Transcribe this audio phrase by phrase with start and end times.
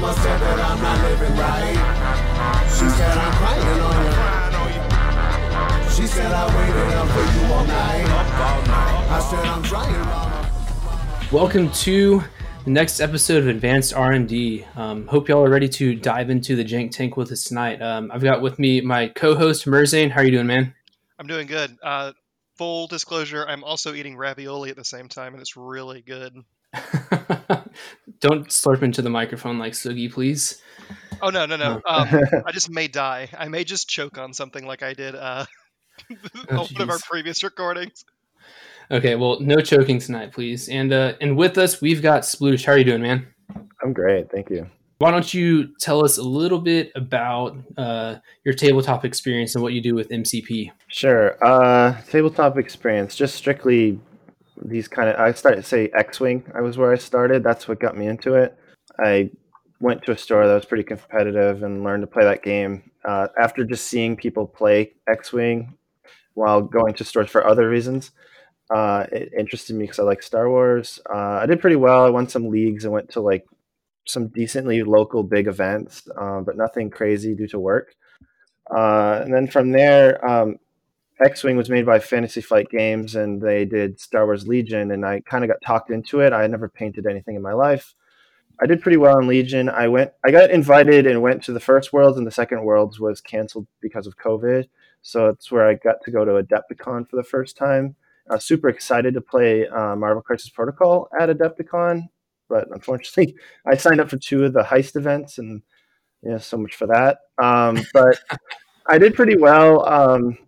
[0.00, 1.74] mama said that I'm not living right.
[2.70, 3.98] She said I'm crying on
[5.82, 5.90] you.
[5.90, 8.06] She said I waited up for you all night.
[9.10, 10.50] I said I'm trying, mama.
[11.32, 12.22] Welcome to
[12.64, 14.64] the next episode of Advanced R&D.
[14.76, 17.82] Um, hope y'all are ready to dive into the jank tank with us tonight.
[17.82, 20.12] Um, I've got with me my co-host Merzane.
[20.12, 20.74] How are you doing, man?
[21.18, 21.76] I'm doing good.
[21.82, 22.12] Uh,
[22.56, 26.36] full disclosure, I'm also eating ravioli at the same time, and it's really good.
[28.20, 30.60] Don't slurp into the microphone like Sugi, please.
[31.22, 31.80] Oh no, no, no!
[31.86, 32.08] Um,
[32.46, 33.28] I just may die.
[33.36, 35.46] I may just choke on something like I did uh,
[36.50, 38.04] Oh, on one of our previous recordings.
[38.90, 40.68] Okay, well, no choking tonight, please.
[40.68, 42.64] And uh, and with us, we've got Sploosh.
[42.64, 43.26] How are you doing, man?
[43.82, 44.68] I'm great, thank you.
[44.98, 49.72] Why don't you tell us a little bit about uh, your tabletop experience and what
[49.72, 50.72] you do with MCP?
[50.88, 51.36] Sure.
[51.44, 54.00] Uh, tabletop experience, just strictly
[54.62, 55.16] these kind of.
[55.16, 56.50] I started say X-wing.
[56.54, 57.42] I was where I started.
[57.42, 58.56] That's what got me into it.
[58.98, 59.30] I
[59.80, 62.90] went to a store that was pretty competitive and learned to play that game.
[63.04, 65.74] Uh, after just seeing people play X-wing
[66.34, 68.10] while going to stores for other reasons,
[68.74, 70.98] uh, it interested me because I like Star Wars.
[71.08, 72.04] Uh, I did pretty well.
[72.04, 73.46] I won some leagues and went to like
[74.06, 77.94] some decently local big events, uh, but nothing crazy due to work.
[78.74, 80.56] Uh, and then from there, um,
[81.20, 85.04] X Wing was made by Fantasy Flight Games, and they did Star Wars Legion, and
[85.04, 86.32] I kind of got talked into it.
[86.32, 87.94] I had never painted anything in my life.
[88.60, 89.68] I did pretty well in Legion.
[89.68, 93.00] I went, I got invited and went to the first Worlds, and the second Worlds
[93.00, 94.68] was canceled because of COVID.
[95.02, 97.96] So it's where I got to go to Adepticon for the first time.
[98.30, 102.08] I was super excited to play uh, Marvel Crisis Protocol at Adepticon,
[102.48, 105.62] but unfortunately, I signed up for two of the heist events, and
[106.22, 107.18] yeah, so much for that.
[107.42, 108.20] Um, but
[108.86, 109.86] I did pretty well.
[109.88, 110.38] Um,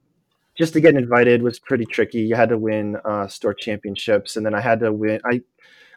[0.61, 2.21] just to get invited was pretty tricky.
[2.21, 5.19] You had to win uh, store championships, and then I had to win.
[5.25, 5.41] I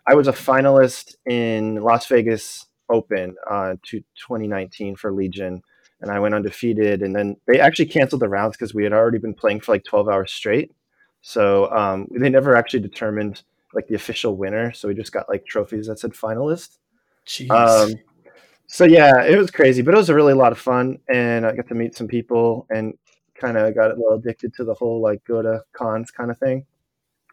[0.07, 5.61] I was a finalist in Las Vegas Open uh, to 2019 for Legion,
[5.99, 7.01] and I went undefeated.
[7.01, 9.83] And then they actually canceled the rounds because we had already been playing for like
[9.83, 10.71] 12 hours straight.
[11.21, 13.43] So um, they never actually determined
[13.73, 14.71] like the official winner.
[14.71, 16.77] So we just got like trophies that said finalist.
[17.27, 17.49] Jeez.
[17.51, 17.95] Um,
[18.67, 21.53] so yeah, it was crazy, but it was a really lot of fun, and I
[21.53, 22.93] got to meet some people and
[23.35, 26.37] kind of got a little addicted to the whole like go to cons kind of
[26.37, 26.65] thing.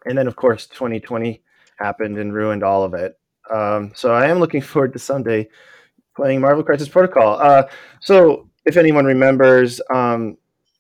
[0.07, 1.43] And then of course 2020
[1.79, 3.19] happened and ruined all of it.
[3.51, 5.49] Um, so I am looking forward to Sunday
[6.17, 7.39] playing Marvel Crisis Protocol.
[7.41, 7.65] Uh,
[8.01, 10.37] so if anyone remembers, um,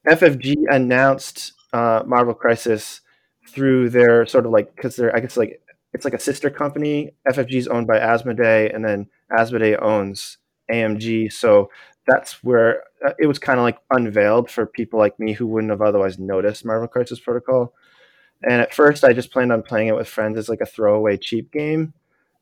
[0.06, 3.00] FFG announced uh, Marvel Crisis
[3.48, 5.60] through their sort of like because they're I guess like
[5.92, 7.12] it's like a sister company.
[7.28, 10.38] FFG is owned by Asmodee, and then Asmodee owns
[10.70, 11.32] AMG.
[11.32, 11.70] So
[12.06, 12.84] that's where
[13.18, 16.64] it was kind of like unveiled for people like me who wouldn't have otherwise noticed
[16.64, 17.74] Marvel Crisis Protocol.
[18.42, 21.16] And at first, I just planned on playing it with friends as like a throwaway
[21.16, 21.92] cheap game.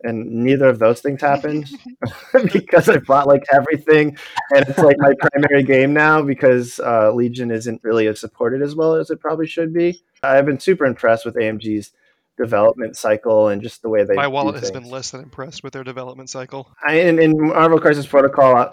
[0.02, 1.68] And neither of those things happened
[2.52, 4.16] because I bought like everything,
[4.54, 8.76] and it's like my primary game now because uh, Legion isn't really as supported as
[8.76, 10.00] well as it probably should be.
[10.22, 11.90] I've been super impressed with AMG's
[12.36, 14.14] development cycle and just the way they.
[14.14, 16.70] My do wallet has been less than impressed with their development cycle.
[16.86, 18.70] I, in, in Marvel Crisis Protocol, I,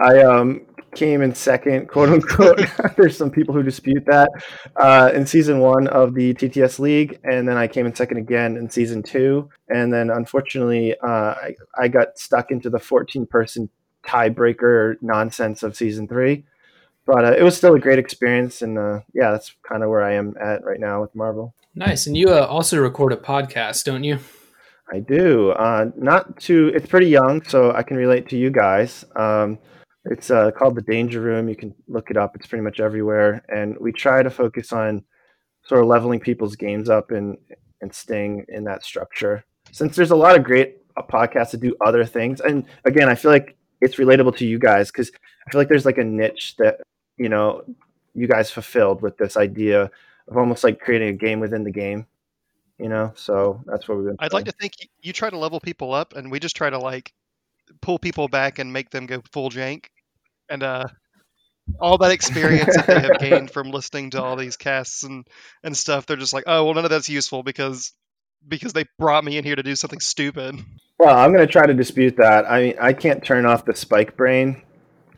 [0.00, 2.60] I um, came in second, quote unquote.
[2.96, 4.28] There's some people who dispute that
[4.76, 8.56] uh, in season one of the TTS League, and then I came in second again
[8.56, 13.68] in season two, and then unfortunately, uh, I, I got stuck into the 14 person
[14.04, 16.44] tiebreaker nonsense of season three.
[17.04, 20.02] But uh, it was still a great experience, and uh, yeah, that's kind of where
[20.02, 21.52] I am at right now with Marvel.
[21.74, 22.06] nice.
[22.06, 24.18] And you uh, also record a podcast, don't you?
[24.92, 25.50] I do.
[25.50, 26.70] Uh, not too.
[26.74, 29.04] It's pretty young, so I can relate to you guys.
[29.16, 29.58] Um,
[30.04, 31.48] it's uh, called the Danger Room.
[31.48, 32.34] You can look it up.
[32.34, 35.04] It's pretty much everywhere, and we try to focus on
[35.64, 37.38] sort of leveling people's games up and
[37.80, 39.44] and staying in that structure.
[39.70, 43.14] Since there's a lot of great uh, podcasts that do other things, and again, I
[43.14, 45.10] feel like it's relatable to you guys because
[45.46, 46.80] I feel like there's like a niche that
[47.16, 47.62] you know
[48.14, 49.90] you guys fulfilled with this idea
[50.28, 52.06] of almost like creating a game within the game.
[52.78, 54.16] You know, so that's what we've been.
[54.18, 56.78] I'd like to think you try to level people up, and we just try to
[56.78, 57.12] like
[57.80, 59.86] pull people back and make them go full jank,
[60.52, 60.86] and uh,
[61.80, 65.26] all that experience that they have gained from listening to all these casts and
[65.62, 67.92] and stuff, they're just like, oh well, none of that's useful because
[68.46, 70.56] because they brought me in here to do something stupid.
[70.98, 72.48] Well, I'm going to try to dispute that.
[72.50, 74.62] I mean, I can't turn off the spike brain.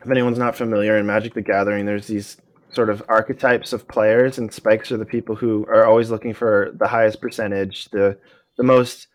[0.03, 2.37] If anyone's not familiar in Magic the Gathering, there's these
[2.71, 6.73] sort of archetypes of players, and spikes are the people who are always looking for
[6.75, 8.19] the highest percentage, the
[8.57, 9.09] the most,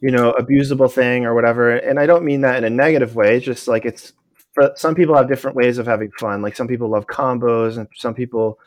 [0.00, 1.76] you know, abusable thing or whatever.
[1.76, 3.36] And I don't mean that in a negative way.
[3.36, 4.12] It's just like it's
[4.52, 6.42] for some people have different ways of having fun.
[6.42, 8.58] Like some people love combos, and some people,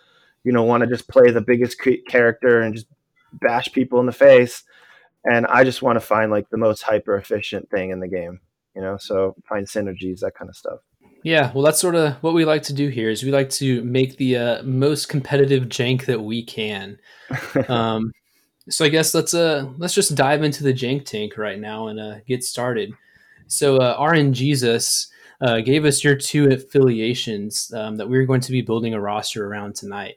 [0.43, 2.87] you know, want to just play the biggest character and just
[3.33, 4.63] bash people in the face.
[5.23, 8.39] And I just want to find like the most hyper efficient thing in the game.
[8.75, 8.97] you know.
[8.97, 10.79] So find synergies, that kind of stuff.
[11.23, 13.09] Yeah, well, that's sort of what we like to do here.
[13.09, 16.99] Is we like to make the uh, most competitive jank that we can.
[17.67, 18.11] um,
[18.69, 21.99] so I guess let's uh let's just dive into the jank tank right now and
[21.99, 22.93] uh, get started.
[23.47, 25.07] So uh, RNGesus
[25.41, 29.45] uh, gave us your two affiliations um, that we're going to be building a roster
[29.45, 30.15] around tonight.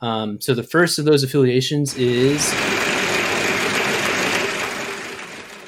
[0.00, 2.50] Um, so the first of those affiliations is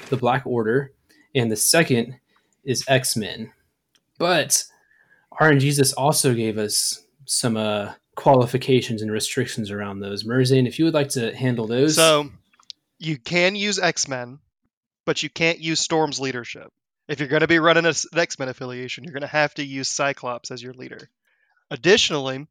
[0.08, 0.92] the Black Order,
[1.34, 2.18] and the second
[2.64, 3.52] is X Men.
[4.18, 4.64] But
[5.40, 10.24] RNGesus also gave us some uh, qualifications and restrictions around those.
[10.24, 11.96] Merzane, if you would like to handle those.
[11.96, 12.30] So
[12.98, 14.38] you can use X Men,
[15.06, 16.70] but you can't use Storm's leadership.
[17.10, 19.64] If you're going to be running an X Men affiliation, you're going to have to
[19.64, 21.10] use Cyclops as your leader.
[21.68, 22.46] Additionally,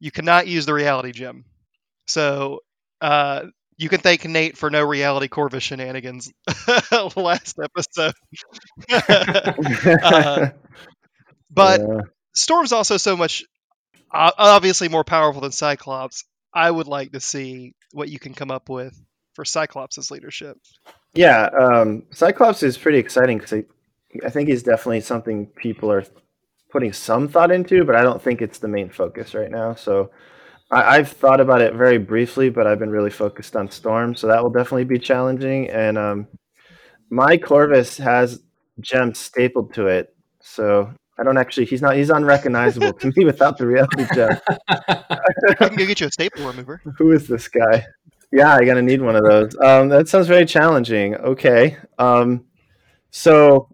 [0.00, 1.44] you cannot use the reality gem.
[2.08, 2.64] So
[3.00, 3.44] uh,
[3.76, 6.32] you can thank Nate for no reality Corvus shenanigans
[7.16, 8.14] last episode.
[10.02, 10.48] uh,
[11.48, 12.00] but Yeah.
[12.34, 13.44] Storm's also so much
[14.10, 16.24] uh, obviously more powerful than Cyclops.
[16.52, 19.00] I would like to see what you can come up with
[19.34, 20.56] for Cyclops' leadership.
[21.14, 23.64] Yeah, um, Cyclops is pretty exciting because
[24.24, 26.04] I, think he's definitely something people are
[26.70, 29.74] putting some thought into, but I don't think it's the main focus right now.
[29.74, 30.10] So
[30.70, 34.26] I, I've thought about it very briefly, but I've been really focused on Storm, so
[34.26, 35.70] that will definitely be challenging.
[35.70, 36.28] And um,
[37.10, 38.40] my Corvus has
[38.80, 41.66] gems stapled to it, so I don't actually.
[41.66, 41.96] He's not.
[41.96, 44.36] He's unrecognizable to me without the reality gem.
[44.68, 46.82] I can go get you a staple remover.
[46.98, 47.86] Who is this guy?
[48.32, 49.56] Yeah, I gotta need one of those.
[49.60, 51.14] Um, that sounds very challenging.
[51.14, 51.76] Okay.
[51.98, 52.46] Um,
[53.10, 53.68] so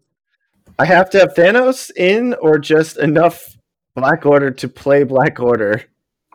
[0.80, 3.54] I have to have Thanos in, or just enough
[3.94, 5.84] Black Order to play Black Order.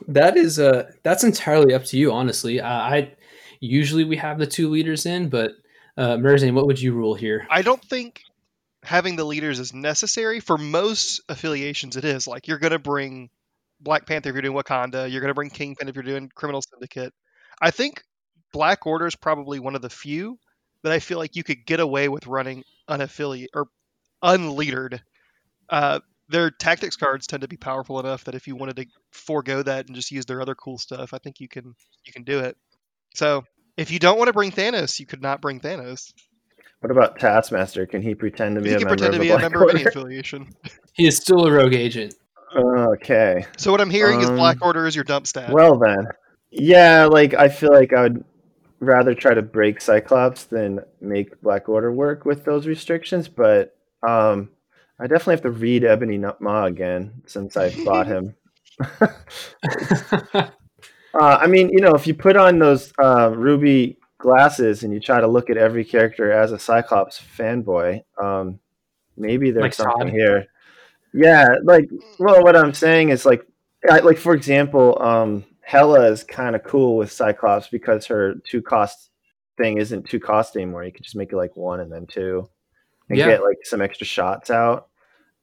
[0.08, 2.62] That is uh that's entirely up to you, honestly.
[2.62, 3.14] Uh, I
[3.60, 5.54] usually we have the two leaders in, but
[5.98, 7.48] uh, Merzane, what would you rule here?
[7.50, 8.22] I don't think
[8.84, 11.98] having the leaders is necessary for most affiliations.
[11.98, 13.32] It is like you're going to bring
[13.80, 15.10] Black Panther if you're doing Wakanda.
[15.10, 17.16] You're going to bring Kingpin if you're doing Criminal Syndicate.
[17.60, 18.04] I think
[18.54, 20.38] Black Order is probably one of the few
[20.84, 23.66] that I feel like you could get away with running unaffiliate or
[24.26, 25.02] unleadered.
[25.70, 29.62] Uh, their tactics cards tend to be powerful enough that if you wanted to forego
[29.64, 32.40] that and just use their other cool stuff, I think you can you can do
[32.40, 32.58] it.
[33.14, 33.44] So
[33.78, 36.12] if you don't want to bring Thanos, you could not bring Thanos.
[36.80, 37.86] What about Taskmaster?
[37.86, 39.34] Can he pretend to be He a can member pretend of to the be a
[39.38, 40.50] Black member of any affiliation.
[40.94, 42.16] He is still a rogue agent.
[42.56, 43.46] Okay.
[43.58, 45.52] So what I'm hearing is Um, Black Order is your dump stat.
[45.52, 46.08] Well then,
[46.52, 47.06] yeah.
[47.06, 48.24] Like I feel like I would
[48.80, 53.28] rather try to break Cyclops than make Black Order work with those restrictions.
[53.28, 53.76] But
[54.08, 54.50] um,
[55.00, 58.36] I definitely have to read Ebony Maw again since I bought him.
[61.20, 65.00] Uh, I mean, you know, if you put on those uh, ruby glasses and you
[65.00, 68.60] try to look at every character as a Cyclops fanboy, um,
[69.16, 70.14] maybe there's Like something Todd.
[70.14, 70.46] here.
[71.14, 73.48] Yeah, like, well, what I'm saying is like,
[73.90, 78.62] I, like for example, um, Hela is kind of cool with Cyclops because her two
[78.62, 79.10] cost
[79.58, 80.84] thing isn't two cost anymore.
[80.84, 82.50] You can just make it like one and then two,
[83.10, 83.28] and Yeah.
[83.28, 84.88] get like some extra shots out.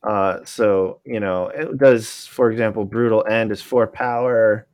[0.02, 4.66] Uh, so you know, it does, for example, brutal end is four power,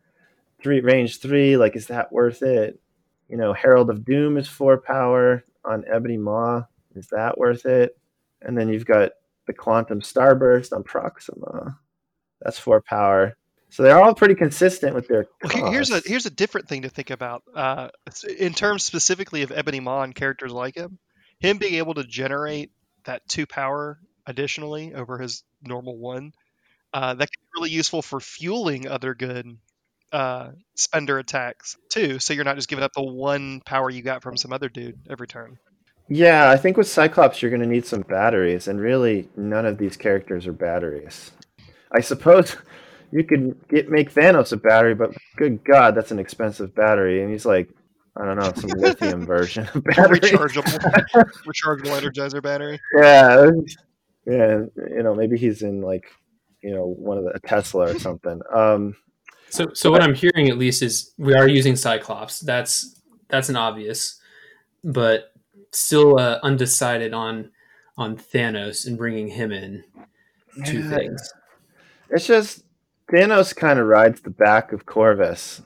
[0.62, 1.56] three range three.
[1.56, 2.80] Like, is that worth it?
[3.28, 6.62] You know, Herald of Doom is four power on Ebony Maw.
[6.94, 7.98] Is that worth it?
[8.40, 9.12] And then you've got
[9.46, 11.78] the Quantum Starburst on Proxima.
[12.40, 13.36] That's four power.
[13.70, 15.26] So they're all pretty consistent with their.
[15.42, 17.42] Well, here's a here's a different thing to think about.
[17.54, 17.88] Uh,
[18.38, 20.98] in terms specifically of Ebony Maw and characters like him,
[21.38, 22.70] him being able to generate
[23.08, 26.32] that two power additionally over his normal one,
[26.92, 29.46] uh, that can be really useful for fueling other good
[30.12, 32.18] uh, spender attacks too.
[32.18, 34.98] So you're not just giving up the one power you got from some other dude
[35.10, 35.58] every turn.
[36.08, 39.76] Yeah, I think with Cyclops you're going to need some batteries, and really none of
[39.76, 41.32] these characters are batteries.
[41.92, 42.56] I suppose
[43.12, 47.30] you could get make Thanos a battery, but good God, that's an expensive battery, and
[47.30, 47.68] he's like,
[48.20, 49.64] I don't know, some lithium version.
[49.66, 50.62] Rechargeable,
[51.46, 52.80] rechargeable energizer battery.
[52.96, 53.50] Yeah,
[54.26, 56.04] yeah, you know, maybe he's in like,
[56.62, 58.40] you know, one of the a Tesla or something.
[58.52, 58.96] Um,
[59.50, 62.40] So, so what I'm hearing at least is we are using Cyclops.
[62.40, 64.20] That's that's an obvious,
[64.84, 65.32] but
[65.72, 67.50] still uh, undecided on
[67.96, 69.84] on Thanos and bringing him in.
[70.64, 70.90] Two Yeah.
[70.96, 71.32] things.
[72.10, 72.64] It's just
[73.12, 75.62] Thanos kind of rides the back of Corvus,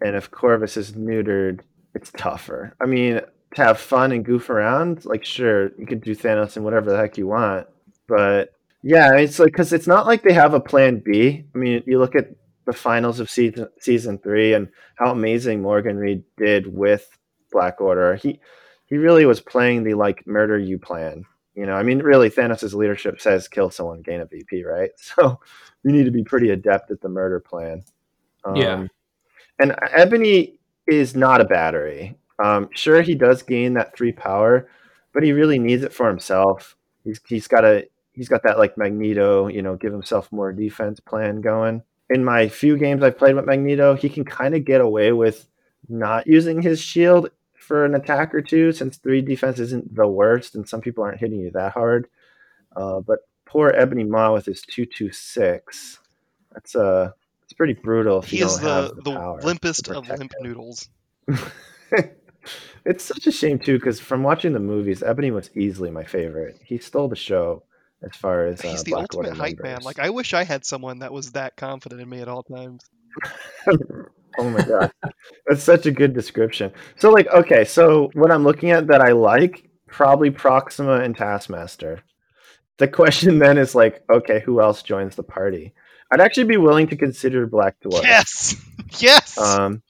[0.00, 1.60] and if Corvus is neutered,
[1.94, 2.74] it's tougher.
[2.80, 3.20] I mean,
[3.54, 6.96] to have fun and goof around, like sure you could do Thanos and whatever the
[6.96, 7.66] heck you want,
[8.06, 11.44] but yeah, it's like because it's not like they have a plan B.
[11.54, 12.30] I mean, you look at
[12.64, 17.08] the finals of season season three and how amazing Morgan Reed did with
[17.50, 18.16] Black Order.
[18.16, 18.40] He
[18.86, 21.24] he really was playing the like murder you plan.
[21.54, 24.90] You know, I mean, really, Thanos' leadership says kill someone, gain a VP, right?
[24.98, 25.40] So
[25.84, 27.82] you need to be pretty adept at the murder plan.
[28.44, 28.86] Um, Yeah.
[29.58, 32.16] And Ebony is not a battery.
[32.42, 34.68] Um, sure, he does gain that three power,
[35.12, 36.76] but he really needs it for himself.
[37.04, 41.00] He's he's got a he's got that like Magneto, you know, give himself more defense
[41.00, 41.82] plan going.
[42.10, 45.46] In my few games I've played with Magneto, he can kind of get away with
[45.88, 50.54] not using his shield for an attack or two, since three defense isn't the worst,
[50.54, 52.08] and some people aren't hitting you that hard.
[52.74, 56.00] Uh, but poor Ebony Maw with his two two six,
[56.52, 57.12] that's uh,
[57.52, 58.20] it's pretty brutal.
[58.20, 59.10] If He you is the have the, the
[59.42, 60.42] limpest of limp him.
[60.42, 60.88] noodles.
[62.86, 66.58] it's such a shame too, because from watching the movies, Ebony was easily my favorite.
[66.64, 67.64] He stole the show
[68.02, 69.82] as far as uh, He's the ultimate hype man.
[69.82, 72.84] Like I wish I had someone that was that confident in me at all times.
[74.38, 74.90] oh my god,
[75.46, 76.72] that's such a good description.
[76.96, 82.02] So, like, okay, so what I'm looking at that I like probably Proxima and Taskmaster.
[82.78, 85.74] The question then is like, okay, who else joins the party?
[86.12, 88.02] I'd actually be willing to consider Black Dwarf.
[88.02, 88.56] Yes,
[89.00, 89.38] yes.
[89.38, 89.82] Um,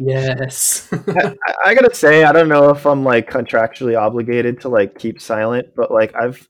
[0.00, 0.88] Yes.
[0.92, 1.34] I,
[1.66, 5.68] I gotta say, I don't know if I'm like contractually obligated to like keep silent,
[5.76, 6.48] but like I've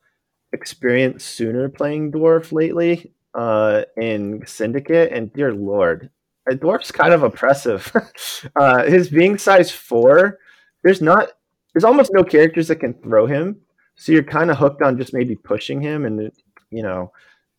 [0.53, 6.11] experienced sooner playing dwarf lately uh, in Syndicate, and dear lord,
[6.49, 7.93] a dwarf's kind of oppressive.
[8.57, 10.39] uh, his being size four,
[10.83, 11.31] there's not,
[11.73, 13.61] there's almost no characters that can throw him,
[13.97, 16.31] so you're kind of hooked on just maybe pushing him, and
[16.71, 17.13] you know,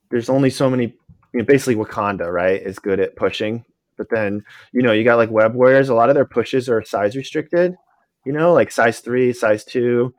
[0.10, 0.96] there's only so many.
[1.34, 3.66] You know, basically, Wakanda, right, is good at pushing,
[3.98, 5.90] but then you know, you got like web warriors.
[5.90, 7.76] A lot of their pushes are size restricted.
[8.26, 10.14] You know, like size three, size two.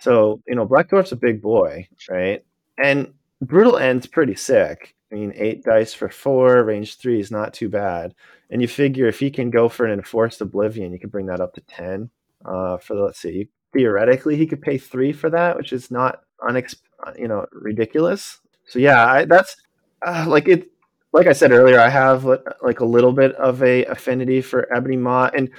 [0.00, 2.44] So you know, Black Dwarf's a big boy, right?
[2.82, 4.94] And brutal end's pretty sick.
[5.10, 8.14] I mean, eight dice for four, range three is not too bad.
[8.50, 11.40] And you figure if he can go for an enforced oblivion, you can bring that
[11.40, 12.10] up to ten.
[12.44, 16.20] Uh, for the, let's see, theoretically he could pay three for that, which is not
[16.40, 16.76] unex,
[17.18, 18.40] you know, ridiculous.
[18.68, 19.56] So yeah, I, that's
[20.06, 20.70] uh, like it
[21.12, 22.24] like I said earlier, I have
[22.62, 25.50] like a little bit of a affinity for Ebony Maw, and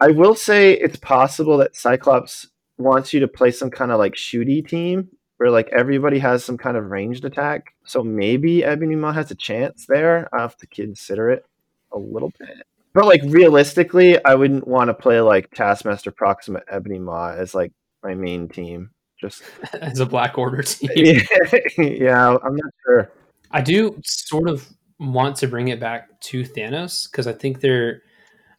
[0.00, 4.14] I will say it's possible that Cyclops wants you to play some kind of like
[4.14, 5.08] shooty team
[5.38, 7.74] where like everybody has some kind of ranged attack.
[7.84, 10.28] So maybe Ebony Maw has a chance there.
[10.34, 11.44] I have to consider it
[11.92, 12.66] a little bit.
[12.94, 17.72] But like realistically, I wouldn't want to play like Taskmaster Proxima Ebony Maw as like
[18.02, 18.90] my main team.
[19.20, 19.42] Just
[19.80, 20.90] As a Black Order team.
[21.78, 23.12] yeah, I'm not sure.
[23.50, 24.68] I do sort of
[24.98, 28.02] want to bring it back to Thanos because I think there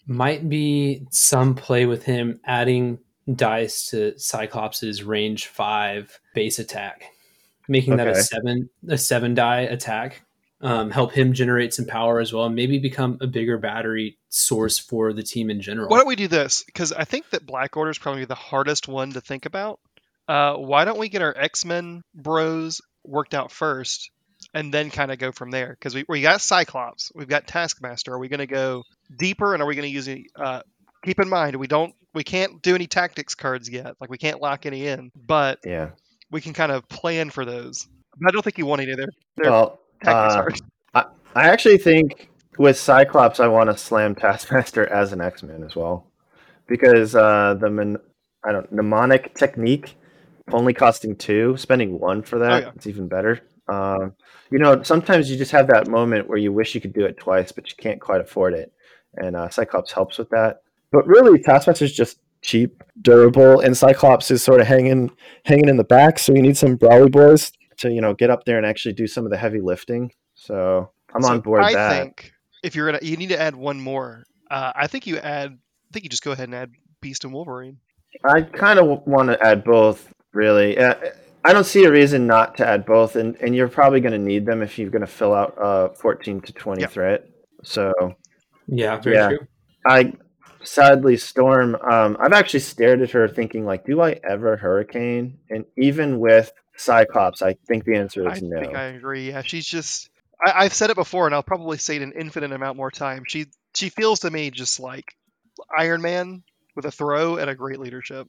[0.07, 2.99] might be some play with him adding
[3.33, 7.03] dice to Cyclops's range five base attack,
[7.67, 10.23] making that a seven a seven die attack.
[10.59, 14.79] Um, help him generate some power as well, and maybe become a bigger battery source
[14.79, 15.87] for the team in general.
[15.87, 16.63] Why don't we do this?
[16.63, 19.79] Because I think that Black Order is probably the hardest one to think about.
[20.27, 24.11] Uh, why don't we get our X Men bros worked out first,
[24.53, 25.69] and then kind of go from there?
[25.69, 28.13] Because we, we got Cyclops, we've got Taskmaster.
[28.13, 28.83] Are we going to go
[29.17, 30.25] deeper, and are we going to use any?
[30.35, 30.61] Uh,
[31.03, 33.95] keep in mind, we don't, we can't do any tactics cards yet.
[34.01, 35.91] Like we can't lock any in, but Yeah.
[36.31, 37.87] we can kind of plan for those.
[38.27, 40.61] I don't think you want any of their, their Well, tactics uh, cards.
[41.35, 45.75] I actually think with Cyclops, I want to slam Taskmaster as an X Men as
[45.75, 46.07] well,
[46.65, 47.99] because uh, the mon-
[48.43, 49.95] I don't mnemonic technique
[50.51, 52.71] only costing two, spending one for that, yeah.
[52.75, 53.41] it's even better.
[53.67, 54.13] Um,
[54.49, 57.17] you know, sometimes you just have that moment where you wish you could do it
[57.17, 58.71] twice, but you can't quite afford it,
[59.15, 60.61] and uh, Cyclops helps with that.
[60.91, 65.11] But really, Taskmaster's just cheap, durable, and Cyclops is sort of hanging
[65.43, 66.19] hanging in the back.
[66.19, 69.07] So you need some Brawly boys to you know get up there and actually do
[69.07, 70.11] some of the heavy lifting.
[70.35, 71.99] So I'm So on board I that.
[71.99, 72.31] think
[72.63, 74.23] if you're gonna, you need to add one more.
[74.49, 75.51] Uh, I think you add.
[75.51, 77.77] I think you just go ahead and add Beast and Wolverine.
[78.23, 80.77] I kind of want to add both, really.
[80.77, 80.95] Uh,
[81.45, 84.17] I don't see a reason not to add both, and, and you're probably going to
[84.17, 86.87] need them if you're going to fill out a 14 to 20 Yeah.
[86.87, 87.29] threat.
[87.63, 87.93] So
[88.67, 89.27] yeah, very Yeah.
[89.29, 89.47] true.
[89.85, 90.13] I
[90.63, 91.75] sadly Storm.
[91.75, 95.37] Um, I've actually stared at her, thinking like, do I ever Hurricane?
[95.49, 98.59] And even with Cyclops, I think the answer I is no.
[98.59, 99.29] think I agree.
[99.29, 100.09] Yeah, she's just.
[100.45, 103.23] I, I've said it before, and I'll probably say it an infinite amount more time.
[103.27, 105.15] She she feels to me just like
[105.77, 106.43] Iron Man
[106.75, 108.27] with a throw and a great leadership.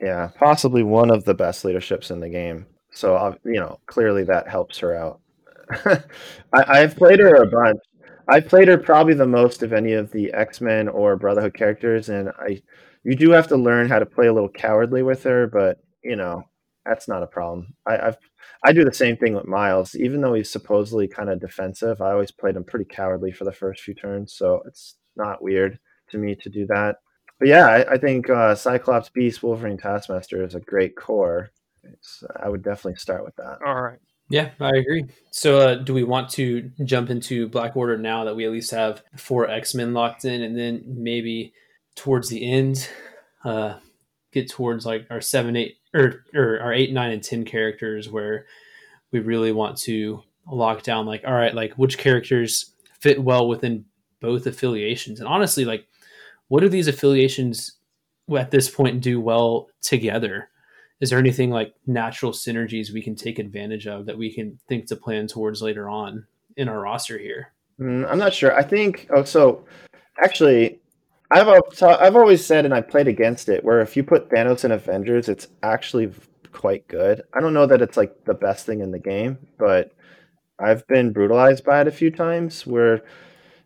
[0.00, 2.66] Yeah, possibly one of the best leaderships in the game.
[2.92, 5.20] So you know, clearly that helps her out.
[5.84, 6.00] I,
[6.54, 7.80] I've played her a bunch.
[8.28, 12.08] I've played her probably the most of any of the X Men or Brotherhood characters,
[12.08, 12.62] and I,
[13.04, 16.16] you do have to learn how to play a little cowardly with her, but you
[16.16, 16.44] know
[16.86, 17.74] that's not a problem.
[17.86, 18.16] I, I've
[18.64, 22.00] I do the same thing with Miles, even though he's supposedly kind of defensive.
[22.00, 25.78] I always played him pretty cowardly for the first few turns, so it's not weird
[26.10, 26.96] to me to do that.
[27.40, 31.50] But yeah, I, I think uh, Cyclops, Beast, Wolverine, Taskmaster is a great core.
[32.02, 33.58] So I would definitely start with that.
[33.66, 33.98] All right.
[34.28, 35.06] Yeah, I agree.
[35.32, 38.70] So, uh, do we want to jump into Black Order now that we at least
[38.70, 41.52] have four X Men locked in, and then maybe
[41.96, 42.88] towards the end,
[43.44, 43.78] uh,
[44.30, 48.46] get towards like our seven, eight, or, or our eight, nine, and ten characters where
[49.10, 53.84] we really want to lock down, like, all right, like which characters fit well within
[54.20, 55.86] both affiliations, and honestly, like,
[56.50, 57.78] what do these affiliations
[58.36, 60.50] at this point do well together?
[61.00, 64.86] is there anything like natural synergies we can take advantage of that we can think
[64.86, 66.26] to plan towards later on
[66.56, 67.52] in our roster here?
[67.80, 68.54] Mm, I'm not sure.
[68.54, 69.08] I think.
[69.10, 69.64] Oh, so
[70.22, 70.78] actually,
[71.30, 71.48] I've
[71.82, 75.28] I've always said, and I played against it, where if you put Thanos in Avengers,
[75.28, 76.12] it's actually
[76.52, 77.22] quite good.
[77.32, 79.92] I don't know that it's like the best thing in the game, but
[80.58, 82.66] I've been brutalized by it a few times.
[82.66, 83.02] Where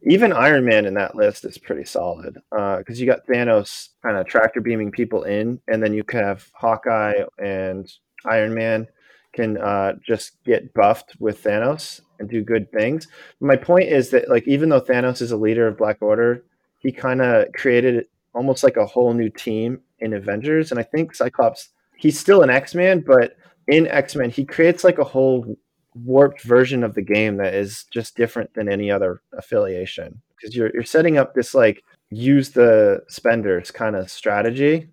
[0.07, 4.17] even Iron Man in that list is pretty solid because uh, you got Thanos kind
[4.17, 7.91] of tractor beaming people in, and then you have Hawkeye and
[8.27, 8.87] Iron Man
[9.33, 13.09] can uh, just get buffed with Thanos and do good things.
[13.41, 16.45] My point is that like even though Thanos is a leader of Black Order,
[16.79, 21.15] he kind of created almost like a whole new team in Avengers, and I think
[21.15, 23.37] Cyclops he's still an X Man, but
[23.69, 25.57] in X Men he creates like a whole
[25.95, 30.71] warped version of the game that is just different than any other affiliation because you're
[30.75, 34.89] you're setting up this like use the spenders kind of strategy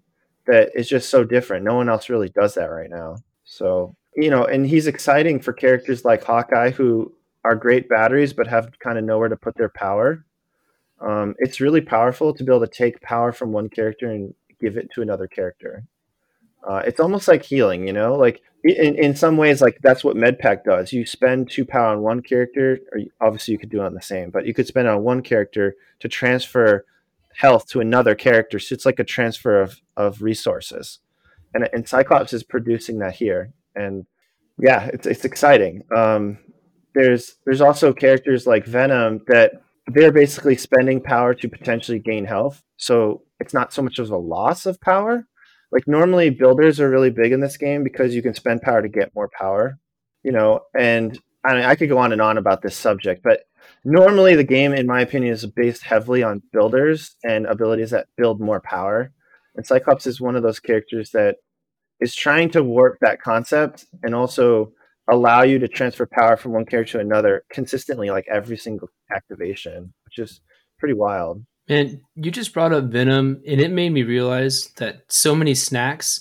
[0.48, 1.64] that is just so different.
[1.64, 3.18] No one else really does that right now.
[3.44, 8.48] So, you know, and he's exciting for characters like Hawkeye who are great batteries but
[8.48, 10.26] have kind of nowhere to put their power.
[11.00, 14.78] Um, it's really powerful to be able to take power from one character and give
[14.78, 15.84] it to another character.
[16.68, 20.16] Uh, it's almost like healing, you know, like in, in some ways, like that's what
[20.16, 20.94] MedPack does.
[20.94, 24.02] You spend two power on one character, or obviously you could do it on the
[24.02, 26.86] same, but you could spend on one character to transfer
[27.36, 28.60] health to another character.
[28.60, 31.00] So it's like a transfer of, of resources.
[31.54, 33.54] And, and Cyclops is producing that here.
[33.76, 34.06] And
[34.60, 35.84] yeah, it's, it's exciting.
[35.96, 36.38] Um,
[36.94, 39.54] there's, there's also characters like Venom that
[39.88, 42.64] they're basically spending power to potentially gain health.
[42.78, 45.28] So it's not so much of a loss of power,
[45.72, 48.90] like normally builders are really big in this game because you can spend power to
[48.90, 49.80] get more power,
[50.24, 53.42] you know, and I mean, I could go on and on about this subject, but
[53.84, 58.40] normally the game, in my opinion, is based heavily on builders and abilities that build
[58.40, 59.12] more power.
[59.56, 61.38] And Cyclops is one of those characters that
[62.00, 64.72] is trying to warp that concept and also
[65.10, 69.94] allow you to transfer power from one character to another consistently, like every single activation,
[70.06, 70.42] which is
[70.78, 71.44] pretty wild.
[71.72, 76.20] And you just brought up Venom, and it made me realize that so many snacks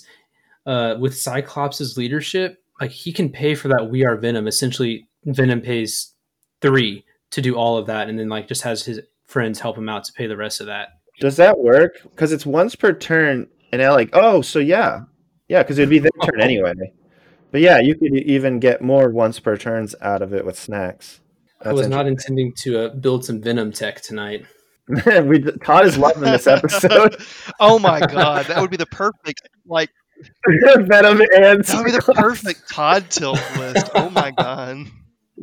[0.65, 3.89] uh, with Cyclops' leadership, like he can pay for that.
[3.89, 4.47] We are Venom.
[4.47, 6.13] Essentially, Venom pays
[6.61, 9.89] three to do all of that, and then like just has his friends help him
[9.89, 10.87] out to pay the rest of that.
[11.19, 11.99] Does that work?
[12.03, 15.01] Because it's once per turn, and they're like, oh, so yeah,
[15.49, 16.73] yeah, because it'd be their turn anyway.
[17.51, 21.19] But yeah, you could even get more once per turns out of it with snacks.
[21.59, 24.45] That's I was not intending to uh, build some Venom tech tonight.
[25.23, 27.15] we Todd is loving this episode.
[27.59, 29.89] oh my god, that would be the perfect like
[30.77, 33.89] Venom and that would be the perfect Todd tilt list.
[33.95, 34.87] Oh my god.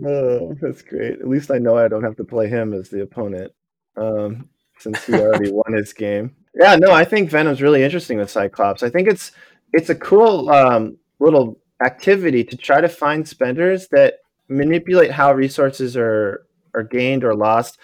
[0.07, 1.21] Oh, that's great.
[1.21, 3.53] At least I know I don't have to play him as the opponent,
[3.97, 4.49] um,
[4.79, 6.37] since he already won his game.
[6.55, 8.83] Yeah, no, I think Venom's really interesting with Cyclops.
[8.83, 9.33] I think it's
[9.73, 14.15] it's a cool um, little activity to try to find spenders that
[14.49, 17.79] manipulate how resources are are gained or lost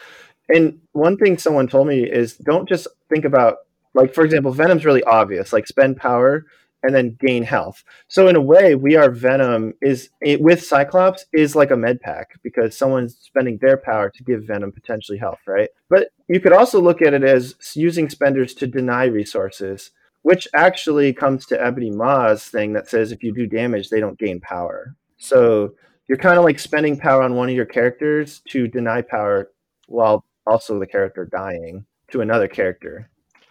[0.48, 3.58] and one thing someone told me is don't just think about
[3.94, 6.44] like for example venom's really obvious like spend power
[6.82, 7.82] and then gain health.
[8.08, 12.38] So in a way we are venom is with cyclops is like a med pack
[12.42, 15.70] because someone's spending their power to give venom potentially health right?
[15.88, 19.90] But you could also look at it as using spenders to deny resources
[20.22, 24.18] which actually comes to ebony maw's thing that says if you do damage they don't
[24.18, 24.94] gain power.
[25.16, 25.74] So
[26.06, 29.50] you're kind of like spending power on one of your characters to deny power
[29.86, 33.08] while also the character dying to another character.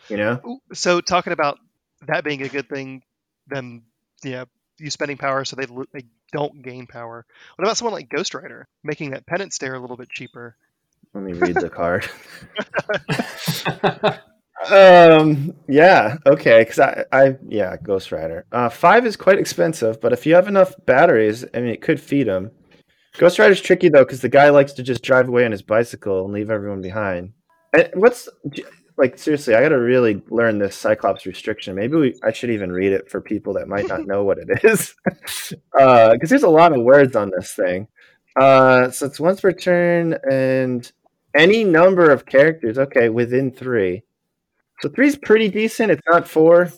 [0.10, 0.60] You know.
[0.74, 1.60] So talking about
[2.08, 3.04] that being a good thing,
[3.48, 3.84] then
[4.24, 4.46] yeah,
[4.78, 7.26] you spending power so they they don't gain power.
[7.56, 10.56] What about someone like Ghost Rider making that penance stare a little bit cheaper?
[11.14, 12.10] Let me read the card.
[14.72, 15.54] um.
[15.68, 16.18] Yeah.
[16.26, 16.62] Okay.
[16.62, 18.46] Because I, I, yeah, Ghost Rider.
[18.52, 22.02] Uh, five is quite expensive, but if you have enough batteries, I mean, it could
[22.02, 22.52] feed them.
[23.18, 26.26] Ghost Rider's tricky though because the guy likes to just drive away on his bicycle
[26.26, 27.34] and leave everyone behind.
[27.76, 28.28] And what's
[28.98, 29.56] like seriously?
[29.56, 31.76] I got to really learn this Cyclops restriction.
[31.76, 34.64] Maybe we, I should even read it for people that might not know what it
[34.64, 37.88] is, because uh, there's a lot of words on this thing.
[38.36, 40.92] Uh, so it's once per turn and
[41.36, 42.78] any number of characters.
[42.78, 44.04] Okay, within three.
[44.82, 45.92] So three is pretty decent.
[45.92, 46.72] It's not four.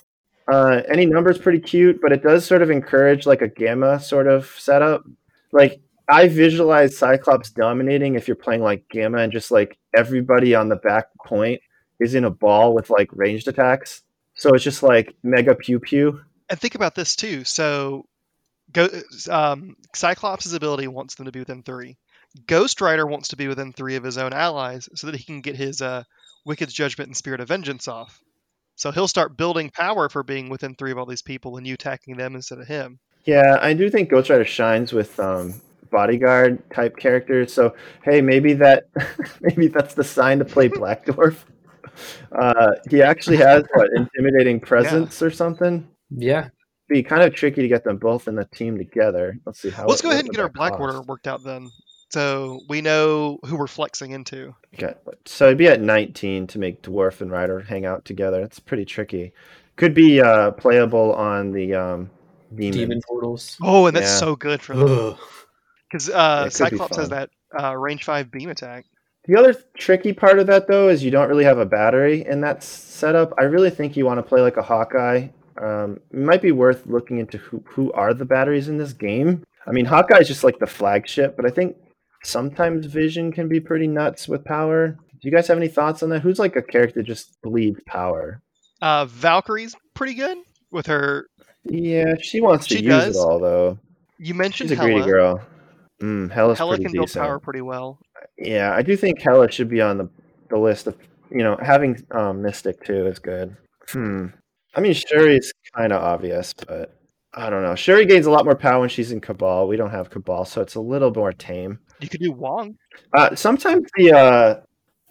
[0.52, 4.00] Uh, any number is pretty cute, but it does sort of encourage like a gamma
[4.00, 5.04] sort of setup.
[5.52, 10.70] Like I visualize Cyclops dominating if you're playing like gamma and just like everybody on
[10.70, 11.62] the back point
[12.00, 14.04] is in a ball with like ranged attacks.
[14.36, 16.22] So it's just like mega pew pew.
[16.50, 17.44] And think about this too.
[17.44, 18.06] So,
[18.72, 18.88] go,
[19.30, 21.98] um, Cyclops' ability wants them to be within three.
[22.48, 25.42] Ghost Rider wants to be within three of his own allies so that he can
[25.42, 26.04] get his uh,
[26.46, 28.22] Wicked's Judgment and Spirit of Vengeance off.
[28.76, 31.76] So he'll start building power for being within three of all these people and you
[31.76, 33.00] attacking them instead of him.
[33.24, 37.54] Yeah, I do think Ghost Rider shines with um, bodyguard type characters.
[37.54, 38.90] So hey, maybe that
[39.42, 41.38] maybe that's the sign to play Black Dwarf.
[42.32, 45.88] Uh, he actually has what intimidating presence or something.
[46.10, 46.50] Yeah.
[46.88, 49.40] Be kind of tricky to get them both in the team together.
[49.46, 49.88] Let's see how.
[49.88, 50.82] Let's go ahead and get our Black cost?
[50.82, 51.70] Order worked out then.
[52.12, 54.54] So we know who we're flexing into.
[54.76, 54.94] Okay,
[55.26, 58.42] so it'd be at 19 to make Dwarf and Rider hang out together.
[58.42, 59.34] It's pretty tricky.
[59.76, 62.10] Could be uh, playable on the um,
[62.54, 62.78] Demon.
[62.78, 63.58] Demon portals.
[63.62, 64.18] Oh, and that's Yeah.
[64.18, 65.16] so good for them.
[65.96, 66.46] Ugh.
[66.46, 67.30] Because uh, it be Cyclops has that
[67.60, 68.86] uh, range 5 beam attack.
[69.28, 72.42] The other tricky part of that, though, is you don't really have a battery in
[72.42, 73.34] that setup.
[73.40, 75.30] I really think you want to play like a Hawkeye.
[75.60, 79.44] Um, it might be worth looking into who, who are the batteries in this game.
[79.66, 81.76] I mean, Hawkeye is just like the flagship, but I think
[82.24, 84.90] sometimes Vision can be pretty nuts with power.
[84.90, 86.22] Do you guys have any thoughts on that?
[86.22, 88.42] Who's like a character that just bleeds power?
[88.82, 90.38] Uh, Valkyrie's pretty good
[90.72, 91.28] with her.
[91.64, 93.80] Yeah, she wants to She use it all, though.
[94.20, 95.42] You mentioned She's a greedy girl.
[96.02, 96.32] Mm,
[96.78, 97.24] pretty can build decent.
[97.26, 98.00] power pretty well.
[98.38, 100.10] Yeah, I do think Hela should be on the,
[100.50, 100.98] the list of
[101.32, 103.56] you know having um, Mystic too is good.
[103.90, 104.28] Hmm.
[104.76, 107.00] I mean, Shuri's kind of obvious, but
[107.34, 107.76] I don't know.
[107.76, 109.68] Shuri gains a lot more power when she's in Cabal.
[109.68, 111.80] We don't have Cabal, so it's a little more tame.
[112.02, 112.78] You could do Wong.
[113.18, 114.62] Uh, sometimes the uh,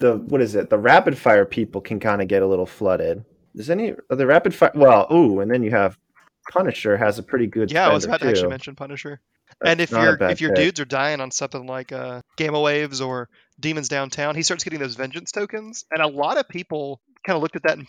[0.01, 0.69] the what is it?
[0.69, 3.25] The rapid fire people can kind of get a little flooded.
[3.55, 4.73] Is any the rapid fire?
[4.75, 5.99] Well, ooh, and then you have
[6.51, 7.73] Punisher has a pretty good.
[7.73, 9.21] Yeah, I was about to actually mention Punisher.
[9.65, 13.29] And if your if your dudes are dying on something like uh, Gamma Waves or
[13.61, 15.85] Demons Downtown, he starts getting those Vengeance tokens.
[15.91, 17.87] And a lot of people kind of looked at that and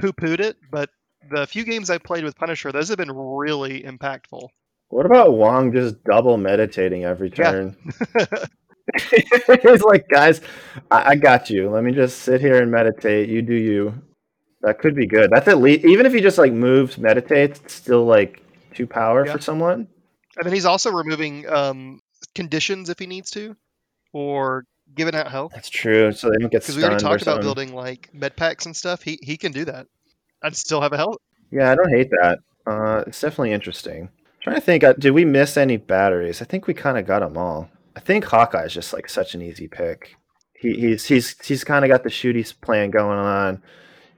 [0.00, 0.90] poo pooed it, but
[1.30, 4.48] the few games I played with Punisher, those have been really impactful.
[4.90, 7.50] What about Wong just double meditating every Yeah.
[7.52, 7.76] turn?
[9.62, 10.40] He's like, guys,
[10.90, 11.68] I, I got you.
[11.68, 13.28] Let me just sit here and meditate.
[13.28, 13.94] You do you.
[14.62, 15.30] That could be good.
[15.30, 18.42] That's at least even if he just like moves, meditates, it's still like
[18.74, 19.32] two power Yeah.
[19.32, 19.88] for someone.
[20.38, 22.00] And then he's also removing um,
[22.34, 23.56] conditions if he needs to,
[24.12, 25.52] or giving out health.
[25.54, 26.12] That's true.
[26.12, 29.02] So they don't get Because we already talked about building like med packs and stuff.
[29.02, 29.86] He he can do that.
[30.42, 31.18] I'd still have a health.
[31.50, 32.38] Yeah, I don't hate that.
[32.66, 34.10] Uh, it's definitely interesting.
[34.42, 36.42] trying to think, uh, did we miss any batteries?
[36.42, 37.68] I think we kind of got them all.
[37.96, 40.16] I think Hawkeye is just like such an easy pick.
[40.54, 43.62] He, he's he's he's kind of got the shooty plan going on.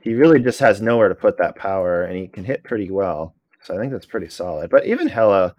[0.03, 3.35] He really just has nowhere to put that power, and he can hit pretty well.
[3.63, 4.71] So I think that's pretty solid.
[4.71, 5.55] But even Hela,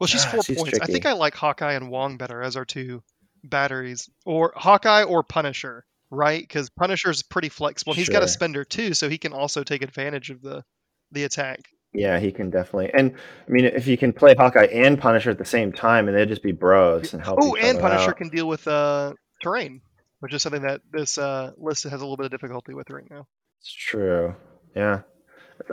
[0.00, 0.78] Well, she's Ah, four she's points.
[0.80, 1.06] I think.
[1.06, 3.02] I like Hawkeye and Wong better as our two
[3.44, 6.40] batteries, or Hawkeye or Punisher, right?
[6.42, 7.92] Because Punisher's pretty flexible.
[7.92, 10.64] He's got a spender too, so he can also take advantage of the
[11.12, 11.60] the attack.
[11.92, 12.90] yeah, he can definitely.
[12.94, 13.14] And
[13.46, 16.28] I mean, if you can play Hawkeye and Punisher at the same time, and they'd
[16.28, 17.38] just be bros and help.
[17.42, 18.16] Oh, and Punisher out.
[18.16, 19.82] can deal with uh, terrain,
[20.20, 23.10] which is something that this uh, list has a little bit of difficulty with right
[23.10, 23.26] now.
[23.60, 24.34] It's true.
[24.74, 25.00] Yeah.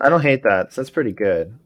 [0.01, 0.73] I don't hate that.
[0.73, 1.57] So that's pretty good.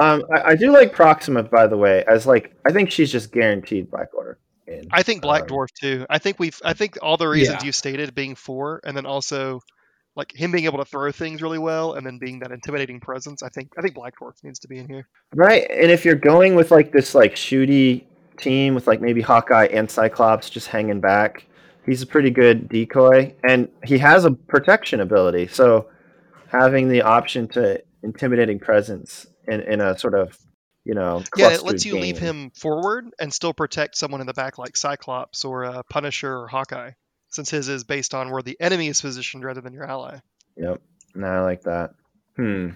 [0.00, 3.32] Um, I, I do like Proxima, by the way, as like I think she's just
[3.32, 4.38] guaranteed Black Order.
[4.66, 4.86] In.
[4.90, 6.06] I think Black Um, Dwarf too.
[6.08, 6.60] I think we've.
[6.64, 7.66] I think all the reasons Yeah.
[7.66, 9.60] you stated being four, and then also
[10.16, 13.42] like him being able to throw things really well, and then being that intimidating presence.
[13.42, 13.72] I think.
[13.76, 15.08] I think Black Dwarf needs to be in here.
[15.34, 18.04] Right, and if you're going with like this like shooty
[18.36, 21.46] team with like maybe Hawkeye and Cyclops just hanging back,
[21.84, 25.48] he's a pretty good decoy, and he has a protection ability.
[25.48, 25.88] So
[26.48, 30.38] having the option to intimidating presence in, in a sort of
[30.84, 34.34] you know Yeah, it lets you leave him forward and still protect someone in the
[34.34, 36.92] back, like Cyclops or uh, Punisher or Hawkeye,
[37.28, 40.18] since his is based on where the enemy is positioned rather than your ally.
[40.56, 40.80] Yep.
[41.14, 41.90] No, I like that.
[42.36, 42.70] Hmm.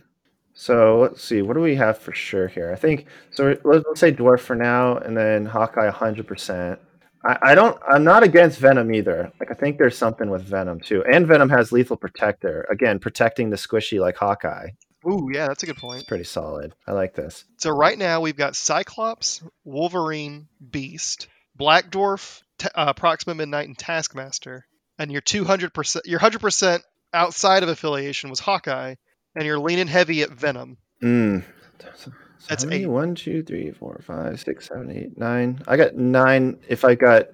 [0.55, 1.43] So let's see.
[1.43, 2.73] What do we have for sure here?
[2.73, 3.57] I think so.
[3.65, 6.27] Let's, let's say dwarf for now, and then Hawkeye 100.
[6.27, 6.79] percent
[7.25, 7.79] I, I don't.
[7.89, 9.33] I'm not against Venom either.
[9.41, 12.67] Like I think there's something with Venom too, and Venom has lethal protector.
[12.71, 14.69] Again, protecting the squishy like Hawkeye.
[15.07, 16.07] Ooh, yeah, that's a good point.
[16.07, 16.75] Pretty solid.
[16.87, 17.45] I like this.
[17.59, 23.79] So right now we've got Cyclops, Wolverine, Beast, Black Dwarf, T- uh, Proxima Midnight, and
[23.79, 24.65] Taskmaster.
[24.99, 26.81] And your 200%, your 100%
[27.13, 28.95] outside of affiliation was Hawkeye,
[29.35, 30.79] and you're leaning heavy at Venom.
[31.03, 31.45] Mm.
[31.97, 32.13] So,
[32.49, 32.87] That's eight.
[32.87, 35.63] One, two, three, four, five, six, seven, eight, nine.
[35.67, 36.59] I got nine.
[36.69, 37.29] If I got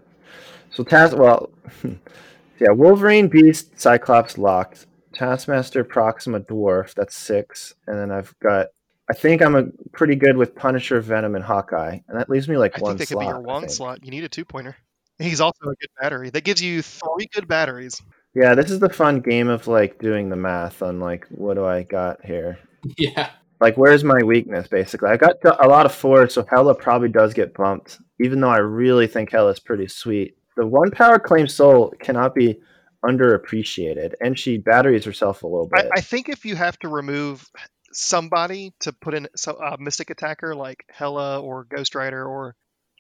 [0.71, 1.17] so task.
[1.17, 1.51] Well,
[1.85, 2.71] yeah.
[2.71, 4.87] Wolverine, Beast, Cyclops locked.
[5.15, 6.95] Taskmaster, Proxima, Dwarf.
[6.95, 8.69] That's six, and then I've got.
[9.09, 12.57] I think I'm a pretty good with Punisher, Venom, and Hawkeye, and that leaves me
[12.57, 13.21] like I one think that slot.
[13.23, 13.73] could be your I Wong think.
[13.73, 14.05] slot.
[14.05, 14.77] You need a two pointer.
[15.19, 16.31] He's also a good battery.
[16.31, 18.01] That gives you three good batteries.
[18.35, 21.65] Yeah, this is the fun game of like doing the math on like what do
[21.65, 22.59] I got here.
[22.97, 23.31] Yeah.
[23.61, 24.67] Like where's my weakness?
[24.69, 27.99] Basically, I got a lot of fours, so Hela probably does get bumped.
[28.21, 30.35] Even though I really think Hela's pretty sweet.
[30.57, 32.59] The one power claim soul cannot be
[33.05, 35.91] underappreciated, and she batteries herself a little bit.
[35.95, 37.49] I think if you have to remove
[37.93, 42.55] somebody to put in so, uh, Mystic Attacker like Hela or Ghost Rider or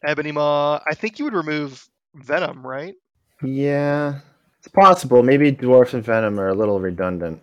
[0.04, 2.94] Ebony Maw, I think you would remove Venom, right?
[3.42, 4.20] Yeah,
[4.58, 5.22] it's possible.
[5.22, 7.40] Maybe Dwarf and Venom are a little redundant.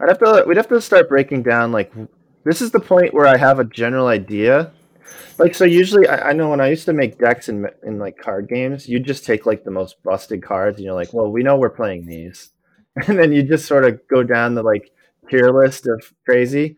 [0.00, 0.44] I'd have to.
[0.46, 1.72] We'd have to start breaking down.
[1.72, 1.92] Like,
[2.44, 4.72] this is the point where I have a general idea.
[5.38, 8.18] Like, so usually, I, I know when I used to make decks in in like
[8.18, 11.42] card games, you just take like the most busted cards, and you're like, well, we
[11.42, 12.50] know we're playing these,
[13.06, 14.90] and then you just sort of go down the like
[15.30, 16.76] tier list of crazy,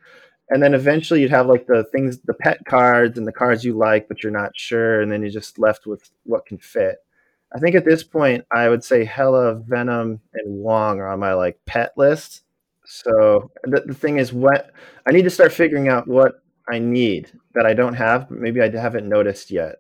[0.51, 3.77] and then eventually you'd have like the things, the pet cards, and the cards you
[3.77, 6.99] like, but you're not sure, and then you're just left with what can fit.
[7.53, 11.35] I think at this point, I would say Hela, Venom, and Wong are on my
[11.35, 12.43] like pet list.
[12.85, 14.73] So the, the thing is, what
[15.07, 18.61] I need to start figuring out what I need that I don't have, but maybe
[18.61, 19.77] I haven't noticed yet.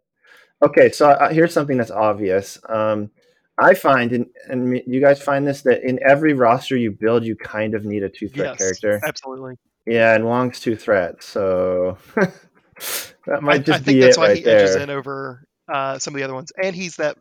[0.62, 2.58] Okay, so uh, here's something that's obvious.
[2.68, 3.10] Um,
[3.58, 7.36] I find, and, and you guys find this, that in every roster you build, you
[7.36, 9.00] kind of need a two threat Yes, character.
[9.04, 9.56] absolutely.
[9.86, 14.20] Yeah, and Wong's two threats, so that might I, just I think be that's it
[14.20, 17.16] why right he edges in over uh, some of the other ones, and he's that.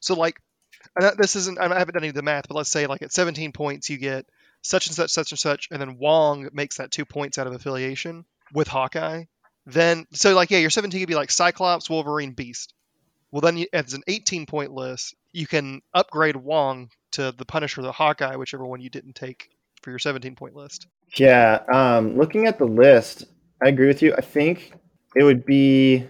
[0.00, 0.36] So like,
[1.18, 1.58] this isn't.
[1.58, 3.98] I haven't done any of the math, but let's say like at 17 points you
[3.98, 4.26] get
[4.62, 7.52] such and such, such and such, and then Wong makes that two points out of
[7.52, 9.24] affiliation with Hawkeye.
[9.66, 12.72] Then so like yeah, your 17 could be like Cyclops, Wolverine, Beast.
[13.30, 17.82] Well, then you, as an 18 point list, you can upgrade Wong to the Punisher,
[17.82, 19.50] the Hawkeye, whichever one you didn't take
[19.82, 20.86] for your 17 point list.
[21.16, 23.24] Yeah, um, looking at the list,
[23.62, 24.14] I agree with you.
[24.16, 24.74] I think
[25.16, 26.06] it would be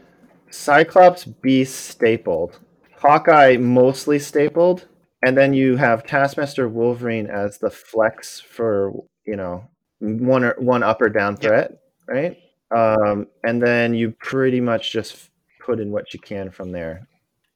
[0.51, 2.59] Cyclops, Beast stapled,
[2.99, 4.87] Hawkeye mostly stapled,
[5.25, 8.93] and then you have Taskmaster, Wolverine as the flex for
[9.27, 9.69] you know
[10.01, 11.81] one or one up or down Yep.
[12.09, 12.37] Right?
[12.75, 17.07] Um, and then you pretty much just put in what you can from there.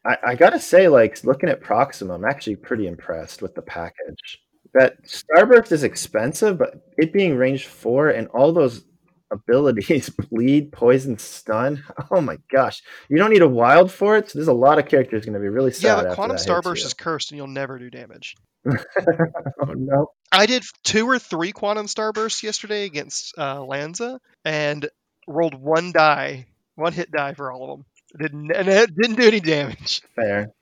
[0.05, 4.41] I, I gotta say, like looking at Proxima, I'm actually pretty impressed with the package.
[4.75, 8.85] That Starburst is expensive, but it being range four and all those
[9.31, 11.83] abilities bleed, poison, stun.
[12.11, 12.83] Oh my gosh.
[13.09, 15.41] You don't need a wild for it, so there's a lot of characters going to
[15.41, 15.97] be really sad.
[15.97, 18.37] Yeah, but Quantum Starburst is cursed, and you'll never do damage.
[18.67, 20.11] oh no.
[20.31, 24.89] I did two or three quantum starbursts yesterday against uh, Lanza, and
[25.27, 27.87] rolled one die, one hit die for all of them.
[28.19, 30.03] Didn't and it didn't do any damage.
[30.15, 30.53] Fair.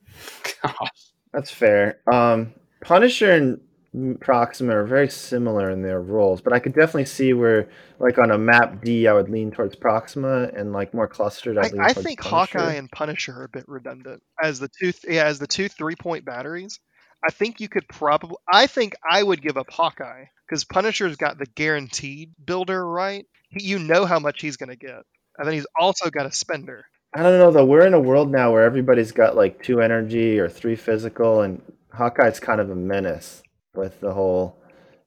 [0.61, 1.11] Gosh.
[1.33, 1.99] That's fair.
[2.11, 7.33] Um, Punisher and Proxima are very similar in their roles, but I could definitely see
[7.33, 11.57] where, like on a map D, I would lean towards Proxima, and like more clustered,
[11.57, 12.59] I, I'd lean I think Punisher.
[12.59, 15.95] Hawkeye and Punisher are a bit redundant as the two yeah, as the two three
[15.95, 16.79] point batteries.
[17.25, 18.37] I think you could probably.
[18.51, 23.25] I think I would give up Hawkeye because Punisher's got the guaranteed builder right.
[23.49, 25.03] He, you know how much he's going to get,
[25.37, 26.85] and then he's also got a spender.
[27.13, 27.65] I don't know though.
[27.65, 31.61] We're in a world now where everybody's got like two energy or three physical, and
[31.91, 33.41] Hawkeye's kind of a menace
[33.73, 34.57] with the whole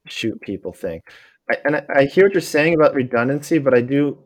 [0.07, 1.01] shoot people thing.
[1.49, 4.17] I, and I, I hear what you're saying about redundancy, but I do,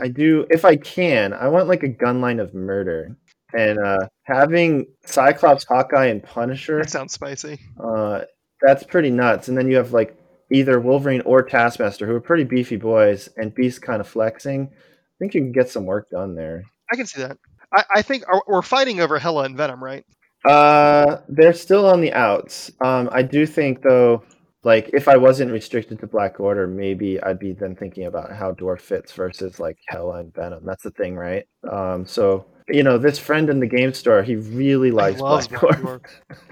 [0.00, 3.16] I do, if I can, I want like a gun line of murder,
[3.56, 6.78] and uh, having Cyclops, Hawkeye, and Punisher.
[6.78, 7.58] That sounds spicy.
[7.82, 8.22] Uh,
[8.62, 9.48] that's pretty nuts.
[9.48, 10.16] And then you have like
[10.52, 14.68] either Wolverine or Taskmaster, who are pretty beefy boys, and Beast kind of flexing.
[14.72, 16.64] I think you can get some work done there.
[16.92, 17.38] I can see that.
[17.74, 20.04] I, I think are- we're fighting over Hela and Venom, right?
[20.44, 22.70] Uh, they're still on the outs.
[22.80, 24.22] Um, I do think though,
[24.62, 28.52] like if I wasn't restricted to Black Order, maybe I'd be then thinking about how
[28.52, 30.64] Dwarf fits versus like Hela and Venom.
[30.64, 31.44] That's the thing, right?
[31.70, 35.48] Um, so you know, this friend in the game store, he really likes he loves
[35.48, 36.00] Black Black Order.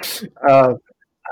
[0.02, 0.28] Dwarf.
[0.48, 0.74] uh,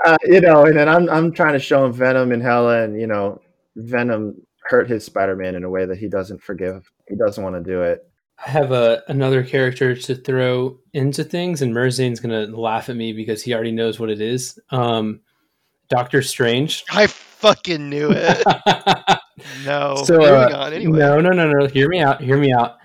[0.05, 2.99] uh, you know, and then I'm I'm trying to show him Venom and Hela, and
[2.99, 3.41] you know,
[3.75, 6.89] Venom hurt his Spider-Man in a way that he doesn't forgive.
[7.07, 8.07] He doesn't want to do it.
[8.45, 12.95] I have a, another character to throw into things, and Merzane's going to laugh at
[12.95, 14.59] me because he already knows what it is.
[14.69, 15.21] Um,
[15.89, 16.83] Doctor Strange.
[16.89, 18.43] I fucking knew it.
[19.65, 19.95] No.
[20.05, 20.73] So, uh, on.
[20.73, 20.99] Anyway.
[20.99, 21.65] No, no, no, no.
[21.67, 22.21] Hear me out.
[22.21, 22.77] Hear me out.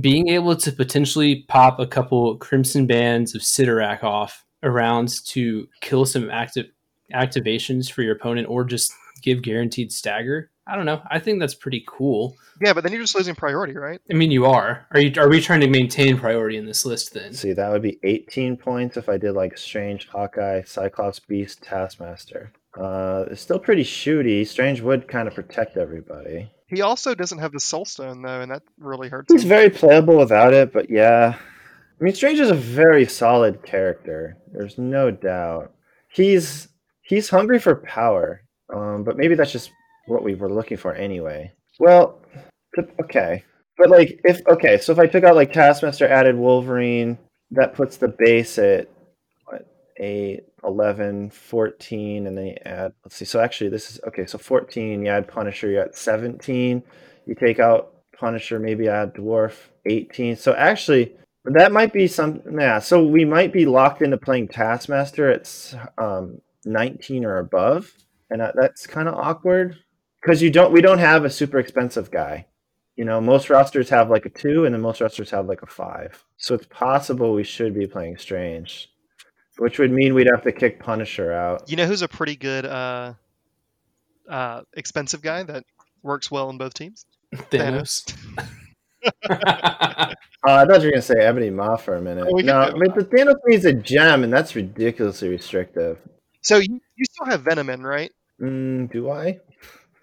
[0.00, 6.04] Being able to potentially pop a couple crimson bands of Cyttorak off around to kill
[6.04, 6.66] some active
[7.12, 10.50] activations for your opponent, or just give guaranteed stagger.
[10.66, 11.02] I don't know.
[11.10, 12.36] I think that's pretty cool.
[12.60, 14.00] Yeah, but then you're just losing priority, right?
[14.08, 14.86] I mean, you are.
[14.92, 15.12] Are you?
[15.20, 17.32] Are we trying to maintain priority in this list then?
[17.32, 22.52] See, that would be 18 points if I did like Strange, Hawkeye, Cyclops, Beast, Taskmaster.
[22.78, 24.46] Uh, it's still pretty shooty.
[24.46, 26.50] Strange would kind of protect everybody.
[26.68, 29.32] He also doesn't have the Soul Stone though, and that really hurts.
[29.32, 29.48] He's him.
[29.48, 31.34] very playable without it, but yeah.
[31.36, 34.36] I mean, Strange is a very solid character.
[34.52, 35.72] There's no doubt.
[36.12, 36.68] He's
[37.02, 39.70] he's hungry for power, um, but maybe that's just
[40.06, 41.52] what we were looking for anyway.
[41.80, 42.20] Well,
[43.02, 43.44] okay,
[43.76, 47.18] but like if okay, so if I took out like Taskmaster, added Wolverine,
[47.50, 48.88] that puts the base at
[50.00, 52.92] 8, 11, 14, and then you add.
[53.04, 53.24] Let's see.
[53.24, 54.26] So actually, this is okay.
[54.26, 56.82] So 14, you add Punisher, you add 17.
[57.26, 60.36] You take out Punisher, maybe add Dwarf, 18.
[60.36, 62.42] So actually, that might be some.
[62.58, 62.78] Yeah.
[62.78, 67.92] So we might be locked into playing Taskmaster at um, 19 or above,
[68.30, 69.78] and that's kind of awkward
[70.20, 70.72] because you don't.
[70.72, 72.46] We don't have a super expensive guy.
[72.96, 75.66] You know, most rosters have like a two, and then most rosters have like a
[75.66, 76.24] five.
[76.36, 78.90] So it's possible we should be playing Strange,
[79.60, 81.68] which would mean we'd have to kick Punisher out.
[81.70, 83.12] You know who's a pretty good uh,
[84.28, 85.64] uh, expensive guy that
[86.02, 87.04] works well in both teams?
[87.34, 88.12] Thanos.
[90.42, 92.26] Uh, I thought you were gonna say Ebony Maw for a minute.
[92.26, 95.98] Oh, we can no, I mean, but Thanos needs a gem, and that's ridiculously restrictive.
[96.40, 98.10] So you, you still have Venom in, right?
[98.40, 99.38] Mm, do I?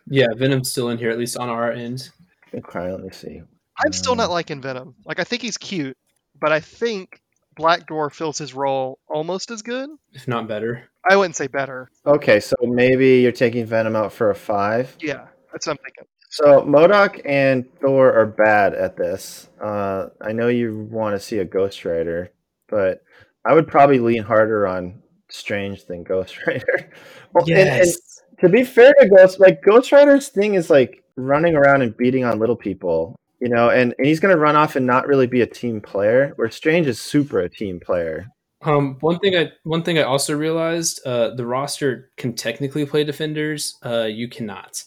[0.06, 2.12] yeah, Venom's still in here, at least on our end.
[2.54, 3.42] Okay, let me see.
[3.84, 4.34] I'm still not Mm.
[4.34, 4.94] liking Venom.
[5.06, 5.98] Like I think he's cute,
[6.40, 7.20] but I think
[7.58, 9.90] Black Dwarf fills his role almost as good.
[10.14, 10.84] If not better.
[11.10, 11.90] I wouldn't say better.
[12.06, 14.96] Okay, so maybe you're taking Venom out for a five.
[15.00, 16.06] Yeah, that's what I'm thinking.
[16.30, 19.48] So MODOK and Thor are bad at this.
[19.62, 22.32] Uh, I know you want to see a Ghost Rider,
[22.70, 23.02] but
[23.46, 26.92] I would probably lean harder on Strange than Ghost Rider.
[27.34, 28.22] Well, and- and Yes.
[28.42, 32.24] to be fair to Ghost, like Ghost Rider's thing is like running around and beating
[32.26, 35.42] on little people, you know, and, and he's gonna run off and not really be
[35.42, 36.34] a team player.
[36.36, 38.28] Where Strange is super a team player.
[38.62, 43.04] Um, one thing I one thing I also realized, uh, the roster can technically play
[43.04, 43.78] defenders.
[43.86, 44.84] Uh, you cannot.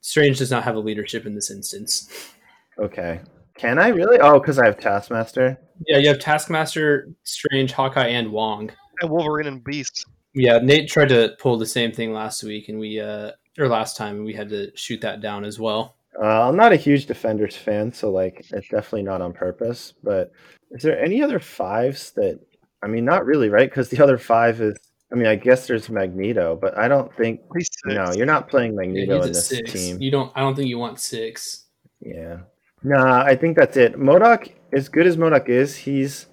[0.00, 2.32] Strange does not have a leadership in this instance.
[2.78, 3.20] Okay,
[3.56, 4.18] can I really?
[4.18, 5.58] Oh, because I have Taskmaster.
[5.86, 8.70] Yeah, you have Taskmaster, Strange, Hawkeye, and Wong.
[9.00, 10.06] And Wolverine and Beast.
[10.34, 13.96] Yeah, Nate tried to pull the same thing last week, and we uh, or last
[13.96, 15.95] time, and we had to shoot that down as well.
[16.20, 19.94] Uh, I'm not a huge Defenders fan, so like it's definitely not on purpose.
[20.02, 20.32] But
[20.70, 22.40] is there any other fives that?
[22.82, 23.68] I mean, not really, right?
[23.68, 24.76] Because the other five is.
[25.12, 27.40] I mean, I guess there's Magneto, but I don't think.
[27.84, 29.72] No, you're not playing Magneto he's in this six.
[29.72, 30.00] team.
[30.00, 30.32] You don't.
[30.34, 31.66] I don't think you want six.
[32.00, 32.38] Yeah.
[32.82, 33.94] Nah, I think that's it.
[33.96, 36.26] MODOK, as good as MODOK is, he's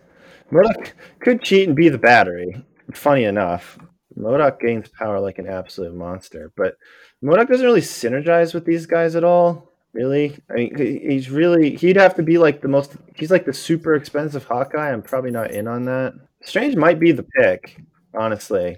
[0.51, 2.63] MODOK could cheat and be the battery.
[2.93, 3.77] Funny enough,
[4.17, 6.75] MODOK gains power like an absolute monster, but
[7.23, 9.72] MODOK doesn't really synergize with these guys at all.
[9.93, 12.95] Really, I mean, he's really he'd have to be like the most.
[13.15, 14.91] He's like the super expensive Hawkeye.
[14.91, 16.13] I'm probably not in on that.
[16.41, 17.79] Strange might be the pick,
[18.15, 18.75] honestly.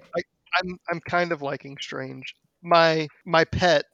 [0.60, 2.36] I'm I'm kind of liking Strange.
[2.62, 3.86] My my pet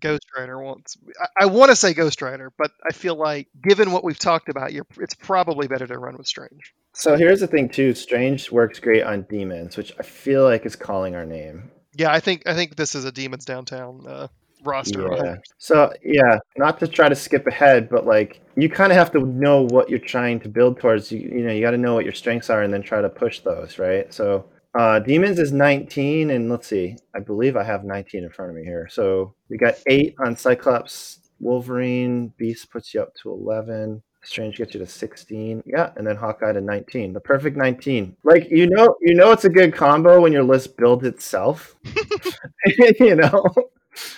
[0.00, 0.96] Ghost Rider wants.
[1.20, 4.48] I, I want to say Ghost Rider, but I feel like given what we've talked
[4.48, 6.74] about, you're it's probably better to run with Strange.
[6.94, 7.94] So here's the thing too.
[7.94, 11.70] Strange works great on demons, which I feel like is calling our name.
[11.94, 14.28] Yeah, I think I think this is a Demons Downtown uh,
[14.64, 15.12] roster.
[15.12, 15.36] Yeah.
[15.58, 19.20] So yeah, not to try to skip ahead, but like you kind of have to
[19.20, 21.10] know what you're trying to build towards.
[21.10, 23.08] You, you know, you got to know what your strengths are, and then try to
[23.08, 24.12] push those, right?
[24.12, 28.50] So uh, demons is 19, and let's see, I believe I have 19 in front
[28.50, 28.88] of me here.
[28.90, 34.02] So we got eight on Cyclops, Wolverine, Beast puts you up to 11.
[34.24, 35.64] Strange gets you to 16.
[35.66, 37.12] Yeah, and then Hawkeye to 19.
[37.12, 38.16] The perfect 19.
[38.22, 41.74] Like you know, you know it's a good combo when your list builds itself.
[43.00, 43.44] you know.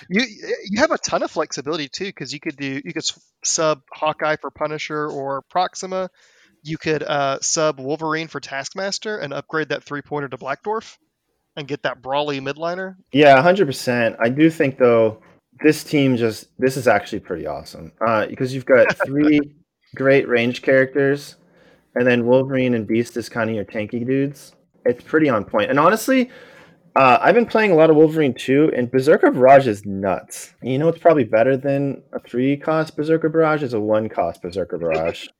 [0.09, 0.21] You
[0.69, 3.05] you have a ton of flexibility too, because you could do you could
[3.43, 6.09] sub Hawkeye for Punisher or Proxima.
[6.63, 10.97] You could uh, sub Wolverine for Taskmaster and upgrade that three pointer to Black Dwarf,
[11.55, 12.95] and get that brawly midliner.
[13.11, 14.15] Yeah, hundred percent.
[14.19, 15.21] I do think though
[15.63, 19.39] this team just this is actually pretty awesome uh, because you've got three
[19.95, 21.35] great range characters,
[21.95, 24.53] and then Wolverine and Beast is kind of your tanky dudes.
[24.85, 25.69] It's pretty on point.
[25.69, 26.29] And honestly,
[26.95, 30.53] uh, I've been playing a lot of Wolverine too, and Berserker Barrage is nuts.
[30.61, 34.09] And you know what's probably better than a three cost Berserker Barrage is a one
[34.09, 35.27] cost Berserker Barrage.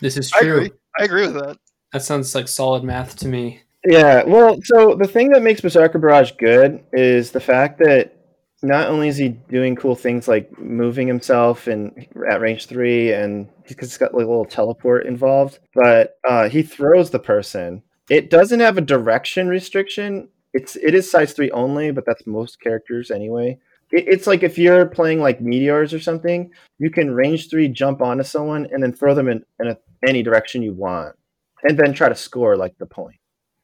[0.00, 0.56] This is I true.
[0.56, 0.70] agree.
[0.98, 1.58] I agree with that.
[1.92, 3.60] That sounds like solid math to me.
[3.84, 8.18] Yeah, well, so the thing that makes Berserker Barrage good is the fact that
[8.62, 13.48] not only is he doing cool things like moving himself and at range three, and
[13.66, 17.82] because it's got like a little teleport involved, but uh, he throws the person.
[18.10, 20.28] It doesn't have a direction restriction.
[20.54, 23.58] It's it is size three only, but that's most characters anyway.
[23.90, 28.00] It, it's like if you're playing like meteors or something, you can range three jump
[28.00, 31.16] onto someone and then throw them in, in a, any direction you want,
[31.62, 33.18] and then try to score like the point.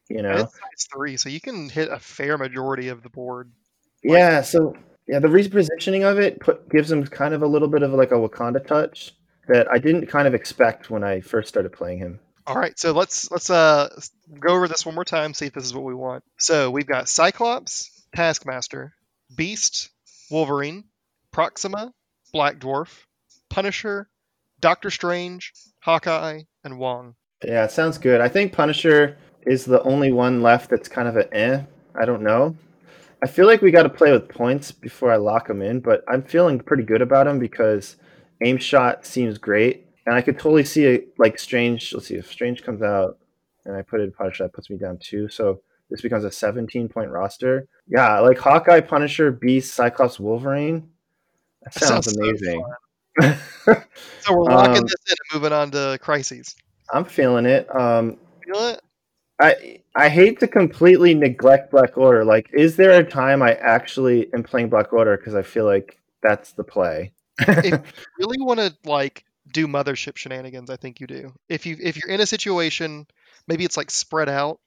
[0.09, 3.09] You know, And It's size three, so you can hit a fair majority of the
[3.09, 3.51] board.
[4.03, 4.76] yeah, so
[5.07, 8.11] yeah, the repositioning of it put gives him kind of a little bit of like
[8.11, 9.14] a Wakanda touch
[9.49, 12.20] that I didn't kind of expect when I first started playing him.
[12.47, 13.88] All right, so let's let's uh
[14.38, 16.24] go over this one more time, see if this is what we want.
[16.38, 18.92] So we've got Cyclops, Taskmaster,
[19.34, 19.90] Beast,
[20.30, 20.84] Wolverine,
[21.32, 21.92] Proxima,
[22.32, 23.05] Black Dwarf,
[23.49, 24.09] Punisher,
[24.61, 27.14] Doctor Strange, Hawkeye, and Wong.
[27.42, 28.20] Yeah, it sounds good.
[28.20, 29.16] I think Punisher
[29.47, 31.62] is the only one left that's kind of an eh.
[31.99, 32.57] I don't know.
[33.22, 36.05] I feel like we got to play with points before I lock him in, but
[36.09, 37.97] I'm feeling pretty good about him because
[38.42, 41.93] aim shot seems great, and I could totally see it like Strange.
[41.93, 43.19] Let's see if Strange comes out
[43.65, 45.29] and I put it in Punisher, that puts me down two.
[45.29, 47.67] So this becomes a 17 point roster.
[47.87, 50.89] Yeah, like Hawkeye, Punisher, Beast, Cyclops, Wolverine.
[51.63, 52.65] That sounds, sounds so amazing.
[54.21, 56.57] So we're locking Um, this in and moving on to Crises.
[56.93, 57.73] I'm feeling it.
[57.75, 58.81] Um, Feel it?
[59.41, 62.25] I I hate to completely neglect Black Order.
[62.25, 65.99] Like, is there a time I actually am playing Black Order because I feel like
[66.23, 67.13] that's the play?
[67.41, 67.79] if you
[68.19, 70.70] Really want to like do mothership shenanigans?
[70.70, 71.32] I think you do.
[71.49, 73.07] If you if you're in a situation,
[73.49, 74.59] maybe it's like spread out,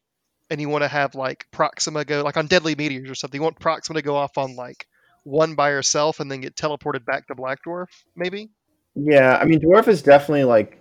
[0.49, 3.39] and you want to have like Proxima go like on Deadly Meteors or something.
[3.39, 4.87] You want Proxima to go off on like
[5.23, 8.49] one by herself and then get teleported back to Black Dwarf, maybe.
[8.95, 10.79] yeah, I mean, Dwarf is definitely like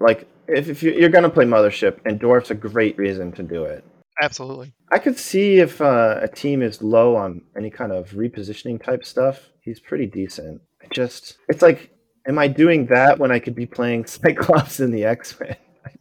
[0.00, 3.64] like if, if you- you're gonna play Mothership, and Dwarf's a great reason to do
[3.64, 3.84] it.
[4.20, 4.72] Absolutely.
[4.90, 9.04] I could see if uh, a team is low on any kind of repositioning type
[9.04, 9.50] stuff.
[9.62, 10.60] He's pretty decent.
[10.82, 11.90] I just, it's like,
[12.28, 15.56] am I doing that when I could be playing Cyclops in the X Men?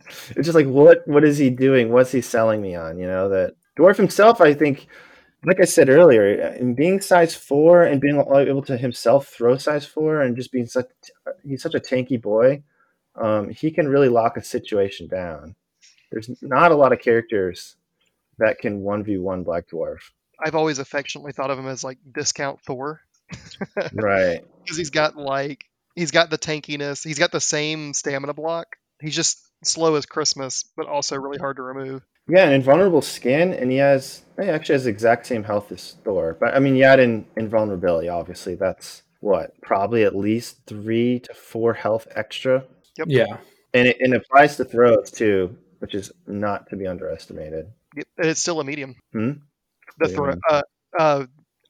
[0.05, 1.91] it's just like, what, what is he doing?
[1.91, 2.99] What's he selling me on?
[2.99, 4.87] You know, that Dwarf himself, I think,
[5.45, 9.85] like I said earlier, in being size four and being able to himself throw size
[9.85, 10.87] four and just being such,
[11.43, 12.63] he's such a tanky boy.
[13.15, 15.55] Um, he can really lock a situation down.
[16.11, 17.75] There's not a lot of characters
[18.37, 19.99] that can 1v1 Black Dwarf.
[20.43, 23.01] I've always affectionately thought of him as like discount Thor
[23.93, 24.45] Right.
[24.63, 25.65] because he's got like
[25.97, 28.67] he's got the tankiness, he's got the same stamina block.
[29.01, 32.03] He's just slow as Christmas, but also really hard to remove.
[32.29, 35.95] Yeah, and invulnerable skin, and he has he actually has the exact same health as
[36.03, 36.37] Thor.
[36.39, 38.55] But I mean, you add in invulnerability, obviously.
[38.55, 42.63] That's what probably at least three to four health extra,
[42.97, 43.07] Yep.
[43.09, 43.37] Yeah.
[43.73, 47.67] and it, and it applies to throws too, which is not to be underestimated.
[47.95, 48.95] Yep, and It's still a medium.
[49.13, 49.31] Hmm?
[49.99, 50.33] The What throw.
[50.49, 50.61] Uh,
[50.99, 51.25] uh,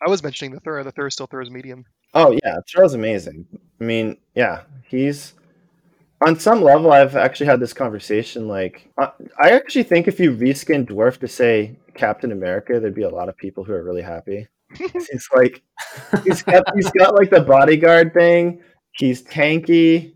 [0.05, 0.83] I was mentioning the throw.
[0.83, 1.85] The throw still throws medium.
[2.13, 3.45] Oh yeah, throw's amazing.
[3.79, 5.33] I mean, yeah, he's
[6.25, 6.91] on some level.
[6.91, 8.47] I've actually had this conversation.
[8.47, 13.03] Like, I, I actually think if you reskin Dwarf to say Captain America, there'd be
[13.03, 14.47] a lot of people who are really happy.
[14.77, 15.63] He's like,
[16.25, 18.61] he's got he's got like the bodyguard thing.
[18.93, 20.15] He's tanky.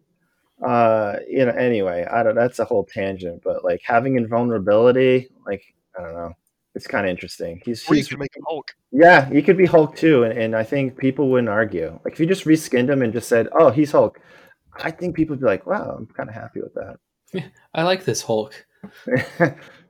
[0.66, 1.54] Uh, you know.
[1.54, 2.36] Anyway, I don't.
[2.36, 3.42] That's a whole tangent.
[3.44, 5.64] But like having invulnerability, like
[6.00, 6.34] I don't know.
[6.74, 7.62] It's kind of interesting.
[7.66, 8.72] He's, Or you he's could make him Hulk.
[8.92, 12.00] yeah, he could be Hulk too, and, and I think people wouldn't argue.
[12.06, 14.20] Like if you just reskinned him and just said, "Oh, he's Hulk,"
[14.82, 16.98] I think people would be like, "Wow, I'm kind of happy with that."
[17.34, 18.54] Yeah, I like this Hulk.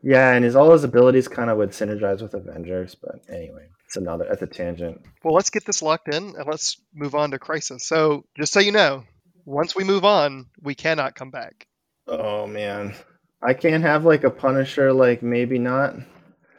[0.04, 3.98] yeah, and his all his abilities kind of would synergize with Avengers, but anyway, it's
[3.98, 5.02] another at the tangent.
[5.24, 7.86] Well, let's get this locked in and let's move on to Crisis.
[7.88, 9.04] So, just so you know,
[9.46, 11.68] once we move on, we cannot come back.
[12.08, 12.96] Oh man,
[13.42, 15.96] I can't have like a Punisher, like maybe not.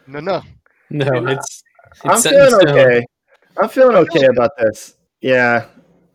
[0.07, 0.42] No, no.
[0.90, 1.62] No, it's,
[2.05, 2.78] it's I'm set in feeling stone.
[2.78, 3.07] okay.
[3.59, 4.96] I'm feeling I'm feeling okay about this.
[5.20, 5.66] Yeah,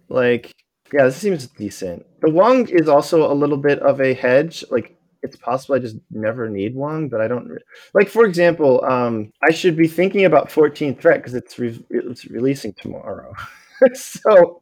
[0.09, 0.53] like
[0.93, 2.05] yeah, this seems decent.
[2.21, 4.63] The Wong is also a little bit of a hedge.
[4.69, 7.47] Like it's possible I just never need Wong, but I don't.
[7.47, 7.59] Re-
[7.93, 12.25] like for example, um, I should be thinking about 14 threat because it's re- it's
[12.25, 13.33] releasing tomorrow.
[13.93, 14.61] so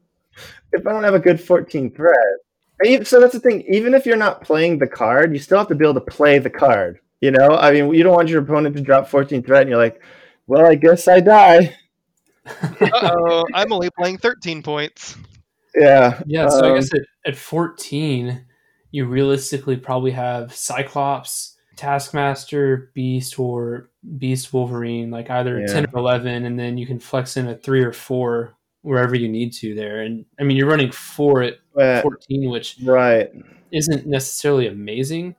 [0.71, 2.15] if I don't have a good 14 threat,
[2.85, 3.63] even- so that's the thing.
[3.69, 6.39] Even if you're not playing the card, you still have to be able to play
[6.39, 6.99] the card.
[7.21, 9.79] You know, I mean, you don't want your opponent to drop 14 threat, and you're
[9.79, 10.01] like,
[10.47, 11.75] well, I guess I die.
[12.45, 15.15] Uh oh, I'm only playing 13 points.
[15.75, 16.21] Yeah.
[16.25, 18.45] Yeah, so I um, guess at, at 14,
[18.91, 25.67] you realistically probably have Cyclops, Taskmaster, Beast, or Beast Wolverine, like either Yeah.
[25.67, 29.27] 10 or 11, and then you can flex in a 3 or 4 wherever you
[29.27, 30.01] need to there.
[30.01, 33.29] And I mean, you're running 4 at but- 14, which right.
[33.71, 35.35] isn't necessarily amazing,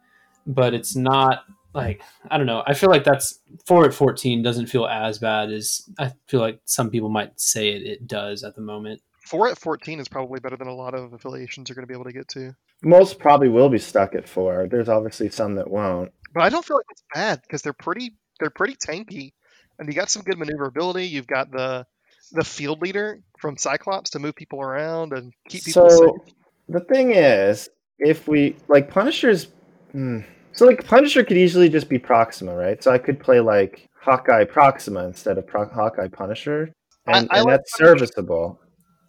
[0.47, 1.45] but it's not
[1.77, 2.63] like, I don't know.
[2.67, 6.61] I feel like that's 4 at 14 doesn't feel as bad as I feel like
[6.65, 9.01] some people might say it, it does at the moment.
[9.27, 11.95] 4 at 14 is probably better than a lot of affiliations are going to be
[11.95, 12.55] able to get to.
[12.83, 14.69] Most probably will be stuck at four.
[14.71, 16.13] There's obviously some that won't.
[16.35, 19.33] But I don't feel like it's bad because they're pretty they're pretty tanky,
[19.79, 21.07] and you got some good maneuverability.
[21.07, 21.87] You've got the
[22.33, 26.35] the field leader from Cyclops to move people around and keep people So safe.
[26.69, 27.69] the thing is,
[27.99, 29.49] if we like Punisher's,
[29.93, 30.21] hmm,
[30.57, 32.83] so like Punisher could easily just be Proxima, right?
[32.83, 36.73] So I could play like Hawkeye Proxima instead of Pro- Hawkeye Punisher.
[37.07, 37.99] And, I and like that's Punisher.
[37.99, 38.61] serviceable.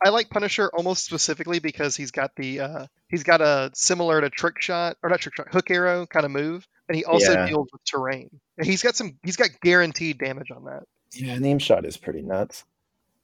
[0.06, 4.30] I like Punisher almost specifically because he's got the uh, he's got a similar to
[4.30, 7.48] trick shot or not trick shot hook arrow kind of move, and he also Yeah.
[7.48, 8.30] deals with terrain.
[8.58, 10.84] And he's got some he's got guaranteed damage on that.
[11.14, 12.64] Yeah, aim shot is pretty nuts.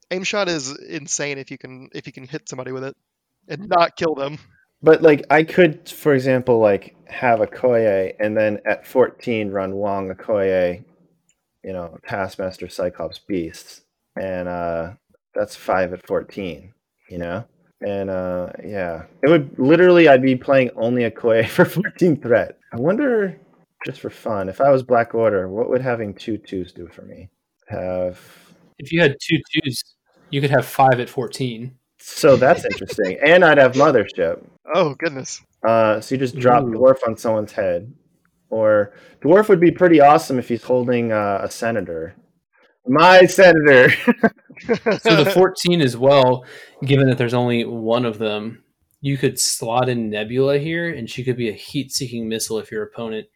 [0.09, 2.95] Aim shot is insane if you can if you can hit somebody with it
[3.47, 4.39] and not kill them.
[4.83, 10.13] But like I could, for example, like have Okoye and then at 14 run Wong
[10.13, 10.83] Okoye,
[11.63, 13.81] you know, Taskmaster Cyclops Beasts.
[14.19, 14.91] And uh
[15.33, 16.73] that's five at 14,
[17.09, 17.45] you know?
[17.81, 19.03] And uh yeah.
[19.23, 22.57] It would literally I'd be playing only Okoye for 14 threat.
[22.73, 23.39] I wonder
[23.85, 27.03] just for fun, if I was Black Order, what would having two twos do for
[27.03, 27.29] me?
[27.67, 28.19] Have
[28.77, 29.81] If you had two twos,
[30.29, 31.73] you could have five at 14.
[32.05, 33.17] So that's interesting.
[33.25, 34.45] and I'd have Mothership.
[34.75, 35.41] Oh goodness.
[35.67, 36.71] Uh, so you just drop Ooh.
[36.71, 37.93] dwarf on someone's head,
[38.49, 42.15] or dwarf would be pretty awesome if he's holding uh, a senator.
[42.85, 43.89] My senator.
[45.01, 46.45] So the 14 as well,
[46.85, 48.63] given that there's only one of them,
[48.99, 52.71] you could slot in Nebula here, and she could be a heat seeking missile if
[52.71, 53.27] your opponent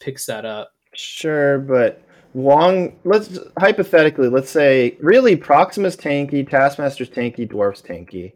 [0.00, 0.70] picks that up.
[0.94, 2.02] sure, but
[2.34, 2.96] Wong.
[3.04, 8.32] Let's hypothetically, let's say really Proxima's tanky, Taskmaster's tanky, Dwarf's tanky.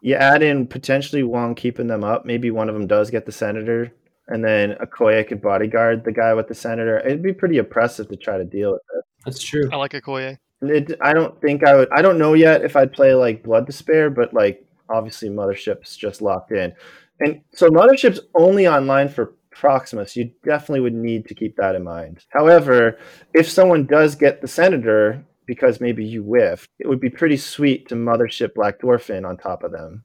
[0.00, 2.24] You add in potentially Wong keeping them up.
[2.26, 3.92] Maybe one of them does get the senator,
[4.28, 6.98] and then Okoye could bodyguard the guy with the senator.
[6.98, 9.04] It'd be pretty oppressive to try to deal with it.
[9.24, 9.68] That's true.
[9.72, 10.38] I like Okoye.
[10.62, 11.88] It, I don't think I would.
[11.92, 16.22] I don't know yet if I'd play like Blood Despair, but like obviously Mothership's just
[16.22, 16.72] locked in,
[17.20, 20.16] and so Mothership's only online for Proximus.
[20.16, 22.24] You definitely would need to keep that in mind.
[22.30, 22.98] However,
[23.34, 27.88] if someone does get the Senator because maybe you whiffed, it would be pretty sweet
[27.88, 30.04] to Mothership Black Dwarf in on top of them.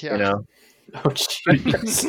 [0.00, 0.12] Yeah.
[0.12, 0.46] You know,
[0.94, 2.04] Oh, jeez.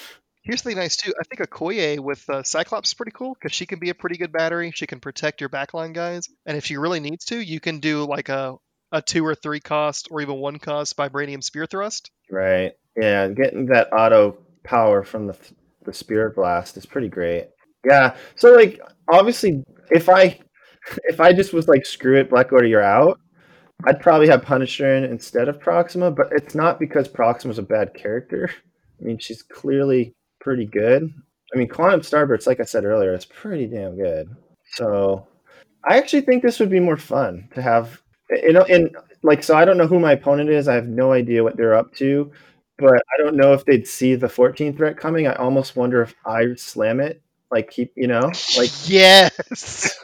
[0.42, 1.12] Here's the thing nice too.
[1.18, 4.16] I think Okoye with uh, Cyclops is pretty cool because she can be a pretty
[4.16, 4.72] good battery.
[4.74, 8.04] She can protect your backline guys, and if she really needs to, you can do
[8.04, 8.56] like a
[8.90, 12.10] a two or three cost or even one cost vibranium spear thrust.
[12.30, 12.72] right?
[13.00, 15.36] Yeah, getting that auto power from the
[15.84, 17.48] the Spirit Blast is pretty great.
[17.84, 18.80] Yeah, so like
[19.10, 20.38] obviously, if I
[21.04, 23.18] if I just was like screw it, Black Order, you're out.
[23.86, 27.94] I'd probably have Punisher in instead of Proxima, but it's not because Proxima's a bad
[27.94, 28.50] character.
[29.00, 31.10] I mean, she's clearly pretty good.
[31.54, 34.28] I mean, Quantum Starburst, like I said earlier, is pretty damn good.
[34.74, 35.26] So,
[35.88, 38.02] I actually think this would be more fun to have.
[38.30, 40.68] You know, and like, so I don't know who my opponent is.
[40.68, 42.30] I have no idea what they're up to,
[42.80, 45.26] but I don't know if they'd see the 14th threat coming.
[45.26, 49.98] I almost wonder if I slam it, like keep, you know, like yes.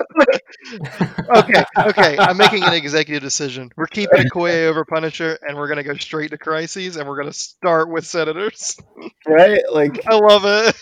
[1.37, 2.17] okay, okay.
[2.19, 3.71] I'm making an executive decision.
[3.77, 7.33] We're keeping Okoye over Punisher, and we're gonna go straight to crises, and we're gonna
[7.33, 8.77] start with senators.
[9.27, 10.77] right, like, I love it.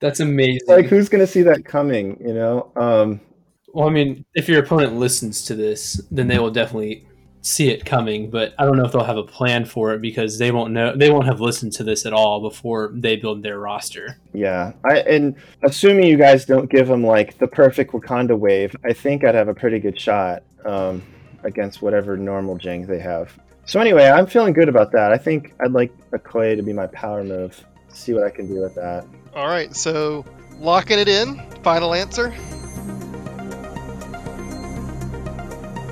[0.00, 0.66] That's amazing.
[0.66, 2.18] like who's gonna see that coming?
[2.20, 3.20] You know, um,
[3.68, 7.06] well, I mean, if your opponent listens to this, then they will definitely
[7.46, 8.28] see it coming.
[8.28, 10.94] But I don't know if they'll have a plan for it because they won't know.
[10.96, 14.18] They won't have listened to this at all before they build their roster.
[14.32, 14.72] yeah.
[14.84, 19.24] I and assuming you guys don't give them like the perfect Wakanda wave, I think
[19.24, 21.02] I'd have a pretty good shot um,
[21.44, 23.32] against whatever normal jank they have.
[23.64, 25.12] So anyway, I'm feeling good about that.
[25.12, 27.64] I think I'd like Okoye to be my power move.
[27.88, 29.06] See what I can do with that.
[29.34, 30.24] All right, so
[30.58, 31.40] locking it in.
[31.62, 32.30] Final answer.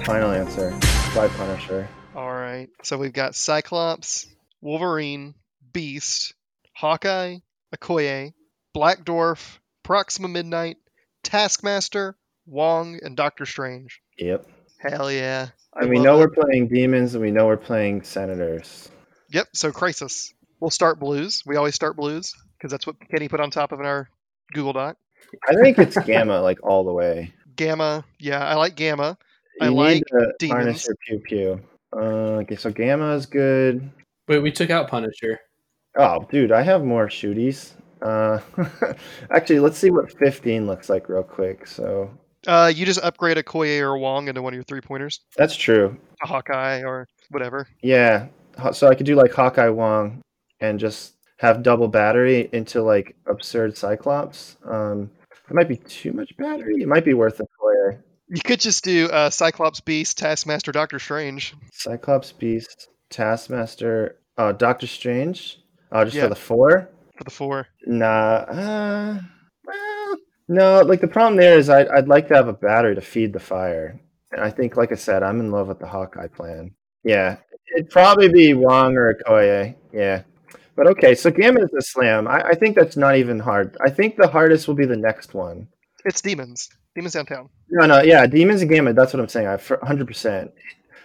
[0.05, 0.94] Final answer.
[1.15, 1.89] By Punisher.
[2.17, 4.27] All right, so we've got Cyclops,
[4.61, 5.35] Wolverine,
[5.73, 6.35] Beast,
[6.73, 7.37] Hawkeye,
[7.73, 8.33] Okoye,
[8.73, 10.77] Black Dwarf, Proxima Midnight,
[11.23, 14.01] Taskmaster, Wong, and Doctor Strange.
[14.19, 14.45] Yep.
[14.81, 15.51] Hell yeah!
[15.77, 16.19] And we love know it.
[16.19, 18.91] we're playing demons, and we know we're playing senators.
[19.31, 19.49] Yep.
[19.53, 20.35] So Crisis.
[20.59, 21.43] We'll start blues.
[21.47, 24.09] We always start blues because that's what Kenny put on top of in our
[24.53, 24.97] Google Doc.
[25.49, 27.35] I think it's Gamma, like all the way.
[27.55, 28.05] Gamma.
[28.19, 29.17] Yeah, I like Gamma.
[29.61, 30.03] I You need like
[30.39, 30.89] to harness demons.
[30.89, 31.61] your pew pew.
[31.97, 33.89] Uh, okay, so Gamma is good.
[34.29, 35.39] Wait, we took out Punisher.
[35.97, 37.73] Oh, dude, I have more shooties.
[38.03, 38.41] Uh,
[39.31, 41.67] actually, let's see what 15 looks like real quick.
[41.67, 42.11] So
[42.47, 45.97] Uh, you just upgrade Okoye or Wong into one of your three pointers, that's true.
[46.23, 47.67] a Hawkeye or whatever.
[47.83, 48.27] Yeah.
[48.73, 50.21] So I could do like Hawkeye Wong
[50.61, 54.57] and just have double battery into like absurd Cyclops.
[54.69, 55.11] Um,
[55.49, 56.83] it might be too much battery.
[56.83, 58.03] It might be worth a player.
[58.29, 61.55] You could just do uh, Cyclops, Beast, Taskmaster, Doctor Strange.
[61.72, 65.59] Cyclops Beast, Taskmaster, uh, Doctor Strange.
[65.93, 66.22] Uh, just Yeah.
[66.25, 66.89] for the four.
[67.16, 67.66] for the four.
[67.87, 68.09] Nah.
[68.49, 69.18] Uh,
[69.64, 70.16] well,
[70.49, 70.81] no.
[70.83, 73.39] Like the problem there is, I'd I'd like to have a battery to feed the
[73.41, 74.01] fire,
[74.33, 76.75] and I think, like I said, I'm in love with the Hawkeye plan.
[77.05, 77.37] Yeah,
[77.77, 79.77] it'd probably be Wong or Okoye.
[79.93, 80.22] Yeah,
[80.75, 81.14] but okay.
[81.14, 82.27] So Gamma is a slam.
[82.27, 83.77] I, I think that's not even hard.
[83.87, 85.68] I think the hardest will be the next one.
[86.05, 86.68] It's demons.
[86.95, 87.49] Demons downtown.
[87.71, 88.93] No, no, yeah, demons and gamma.
[88.93, 89.49] That's what I'm saying.
[89.49, 90.53] I hundred percent.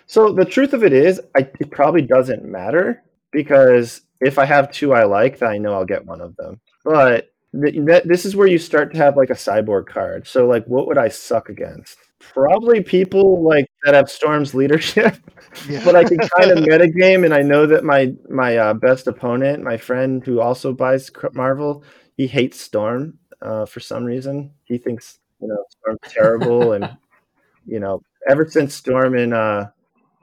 [0.06, 4.72] So the truth of it is, I, it probably doesn't matter because if I have
[4.72, 6.60] two I like, then I know I'll get one of them.
[6.84, 10.28] But th- that, this is where you start to have like a cyborg card.
[10.28, 11.98] So like, what would I suck against?
[12.20, 15.16] Probably people like that have Storm's leadership.
[15.68, 15.82] Yeah.
[15.86, 19.64] but I can kind of metagame, and I know that my my uh, best opponent,
[19.64, 21.84] my friend who also buys Marvel,
[22.18, 24.52] he hates Storm uh, for some reason.
[24.66, 26.98] He thinks you know Storm's terrible, and
[27.66, 29.68] you know ever since Storm and uh,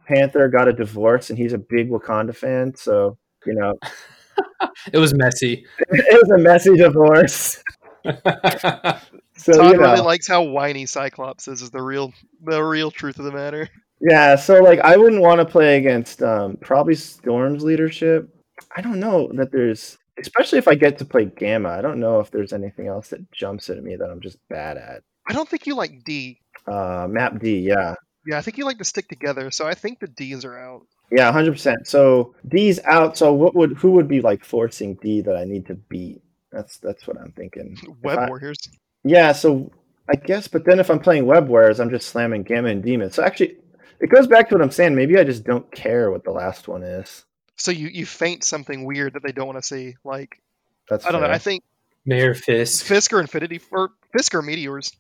[0.07, 3.75] Panther got a divorce, and he's a big Wakanda fan, so you know
[4.93, 5.67] It was messy.
[5.89, 7.63] it was a messy divorce.
[8.05, 11.63] So Todd you know, really likes how whiny Cyclops is.
[11.63, 12.13] Is the real
[12.43, 13.69] the real truth of the matter.
[14.01, 18.29] Yeah, so like I wouldn't want to play against um, probably Storm's leadership.
[18.77, 21.71] I don't know that there's, especially if I get to play Gamma.
[21.71, 24.77] I don't know if there's anything else that jumps at me that I'm just bad
[24.77, 25.03] at.
[25.29, 26.41] I don't think you like D.
[26.67, 27.95] Uh, map D, yeah,
[28.27, 29.51] Yeah, I think you like to stick together.
[29.51, 30.83] So I think the D's are out.
[31.13, 31.87] yeah, hundred percent.
[31.87, 33.17] So D's out.
[33.17, 36.23] So what would who would be like forcing D that I need to beat?
[36.53, 37.77] That's that's what I'm thinking.
[38.03, 38.59] Web I- Warriors.
[39.05, 39.71] Yeah, so
[40.09, 43.11] I guess, but then if I'm playing Web Warriors, I'm just slamming Gamma and Demon.
[43.13, 43.57] So actually,
[44.01, 44.95] it goes back to what I'm saying.
[44.97, 47.25] Maybe I just don't care what the last one is.
[47.57, 49.97] So you you feint something weird that they don't want to see.
[50.05, 50.41] Like
[50.89, 51.29] That's I don't know.
[51.29, 51.65] I think
[52.05, 52.85] Mayor Fisk.
[52.85, 54.93] Fisk or Infinity or Fisk or Meteors.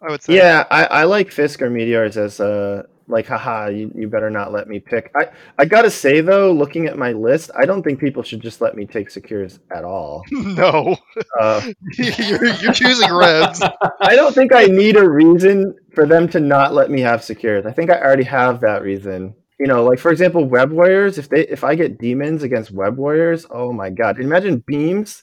[0.00, 0.36] I would say.
[0.36, 4.52] Yeah, I, I like Fisk or Meteors as a like haha, you, you better not
[4.52, 5.12] let me pick.
[5.14, 5.28] I,
[5.58, 8.74] I gotta say though, looking at my list, I don't think people should just let
[8.74, 10.24] me take Secures at all.
[10.30, 10.96] no,
[11.38, 13.62] Uh, you're, you're choosing Reds.
[14.00, 17.66] I don't think I need a reason for them to not let me have Secures.
[17.66, 19.34] I think I already have that reason.
[19.58, 21.18] You know, like for example, Web Warriors.
[21.18, 24.18] If they if I get demons against Web Warriors, oh my god!
[24.18, 25.22] Imagine beams,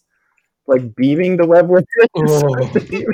[0.68, 1.86] like beaming the Web Warriors.
[2.16, 2.72] Oh.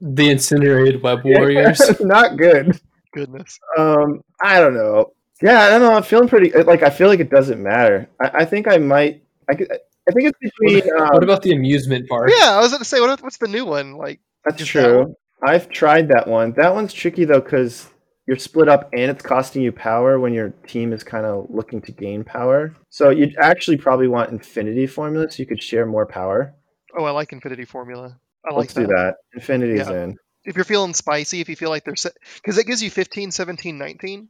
[0.00, 1.80] The incinerated web warriors.
[2.00, 2.78] not good.
[3.14, 3.58] Goodness.
[3.78, 5.12] Um, I don't know.
[5.40, 5.94] Yeah, I don't know.
[5.94, 8.08] I'm feeling pretty like I feel like it doesn't matter.
[8.20, 9.22] I, I think I might.
[9.48, 9.72] I could.
[9.72, 10.82] I think it's between.
[10.94, 12.30] Um, what about the amusement park?
[12.38, 14.20] Yeah, I was going to say, what, what's the new one like?
[14.44, 15.16] that's just that true.
[15.42, 16.52] I've tried that one.
[16.52, 17.88] That one's tricky though because
[18.26, 21.82] you're split up and it's costing you power when your team is kind of looking
[21.82, 22.74] to gain power.
[22.88, 26.54] So you'd actually probably want Infinity Formula so you could share more power.
[26.96, 28.18] Oh, I like Infinity Formula.
[28.48, 29.16] I like Let's do that.
[29.34, 30.04] Infinity's Yeah.
[30.04, 30.16] in.
[30.44, 31.94] If you're feeling spicy, if you feel like they're
[32.36, 34.28] because it gives you 15, 17, 19.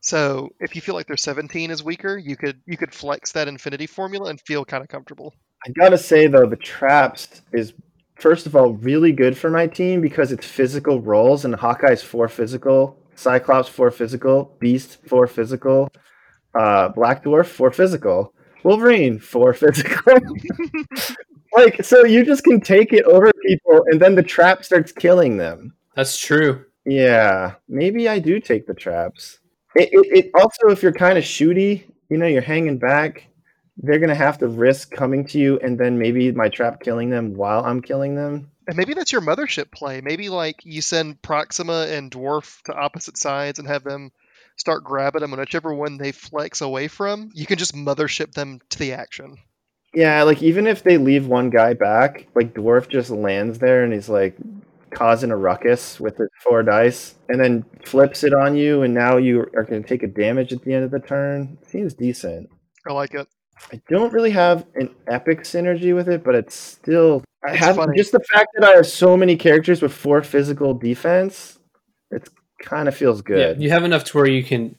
[0.00, 3.48] So if you feel like their 17 is weaker, you could you could flex that
[3.48, 5.34] Infinity Formula and feel kind of comfortable.
[5.66, 7.72] I gotta say though, the traps is
[8.16, 12.28] first of all really good for my team because it's physical rolls and Hawkeye's four
[12.28, 15.88] physical, Cyclops four physical, Beast four physical,
[16.54, 20.12] uh, Black Dwarf four physical, Wolverine four physical.
[21.56, 25.36] like so, you just can take it over people, and then the trap starts killing
[25.38, 25.74] them.
[25.94, 26.64] That's true.
[26.84, 29.38] Yeah, maybe I do take the traps.
[29.74, 33.28] It, it, it also, if you're kind of shooty, you know, you're hanging back,
[33.78, 37.34] they're gonna have to risk coming to you, and then maybe my trap killing them
[37.34, 38.50] while I'm killing them.
[38.66, 40.00] And maybe that's your mothership play.
[40.00, 44.10] Maybe like you send Proxima and Dwarf to opposite sides and have them
[44.56, 48.60] start grabbing them, and whichever one they flex away from, you can just mothership them
[48.70, 49.36] to the action.
[49.94, 53.92] Yeah, like even if they leave one guy back, like Dwarf just lands there and
[53.92, 54.36] he's like
[54.90, 59.16] causing a ruckus with his four dice, and then flips it on you, and now
[59.16, 61.58] you are gonna take a damage at the end of the turn.
[61.66, 62.48] Seems decent.
[62.86, 63.28] I like it.
[63.72, 67.24] I don't really have an epic synergy with it, but it's still.
[67.46, 67.96] I It's have funny.
[67.96, 71.58] just the fact that I have so many characters with four physical defense.
[72.10, 72.30] It's
[72.62, 73.38] kind of feels good.
[73.38, 74.76] Yeah, you have enough to where you can.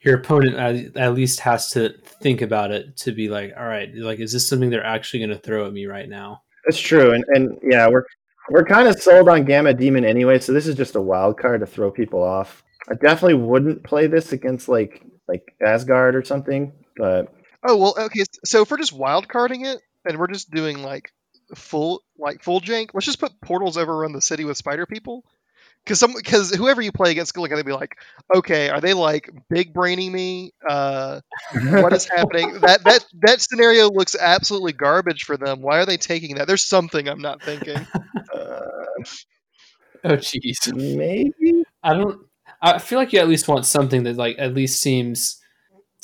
[0.00, 3.88] Your opponent at, at least has to think about it to be like, all right,
[3.94, 6.42] like, is this something they're actually going to throw at me right now?
[6.66, 8.04] That's true, and and yeah, we're
[8.50, 11.60] we're kind of sold on Gamma Demon anyway, so this is just a wild card
[11.60, 12.62] to throw people off.
[12.90, 17.32] I definitely wouldn't play this against like like Asgard or something, but
[17.64, 18.24] Oh well, okay.
[18.44, 21.12] So if we're just wild carding it and we're just doing like
[21.54, 25.24] full like full jank, let's just put portals overrun the city with spider people.
[25.84, 27.96] Because some because whoever you play against, look at it be like,
[28.34, 30.52] okay, are they like big braining me?
[30.68, 31.20] Uh,
[31.80, 32.60] what is happening?
[32.60, 35.60] that that that scenario looks absolutely garbage for them.
[35.60, 36.46] Why are they taking that?
[36.46, 37.86] There's something I'm not thinking.
[38.34, 38.60] uh,
[40.04, 40.70] Oh, jeez.
[40.74, 42.20] maybe I don't.
[42.60, 45.40] I feel like you at least want something that like at least seems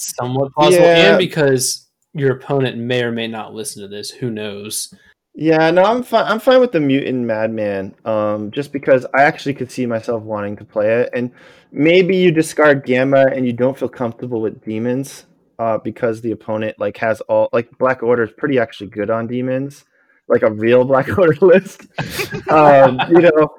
[0.01, 1.11] somewhat plausible, Yeah.
[1.11, 4.11] and because your opponent may or may not listen to this.
[4.11, 4.93] Who knows?
[5.35, 6.27] Yeah, no, I'm fine.
[6.27, 7.95] I'm fine with the mutant madman.
[8.05, 11.31] Um, just because I actually could see myself wanting to play it, and
[11.71, 15.27] maybe you discard gamma and you don't feel comfortable with demons,
[15.61, 19.29] uh, because the opponent like has all like Black Order is pretty actually good on
[19.29, 19.85] demons,
[20.27, 21.87] like a real Black Order list.
[22.51, 23.55] um, you know,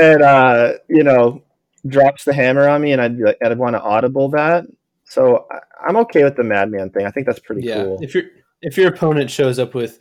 [0.00, 1.40] and uh, you know,
[1.86, 4.64] drops the hammer on me, and I'd be like, I'd want to audible that.
[5.04, 7.06] So I, I'm okay with the madman thing.
[7.06, 7.84] I think that's pretty yeah.
[7.84, 7.98] cool.
[8.00, 8.24] If your
[8.60, 9.98] if your opponent shows up with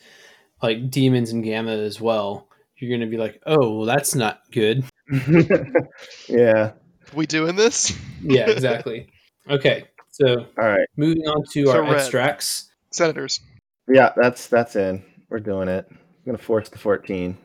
[0.62, 4.84] like demons and gamma as well, you're gonna be like, oh, well, that's not good.
[6.28, 6.72] yeah.
[7.14, 7.98] We doing this?
[8.22, 9.10] Yeah, exactly.
[9.50, 10.88] okay, so All right.
[10.96, 11.96] moving on to So our red.
[11.96, 12.70] extracts.
[12.92, 13.40] Senators.
[13.88, 15.04] Yeah, that's that's in.
[15.30, 15.86] We're doing it.
[15.90, 17.38] I'm gonna force the 14.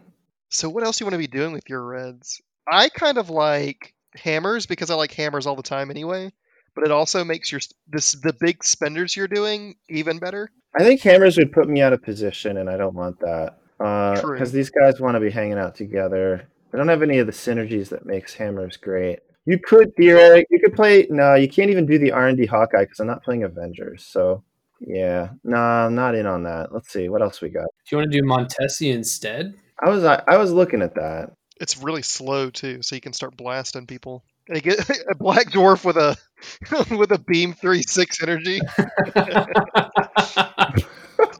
[0.51, 2.41] So what else do you want to be doing with your reds?
[2.71, 6.33] I kind of like hammers because I like hammers all the time anyway.
[6.77, 10.51] But it also makes your this the big spenders you're doing even better.
[10.79, 13.59] I think hammers would put me out of position, and I don't want that.
[13.81, 14.35] Uh, True.
[14.35, 16.47] Because these guys want to be hanging out together.
[16.73, 19.21] I don't have any of the synergies that makes hammers great.
[19.47, 21.07] You could theoretic, you could play.
[21.09, 24.05] No, you can't even do the R and D Hawkeye because I'm not playing Avengers.
[24.05, 24.45] So
[24.81, 26.75] yeah, no, I'm not in on that.
[26.75, 27.65] Let's see what else we got.
[27.89, 29.55] Do you want to do Montesi instead?
[29.83, 31.33] I was I, I was looking at that.
[31.59, 34.25] It's really slow too, so you can start blasting people.
[34.49, 36.17] And you get a black dwarf with a
[36.97, 38.61] with a beam three six energy.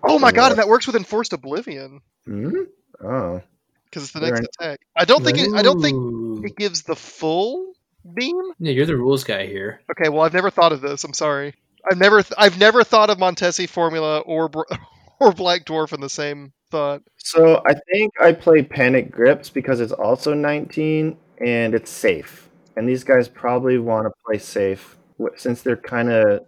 [0.09, 2.63] Oh my god, and that works with enforced oblivion Hmm?
[3.05, 3.43] Oh,
[3.85, 4.81] because it's the Very next attack.
[4.97, 7.73] I don't think it, I don't think it gives the full
[8.15, 8.41] beam.
[8.59, 9.81] Yeah, you're the rules guy here.
[9.91, 11.05] Okay, well I've never thought of this.
[11.05, 11.55] I'm sorry.
[11.89, 14.63] I've never th- I've never thought of Montesi formula or Br-
[15.21, 17.03] or Black Dwarf in the same thought.
[17.17, 22.49] so I think I play Panic Grips because it's also 19 and it's safe.
[22.77, 24.97] And these guys probably want to play safe
[25.37, 26.41] since they're kind of,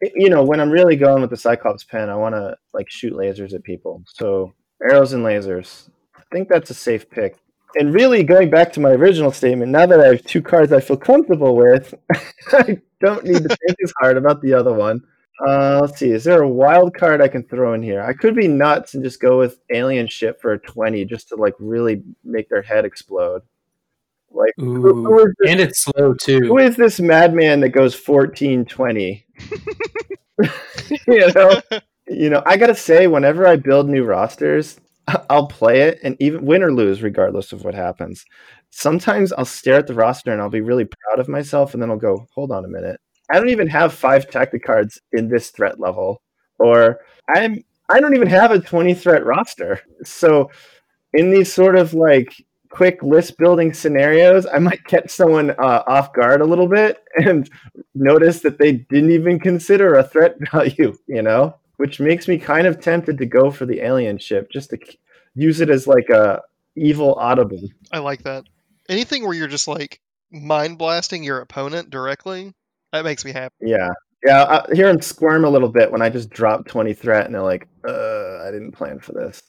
[0.00, 3.12] you know, when I'm really going with the Cyclops pen, I want to like shoot
[3.12, 4.02] lasers at people.
[4.06, 4.52] So
[4.82, 5.88] arrows and lasers.
[6.16, 7.36] I think that's a safe pick.
[7.76, 10.80] And really, going back to my original statement, now that I have two cards I
[10.80, 11.92] feel comfortable with,
[12.52, 15.00] I don't need to think as hard about the other one.
[15.44, 16.10] Uh, let's see.
[16.10, 18.00] Is there a wild card I can throw in here?
[18.00, 21.34] I could be nuts and just go with alien ship for a twenty, just to
[21.34, 23.42] like really make their head explode.
[24.34, 26.40] Like, who, who this, And it's slow too.
[26.40, 29.26] Who is this madman that goes 14 20?
[31.06, 31.60] you know,
[32.08, 32.42] you know.
[32.44, 34.80] I gotta say, whenever I build new rosters,
[35.30, 38.24] I'll play it and even win or lose, regardless of what happens.
[38.70, 41.90] Sometimes I'll stare at the roster and I'll be really proud of myself, and then
[41.90, 45.50] I'll go, "Hold on a minute." I don't even have five tactic cards in this
[45.50, 46.22] threat level,
[46.58, 47.00] or
[47.34, 49.80] I'm I don't even have a 20 threat roster.
[50.04, 50.50] So
[51.12, 52.34] in these sort of like
[52.74, 57.48] quick list building scenarios, I might catch someone uh, off guard a little bit and
[57.94, 62.66] notice that they didn't even consider a threat value, you know, which makes me kind
[62.66, 64.78] of tempted to go for the alien ship just to
[65.36, 66.42] use it as like a
[66.74, 67.62] evil audible.
[67.92, 68.44] I like that.
[68.88, 70.00] Anything where you're just like
[70.32, 72.52] mind blasting your opponent directly,
[72.92, 73.54] that makes me happy.
[73.60, 73.90] Yeah.
[74.24, 77.34] Yeah, I hear them squirm a little bit when I just drop 20 threat and
[77.34, 79.42] they're like, uh, I didn't plan for this.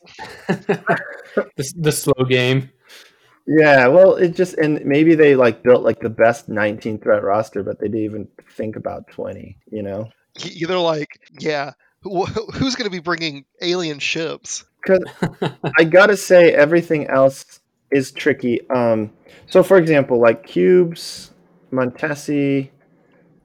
[0.48, 2.70] the, the slow game.
[3.48, 7.64] Yeah, well, it just and maybe they like built like the best 19 threat roster,
[7.64, 9.58] but they didn't even think about 20.
[9.72, 10.10] You know,
[10.44, 11.72] Either like, yeah,
[12.04, 14.66] wh- who's going to be bringing alien ships?
[14.82, 15.04] because
[15.78, 17.60] I gotta say everything else
[17.92, 18.68] is tricky.
[18.70, 19.12] Um,
[19.48, 21.32] so for example, like cubes,
[21.72, 22.70] Montesi,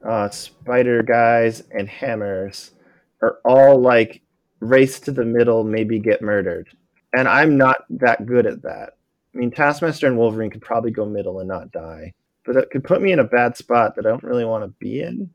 [0.07, 2.71] uh, spider guys, and hammers
[3.21, 4.21] are all like
[4.59, 6.67] race to the middle, maybe get murdered,
[7.13, 8.93] and I'm not that good at that.
[9.33, 12.13] I mean, Taskmaster and Wolverine could probably go middle and not die,
[12.45, 14.75] but it could put me in a bad spot that I don't really want to
[14.79, 15.29] be in.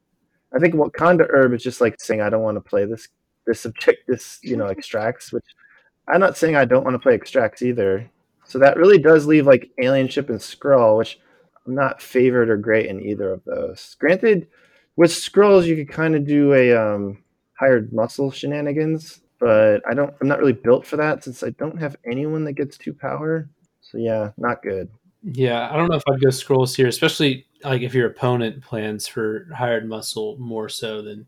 [0.55, 3.09] I think Wakanda Herb is just like saying I don't want to play this
[3.47, 5.44] this subject this you know extracts, which
[6.09, 8.11] I'm not saying I don't want to play extracts either.
[8.44, 11.18] So that really does leave like Alien Ship and Skrull, which
[11.66, 13.97] I'm not favored or great in either of those.
[13.99, 14.47] Granted,
[14.97, 17.22] with Skrulls you could kind of do a um,
[17.59, 20.14] hired muscle shenanigans, but I don't.
[20.20, 23.49] I'm not really built for that since I don't have anyone that gets two power.
[23.91, 24.89] So yeah, not good.
[25.22, 29.07] Yeah, I don't know if I'd go Skrulls here, especially like if your opponent plans
[29.07, 31.26] for hired muscle more so than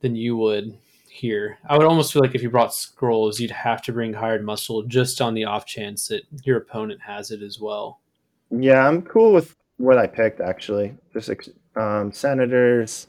[0.00, 0.76] than you would
[1.08, 1.58] here.
[1.68, 4.82] I would almost feel like if you brought Skrulls, you'd have to bring hired muscle
[4.82, 8.00] just on the off chance that your opponent has it as well.
[8.50, 10.94] Yeah, I'm cool with what I picked actually.
[11.12, 11.30] Just
[11.76, 13.08] um, Senators,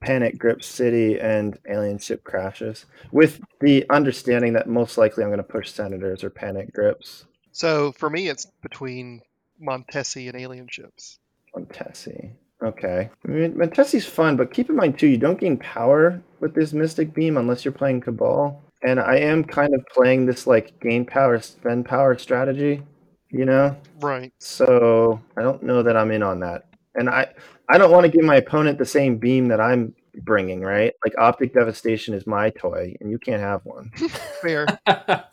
[0.00, 5.38] Panic Grip City, and Alien Ship Crashes, with the understanding that most likely I'm going
[5.38, 7.26] to push Senators or Panic Grips
[7.56, 9.22] So for me, it's between
[9.62, 11.18] Montesi and alien ships.
[11.56, 12.32] Montesi.
[12.62, 13.08] Okay.
[13.24, 16.74] I mean, Montesi's fun, but keep in mind too, you don't gain power with this
[16.74, 18.62] Mystic Beam unless you're playing Cabal.
[18.82, 22.82] And I am kind of playing this like gain power, spend power strategy,
[23.30, 23.74] you know?
[24.00, 24.34] Right.
[24.38, 27.28] So I don't know that I'm in on that, and I
[27.70, 30.92] I don't want to give my opponent the same beam that I'm bringing, right?
[31.02, 33.90] Like optic devastation is my toy, and you can't have one.
[34.42, 34.66] Fair.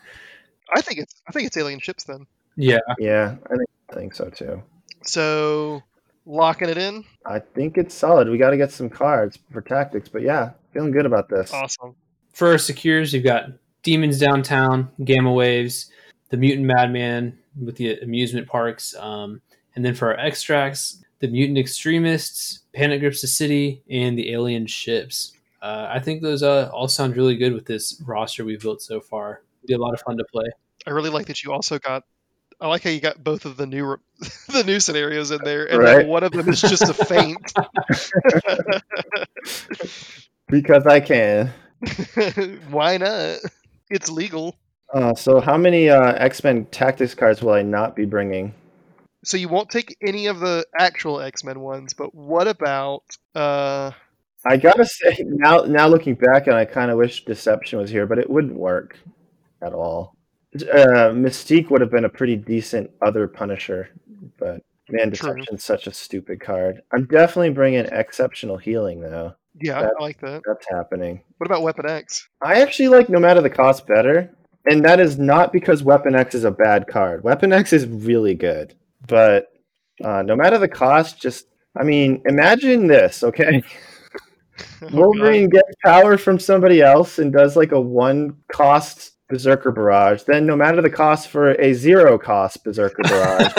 [0.76, 2.26] I think it's I think it's alien ships then.
[2.56, 4.62] yeah, Yeah, I think I think so too.
[5.04, 5.82] So
[6.26, 7.04] locking it in.
[7.26, 8.30] I think it's solid.
[8.30, 11.54] We got to get some cards for tactics, but yeah, feeling good about this.
[11.54, 11.96] Awesome.
[12.34, 13.50] For our secures, you've got
[13.84, 15.92] Demons Downtown, Gamma Waves,
[16.30, 19.42] the Mutant Madman with the amusement parks, um,
[19.76, 24.66] and then for our extracts, the Mutant Extremists, Panic Grips the City, and the Alien
[24.66, 25.34] Ships.
[25.62, 29.00] Uh, I think those uh, all sound really good with this roster we've built so
[29.00, 29.42] far.
[29.64, 30.46] It'll be a lot of fun to play.
[30.86, 32.04] I really like that you also got.
[32.62, 33.98] I like how you got both of the new
[34.48, 36.08] the new scenarios in there, and Right.
[36.08, 37.54] one of them is just a feint.
[40.48, 41.54] Because I can.
[42.70, 43.40] Why not?
[43.90, 44.56] It's legal.
[44.94, 48.54] Uh, so, how many uh, X Men tactics cards will I not be bringing?
[49.24, 53.04] So you won't take any of the actual X Men ones, but what about?
[53.36, 53.92] uh
[54.46, 58.06] I gotta say, now now looking back, and I kind of wish Deception was here,
[58.06, 59.00] but it wouldn't work
[59.62, 60.16] at all.
[60.56, 63.90] Uh, Mystique would have been a pretty decent other Punisher,
[64.38, 65.10] but man.
[65.10, 66.82] Deception's such a stupid card.
[66.94, 69.34] I'm definitely bringing Exceptional Healing though.
[69.62, 70.42] Yeah, That- I like that.
[70.46, 71.22] That's happening.
[71.38, 72.28] What about Weapon X?
[72.42, 74.32] I actually like No Matter the Cost better,
[74.70, 77.24] and that is not because Weapon X is a bad card.
[77.24, 78.76] Weapon X is really good,
[79.08, 79.48] but
[80.04, 83.64] uh, No Matter the Cost, just I mean, imagine this, okay?
[84.84, 90.24] Oh, Wolverine gets power from somebody else and does like a one cost Berserker Barrage.
[90.24, 93.52] Then, no matter the cost for a zero cost Berserker Barrage,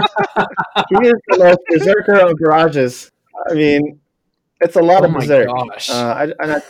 [0.89, 3.11] he is the most Berserker of barrages.
[3.51, 4.01] I mean,
[4.61, 5.49] it's a lot Oh of my Berserk.
[5.49, 5.91] gosh.
[5.91, 6.63] Uh, I, and I, that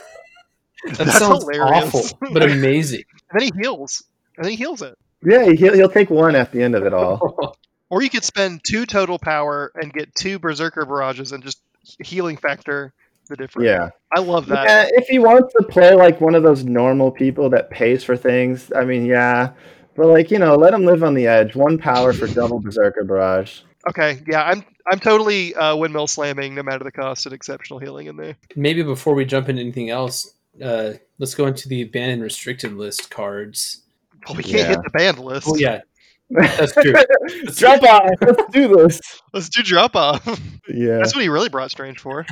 [0.99, 1.95] That's sounds hilarious.
[1.95, 3.05] awful, but amazing.
[3.31, 4.05] And then he heals.
[4.37, 4.97] And then he heals it.
[5.23, 7.57] yeah, he'll, he'll take one at the end of it all.
[7.91, 11.61] Or you could spend two total power and get two Berserker barrages and just
[12.03, 12.93] healing factor
[13.29, 13.67] the difference.
[13.67, 13.91] Yeah.
[14.17, 14.65] I love that.
[14.65, 14.87] yeah.
[15.01, 18.71] If he wants to play like one of those normal people that pays for things,
[18.75, 19.53] I mean, yeah.
[19.97, 21.55] But like you know, let him live on the edge.
[21.55, 23.61] One power for double Berserker Barrage.
[23.89, 28.07] Okay, yeah, I'm I'm totally uh, windmill slamming no matter the cost and exceptional healing
[28.09, 28.37] in there.
[28.57, 32.73] Maybe before we jump into anything else, uh, let's go into the banned and restricted
[32.77, 33.83] list cards.
[34.27, 34.69] Well, we can't Yeah.
[34.69, 35.47] hit the banned list.
[35.51, 35.83] Oh yeah,
[36.31, 36.93] that's true.
[37.57, 38.11] Drop off.
[38.21, 39.01] Let's do this.
[39.33, 40.27] Let's do drop off.
[40.69, 40.97] Yeah.
[40.99, 42.25] That's what he really brought Strange for.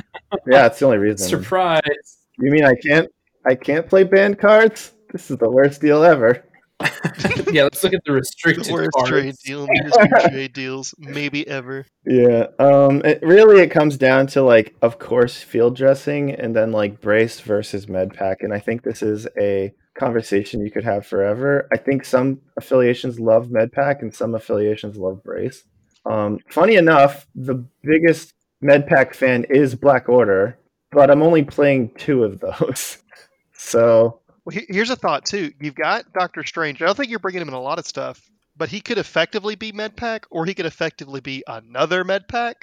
[0.47, 1.27] Yeah, it's the only reason.
[1.27, 1.81] Surprise!
[2.39, 3.09] You mean I can't
[3.45, 4.93] I can't play banned cards?
[5.11, 6.43] This is the worst deal ever.
[7.51, 9.09] yeah, let's look at the The restricted worst cards.
[9.09, 11.85] trade deal in the trade deals, maybe ever.
[12.05, 12.47] Yeah.
[12.59, 16.99] Um it really it comes down to like of course field dressing and then like
[16.99, 21.67] brace versus med pack and I think this is a conversation you could have forever.
[21.71, 25.63] I think some affiliations love med pack and some affiliations love brace.
[26.05, 30.57] Um funny enough, the biggest med pack fan is Black Order,
[30.91, 32.97] but I'm only playing two of those.
[33.55, 35.53] So Well, here's a thought too.
[35.61, 36.81] You've got Doctor Strange.
[36.81, 39.55] I don't think you're bringing him in a lot of stuff, but he could effectively
[39.55, 42.55] be MedPack, or he could effectively be another MedPack.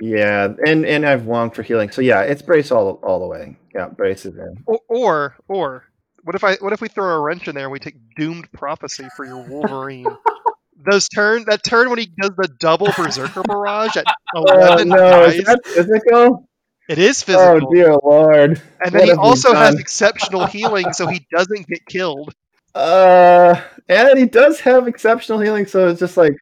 [0.00, 1.90] Yeah, and and I've Wong for healing.
[1.90, 3.56] So yeah, it's brace all all the way.
[3.74, 4.62] Yeah, brace is in.
[4.66, 5.84] Or, or, or,
[6.28, 6.56] what if I?
[6.56, 9.42] What if we throw a wrench in there and we take Doomed Prophecy for your
[9.48, 10.04] Wolverine?
[10.90, 14.04] Those turn that turn when he does the double Berserker barrage at
[14.36, 16.46] Oh eleven no, is that physical?
[16.86, 17.68] It is physical.
[17.70, 18.60] Oh dear lord.
[18.84, 22.34] and then what he have we also has exceptional healing, so he doesn't get killed.
[22.74, 26.34] Uh, and he does have exceptional healing, so it's just like,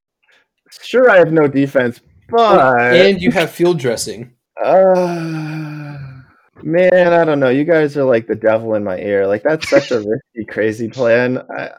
[0.83, 4.33] sure, I have no defense, but And you have field dressing.
[4.65, 5.86] uh,
[6.63, 7.49] man, I don't know.
[7.49, 9.27] You guys are like the devil in my ear.
[9.27, 9.97] Like that's such a
[10.35, 11.39] risky, crazy plan.
[11.39, 11.71] I,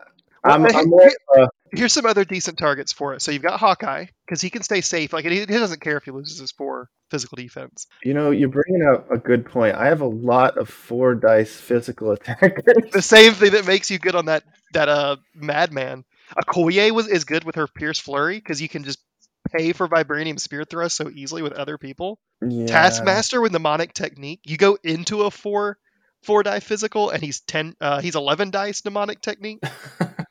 [0.43, 3.21] I'm, Well, of Here's some other decent targets for it.
[3.21, 5.11] So you've got Hawkeye because he can stay safe.
[5.11, 7.87] Like he, he doesn't care if he loses his four physical defense.
[8.03, 9.75] you know, you're bringing up a good point.
[9.75, 12.91] I have a lot of four dice physical attackers.
[12.91, 16.05] The same thing that makes you good on that that uh madman.
[16.37, 18.99] Okoye was is good with her Pierce Flurry because you can just
[19.55, 22.19] pay for Vibranium Spear Thrust so easily with other people.
[22.41, 22.67] Yeah.
[22.67, 24.41] Taskmaster with Mnemonic Technique.
[24.45, 25.77] You go into a four
[26.23, 29.59] four die physical and he's ten uh, he's eleven dice mnemonic technique.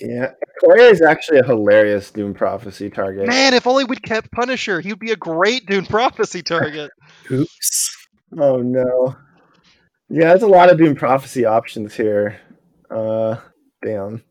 [0.00, 0.32] Yeah,
[0.62, 3.26] Okoye is actually a hilarious Doom Prophecy target.
[3.26, 6.90] Man, if only we'd kept Punisher, he would be a great Doom Prophecy target.
[7.30, 7.96] Oops.
[8.38, 9.16] Oh no.
[10.08, 12.40] Yeah, there's a lot of Doom Prophecy options here.
[12.90, 13.36] Uh,
[13.82, 14.22] damn.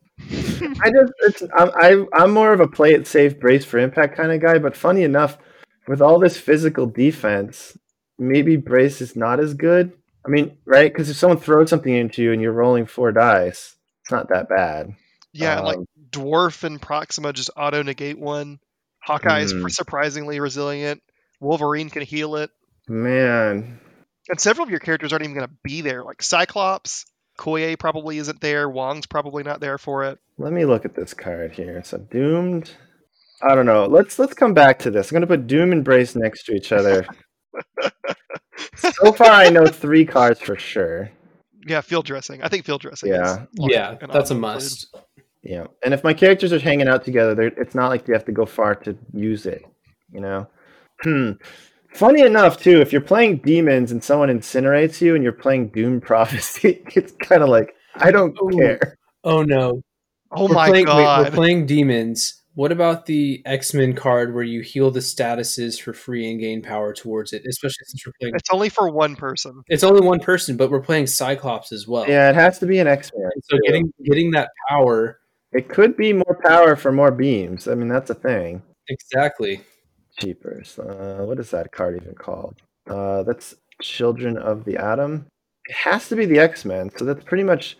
[0.82, 4.16] I just, it's, I'm, I, I'm more of a play it safe, brace for impact
[4.16, 4.58] kind of guy.
[4.58, 5.38] But funny enough,
[5.86, 7.76] with all this physical defense,
[8.18, 9.92] maybe brace is not as good.
[10.26, 10.92] I mean, right?
[10.92, 14.48] Because if someone throws something into you and you're rolling four dice, it's not that
[14.48, 14.94] bad.
[15.32, 18.58] Yeah, and like Um, Dwarf and Proxima just auto negate one.
[19.00, 19.68] Hawkeye is Hmm.
[19.68, 21.02] surprisingly resilient.
[21.40, 22.50] Wolverine can heal it.
[22.88, 23.78] Man,
[24.28, 26.02] And several of your characters aren't even going to be there.
[26.02, 27.06] Like Cyclops,
[27.38, 28.68] Okoye probably isn't there.
[28.68, 30.18] Wong's probably not there for it.
[30.38, 31.82] let me look at this card here.
[31.84, 32.70] So doomed.
[33.42, 33.86] I don't know.
[33.86, 35.10] Let's let's come back to this.
[35.10, 37.06] I'm gonna put Doom and Brace next to each other.
[38.76, 41.10] so far, I know three cards for sure.
[41.66, 42.42] Yeah, field dressing.
[42.42, 43.10] I think field dressing.
[43.10, 43.42] Yeah.
[43.42, 44.40] is yeah, that's a autoinclude.
[44.40, 44.96] must.
[45.42, 48.32] Yeah, and if my characters are hanging out together, it's not like they have to
[48.32, 49.64] go far to use it.
[50.12, 50.48] You know.
[51.92, 56.00] Funny enough, too, if you're playing demons and someone incinerates you, and you're playing Doom
[56.02, 58.56] Prophecy, it's kind of like I don't Ooh.
[58.56, 58.96] care.
[59.24, 59.82] Oh no.
[60.30, 61.24] Oh we're my playing, wait, god.
[61.26, 62.34] we're playing demons.
[62.54, 66.60] What about the X Men card where you heal the statuses for free and gain
[66.60, 67.42] power towards it?
[67.48, 68.34] Especially since we're playing.
[68.34, 69.62] It's only for one person.
[69.68, 72.06] It's only one person, but we're playing Cyclops as well.
[72.08, 73.30] Yeah, it has to be an X Man.
[73.44, 75.20] So getting getting that power
[75.52, 77.68] It could be more power for more beams.
[77.68, 78.62] I mean, that's a thing.
[78.88, 79.60] exactly.
[80.20, 80.78] Cheapers.
[80.78, 82.56] Uh, what is that card even called?
[82.88, 85.26] Uh, that's Children of the Atom.
[85.66, 86.90] It has to be the X Men.
[86.96, 87.76] So that's pretty much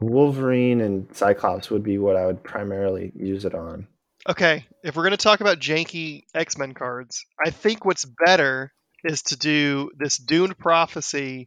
[0.00, 3.86] Wolverine and Cyclops would be what I would primarily use it on.
[4.28, 8.72] Okay, if we're going to talk about janky X Men cards, I think what's better
[9.02, 11.46] is to do this Doom Prophecy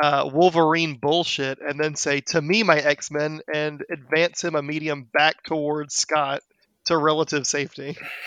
[0.00, 4.62] uh, Wolverine bullshit and then say, to me, my X Men, and advance him a
[4.62, 6.42] medium back towards Scott
[6.86, 7.96] to relative safety.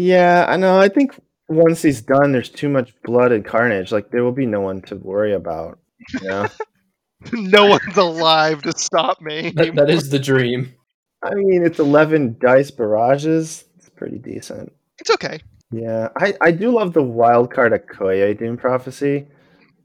[0.00, 0.78] yeah, I know.
[0.78, 1.18] I think
[1.48, 3.92] once he's done, there's too much blood and carnage.
[3.92, 5.78] Like there will be no one to worry about.
[6.20, 6.46] You know?
[7.32, 9.52] no one's alive to stop me.
[9.56, 10.74] That, that is the dream.
[11.22, 13.64] I mean, it's 11 dice barrages.
[13.76, 14.72] It's pretty decent.
[15.00, 15.40] It's okay.
[15.70, 19.26] Yeah, I, I do love the wild card Okoye Doom Prophecy,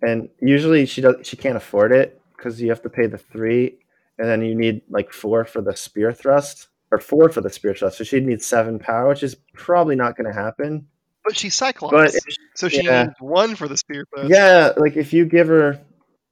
[0.02, 3.80] and usually she does she can't afford it because you have to pay the three,
[4.18, 7.74] and then you need like four for the spear thrust or four for the spear
[7.74, 7.98] thrust.
[7.98, 10.88] So she'd need seven power, which is probably not going to happen.
[11.26, 11.92] But she's Cyclops.
[11.92, 12.24] But if,
[12.56, 13.06] so she yeah.
[13.06, 14.30] needs one for the spear thrust.
[14.30, 15.80] yeah, like if you give her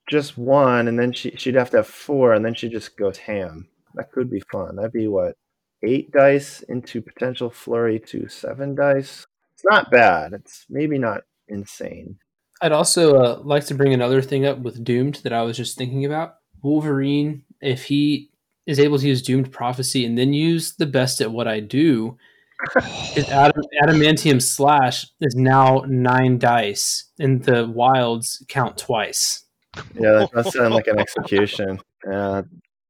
[0.09, 3.17] just one, and then she she'd have to have four, and then she just goes
[3.17, 3.67] ham.
[3.95, 4.75] That could be fun.
[4.75, 5.35] That'd be what
[5.83, 9.25] eight dice into potential flurry to seven dice.
[9.53, 10.33] It's not bad.
[10.33, 12.17] It's maybe not insane.
[12.61, 15.77] I'd also uh, like to bring another thing up with Doomed that I was just
[15.77, 16.35] thinking about.
[16.61, 18.30] Wolverine, if he
[18.65, 22.17] is able to use Doomed Prophecy and then use the best at what I do,
[23.13, 29.45] his Adam, Adamantium Slash is now nine dice, and the wilds count twice.
[29.95, 31.79] Yeah, that does sound like an execution.
[32.07, 32.43] Yeah,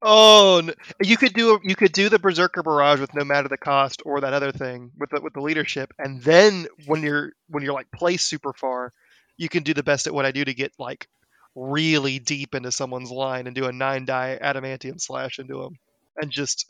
[0.03, 0.67] Oh,
[1.03, 4.01] you could do a, you could do the Berserker Barrage with no matter the cost,
[4.03, 7.73] or that other thing with the, with the leadership, and then when you're when you're
[7.73, 8.93] like placed super far,
[9.37, 11.07] you can do the best at what I do to get like
[11.55, 15.77] really deep into someone's line and do a nine die adamantium slash into them,
[16.17, 16.65] and just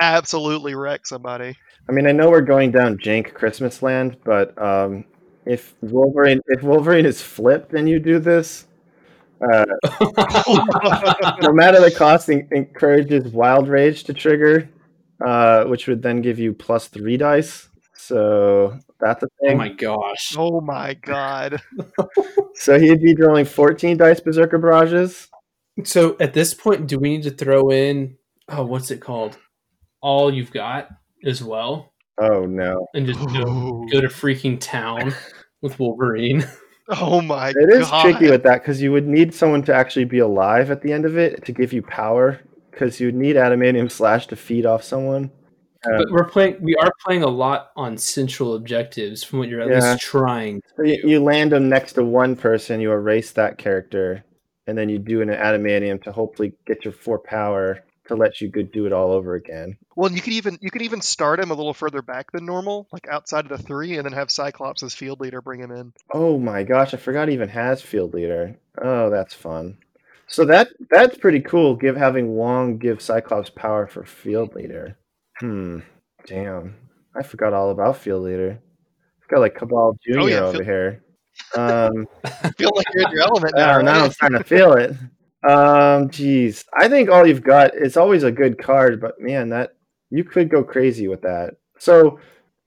[0.00, 1.56] absolutely wreck somebody.
[1.88, 5.04] I mean, I know we're going down jank Christmas land, but um,
[5.44, 8.66] if Wolverine if Wolverine is flipped and you do this,
[9.42, 9.64] uh,
[11.42, 14.68] no matter the cost, en- encourages Wild Rage to trigger,
[15.24, 17.68] uh, which would then give you plus three dice.
[17.94, 20.34] So that's a Oh my gosh!
[20.38, 21.60] oh my god!
[22.54, 25.28] So he'd be rolling 14 dice Berserker Barrages.
[25.84, 28.16] So at this point, do we need to throw in
[28.48, 29.38] oh, what's it called?
[30.00, 30.88] All you've got
[31.24, 32.86] as well, Oh no.
[32.94, 35.14] and just go, go to freaking town
[35.62, 36.46] with Wolverine.
[36.88, 37.62] Oh my god.
[37.62, 38.02] It is god!
[38.02, 41.06] tricky with that because you would need someone to actually be alive at the end
[41.06, 42.40] of it to give you power
[42.70, 45.30] because you'd need Adamantium Slash to feed off someone.
[45.84, 46.56] Uh, But we're playing.
[46.60, 49.92] We are playing a lot on central objectives from what you're at Yeah.
[49.92, 50.62] least trying.
[50.76, 54.24] So you, you land them next to one person, you erase that character,
[54.66, 58.48] and then you do an adamantium to hopefully get your four power to let you
[58.48, 59.76] go do it all over again.
[59.96, 62.86] Well, you could even you could even start him a little further back than normal,
[62.92, 65.92] like outside of the three, and then have Cyclops as field leader bring him in.
[66.12, 68.56] Oh my gosh, I forgot he even has field leader.
[68.80, 69.78] Oh, that's fun.
[70.28, 71.76] So that that's pretty cool.
[71.76, 74.96] Give having Wong give Cyclops power for field leader.
[75.38, 75.78] Hmm.
[76.26, 76.76] Damn.
[77.16, 78.58] I forgot all about field leader.
[79.22, 80.18] I've got like Cabal Jr.
[80.20, 81.04] Oh, yeah, over Field- here.
[81.56, 83.80] Um I feel like you're in your element now.
[83.80, 84.12] Now I'm right?
[84.12, 84.94] starting to feel it.
[85.48, 89.70] Um, geez, I think all you've got is always a good card, but man, that
[90.10, 91.54] you could go crazy with that.
[91.78, 92.20] So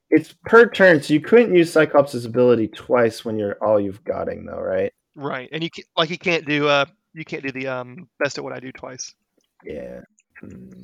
[0.09, 4.45] it's per turn, so you couldn't use Cyclops' ability twice when you're all you've gotting,
[4.45, 4.91] though, right?
[5.15, 8.37] Right, and you can, like you can't do uh you can't do the um best
[8.37, 9.13] at what I do twice.
[9.63, 10.01] Yeah.
[10.41, 10.83] Hmm.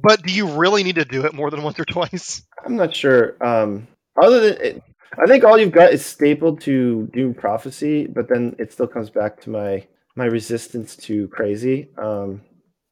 [0.00, 2.42] But do you really need to do it more than once or twice?
[2.64, 3.36] I'm not sure.
[3.44, 3.88] Um,
[4.20, 4.82] other than it,
[5.18, 9.10] I think all you've got is stapled to Doom Prophecy, but then it still comes
[9.10, 11.90] back to my my resistance to crazy.
[11.98, 12.40] Um,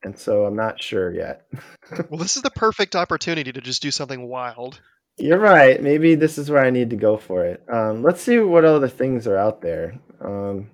[0.03, 1.47] and so I'm not sure yet.
[2.11, 4.81] Well, this is the perfect opportunity to just do something wild.
[5.19, 5.83] You're right.
[5.83, 7.63] Maybe this is where I need to go for it.
[7.71, 10.01] Um, let's see what other things are out there.
[10.25, 10.71] Um,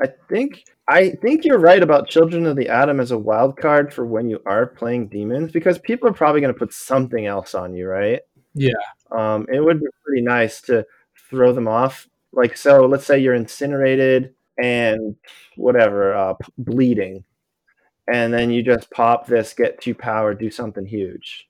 [0.00, 3.94] I think I think you're right about Children of the Atom as a wild card
[3.94, 7.54] for when you are playing demons because people are probably going to put something else
[7.54, 8.22] on you, right?
[8.54, 8.72] Yeah.
[9.12, 10.84] Um, it would be pretty nice to
[11.30, 12.08] throw them off.
[12.32, 15.14] Like, so let's say you're incinerated and
[15.56, 17.22] whatever, uh, p- bleeding,
[18.12, 21.48] and then you just pop this, get two power, do something huge.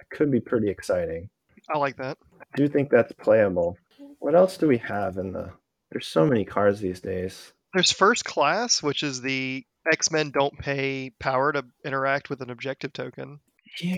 [0.00, 1.30] It could be pretty exciting.
[1.72, 2.18] I like that.
[2.38, 3.78] I do think that's playable.
[4.18, 5.50] What else do we have in the?
[5.90, 7.54] There's so many cards these days.
[7.74, 12.50] There's first class, which is the X Men don't pay power to interact with an
[12.50, 13.40] objective token.
[13.80, 13.96] Yeah,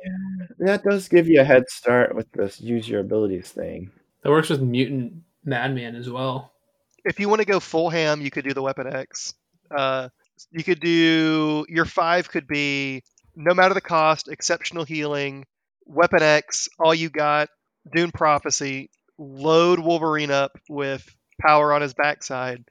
[0.59, 3.91] that does give you a head start with this use your abilities thing.
[4.23, 5.15] That works with Mutant
[5.45, 6.53] Madman as well.
[7.05, 9.35] If you want to go full ham, you could do the Weapon X.
[9.77, 10.09] Uh,
[10.51, 13.03] you could do your five could be
[13.37, 15.45] no matter the cost, exceptional healing,
[15.87, 17.49] Weapon X, all you got,
[17.93, 22.65] Doom Prophecy, load Wolverine up with power on his backside,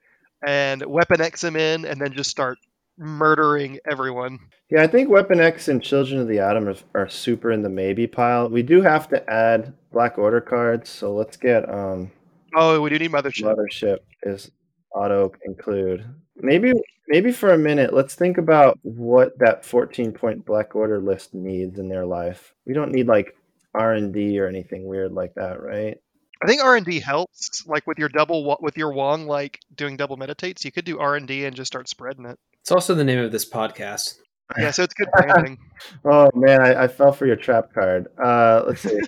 [0.46, 2.58] and Weapon X him in, and then just start
[2.98, 4.40] murdering everyone.
[4.70, 7.70] Yeah, I think Weapon X and Children of the Atom are, are super in the
[7.70, 8.50] maybe pile.
[8.50, 12.12] We do have to add Black Order cards, so let's get um
[12.56, 13.56] Oh, we do need Mothership.
[13.56, 14.52] Mothership is
[14.94, 16.06] auto include.
[16.36, 16.74] Maybe
[17.08, 21.80] maybe for a minute, let's think about what that 14 point Black Order list needs
[21.80, 22.54] in their life.
[22.66, 23.36] We don't need like
[23.74, 25.98] R and D or anything weird like that, right?
[26.44, 29.60] I think R and D helps, like with your double wa- with your Wong, like
[29.76, 30.66] doing double meditates.
[30.66, 32.38] You could do R and D and just start spreading it.
[32.62, 34.16] It's also the name of this podcast.
[34.58, 35.58] Yeah, so it's good branding.
[36.06, 38.08] Oh man, I, I fell for your trap card.
[38.22, 39.00] Uh, let's see.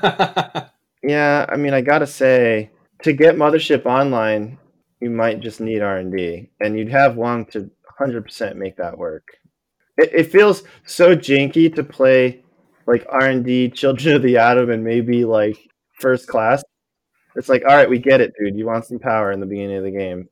[1.06, 2.70] Yeah, I mean, I gotta say,
[3.02, 4.58] to get Mothership online,
[5.00, 7.70] you might just need R and D, and you'd have Wong to
[8.00, 9.28] 100% make that work.
[9.98, 12.42] It, it feels so janky to play
[12.86, 15.58] like R and D, Children of the Atom, and maybe like
[16.00, 16.64] First Class.
[17.36, 18.56] It's like, all right, we get it, dude.
[18.56, 20.28] You want some power in the beginning of the game.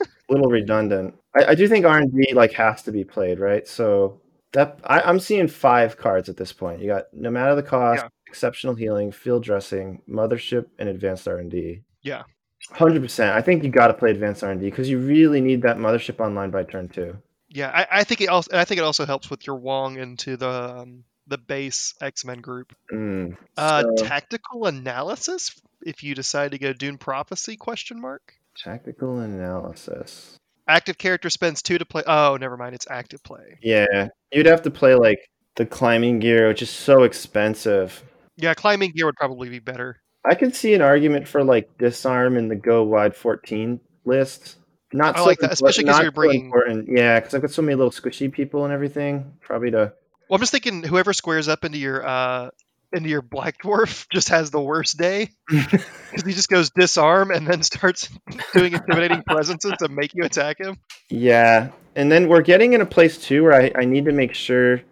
[0.00, 1.14] A little redundant.
[1.38, 3.66] I, I do think R and D like has to be played, right?
[3.68, 4.20] So
[4.52, 6.80] that I, I'm seeing five cards at this point.
[6.80, 8.08] You got no matter the cost, Yeah.
[8.26, 11.82] exceptional healing, field dressing, mothership, and advanced R and D.
[12.02, 12.22] Yeah.
[12.70, 13.36] Hundred percent.
[13.36, 15.76] I think you got to play advanced R and D because you really need that
[15.76, 17.16] mothership online by turn two.
[17.48, 20.36] Yeah, I, I think it also I think it also helps with your Wong into
[20.36, 22.74] the um, the base X Men group.
[22.92, 23.36] Mm.
[23.56, 25.60] Uh, tactical analysis.
[25.82, 27.56] If you decide to go Doom Prophecy?
[27.56, 28.34] Question mark.
[28.56, 30.36] tactical analysis.
[30.68, 32.02] Active character spends two to play.
[32.06, 32.74] Oh, never mind.
[32.74, 33.58] It's active play.
[33.62, 35.20] Yeah, you'd have to play like
[35.56, 38.02] the climbing gear, which is so expensive.
[38.36, 40.00] Yeah, climbing gear would probably be better.
[40.28, 44.56] I could see an argument for like disarm in the go wide 14 list.
[44.92, 46.88] Not I so like that, especially 'cause not you're bringing- important.
[46.90, 49.34] Yeah, because I've got so many little squishy people and everything.
[49.40, 49.92] Probably to
[50.28, 52.50] Well, I'm just thinking whoever squares up into your uh
[52.92, 57.46] into your Black Dwarf just has the worst day because he just goes disarm and
[57.46, 58.08] then starts
[58.54, 60.76] doing intimidating presences to make you attack him.
[61.08, 64.34] Yeah, and then we're getting in a place too where I, I need to make
[64.34, 64.82] sure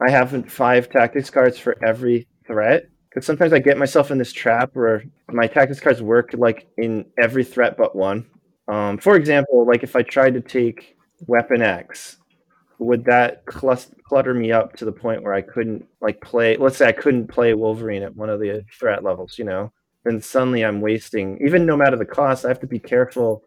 [0.00, 2.88] I have five tactics cards for every threat.
[3.08, 5.02] Because sometimes I get myself in this trap where
[5.32, 8.26] my tactics cards work like in every threat but one.
[8.68, 10.96] Um, for example, like if I tried to take
[11.26, 12.18] Weapon X,
[12.78, 16.56] would that clus- clutter me up to the point where I couldn't like play?
[16.56, 19.72] Let's say I couldn't play Wolverine at one of the threat levels, you know?
[20.04, 23.42] Then suddenly I'm wasting, even no matter the cost, I have to be careful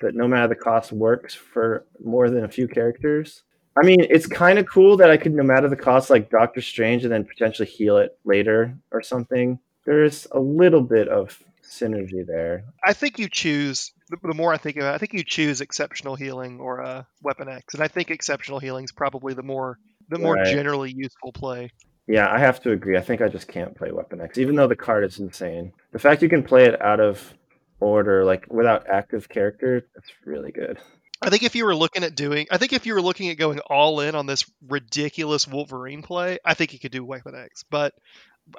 [0.00, 3.42] that no matter the cost works for more than a few characters.
[3.76, 6.60] I mean, it's kind of cool that I could, no matter the cost, like Doctor
[6.60, 9.58] Strange and then potentially heal it later or something.
[9.84, 12.64] There's a little bit of synergy there.
[12.84, 16.16] I think you choose the, more I think about it, I think you choose exceptional
[16.16, 19.78] healing or uh, weapon X, and I think exceptional healing is probably the more
[20.08, 20.46] the more Right.
[20.46, 21.70] generally useful play.
[22.06, 22.96] Yeah, I have to agree.
[22.96, 25.72] I think I just can't play Weapon X, even though the card is insane.
[25.92, 27.34] The fact you can play it out of
[27.80, 30.78] order, like without active character, that's really good.
[31.20, 33.36] I think if you were looking at doing, I think if you were looking at
[33.38, 37.64] going all in on this ridiculous Wolverine play, I think you could do Weapon X.
[37.68, 37.92] But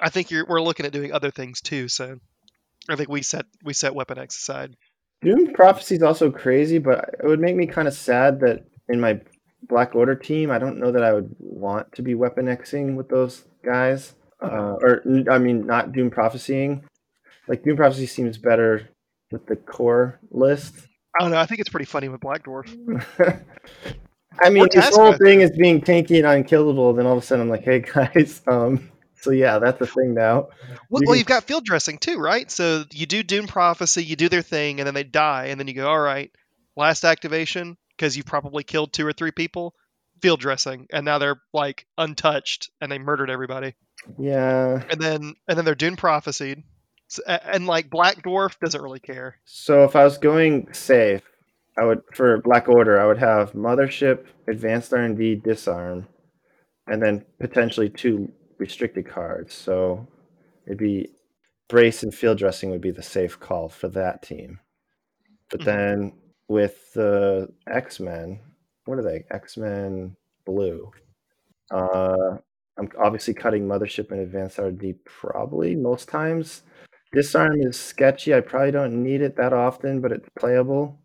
[0.00, 1.88] I think you're we're looking at doing other things too.
[1.88, 2.18] So
[2.88, 4.76] I think we set we set Weapon X aside.
[5.22, 9.00] Doom Prophecy is also crazy, but it would make me kind of sad that in
[9.00, 9.20] my
[9.62, 13.08] Black Order team, I don't know that I would want to be Weapon Xing with
[13.08, 14.14] those guys.
[14.42, 16.82] Uh, or, I mean, not Doom Prophecying.
[17.46, 18.88] Like, Doom Prophecy seems better
[19.30, 20.74] with the core list.
[21.18, 21.38] I don't know.
[21.38, 22.68] I think it's pretty funny with Black Dwarf.
[24.40, 26.92] I mean, this whole thing is being tanky and unkillable.
[26.94, 30.14] Then all of a sudden, I'm like, hey guys, um, so yeah, that's a thing
[30.14, 30.48] now.
[30.88, 32.50] Well, You well, you've got field dressing too, right?
[32.50, 35.68] So you do Doom Prophecy, you do their thing, and then they die, and then
[35.68, 36.30] you go, all right,
[36.76, 39.74] last activation because you probably killed two or three people.
[40.22, 43.74] Field dressing, and now they're like untouched, and they murdered everybody.
[44.18, 44.82] Yeah.
[44.90, 46.62] And then and then they're Doom Prophesied,
[47.26, 49.36] and like Black Dwarf doesn't really care.
[49.46, 51.22] So if I was going safe,
[51.78, 56.06] I would for Black Order, I would have Mothership, Advanced R and D, Disarm,
[56.86, 59.54] and then potentially two restricted cards.
[59.54, 60.06] So
[60.66, 61.08] it'd be
[61.70, 64.60] Brace and Field Dressing would be the safe call for that team.
[65.50, 65.64] But Mhm.
[65.64, 66.12] then
[66.50, 68.40] with the X Men,
[68.84, 69.24] what are they?
[69.30, 70.90] X Men Blue.
[71.70, 72.38] Uh,
[72.76, 76.62] I'm obviously cutting Mothership and Advanced R&D probably most times.
[77.12, 78.34] Disarm is sketchy.
[78.34, 80.98] I probably don't need it that often, but it's playable.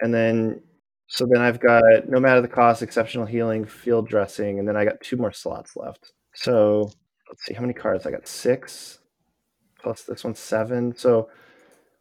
[0.00, 0.62] And then,
[1.08, 4.86] so then I've got no matter the cost, exceptional healing, field dressing, and then I
[4.86, 6.12] got two more slots left.
[6.34, 6.90] So
[7.28, 8.26] let's see how many cards I got.
[8.26, 9.00] Six
[9.78, 10.96] plus this one seven.
[10.96, 11.28] So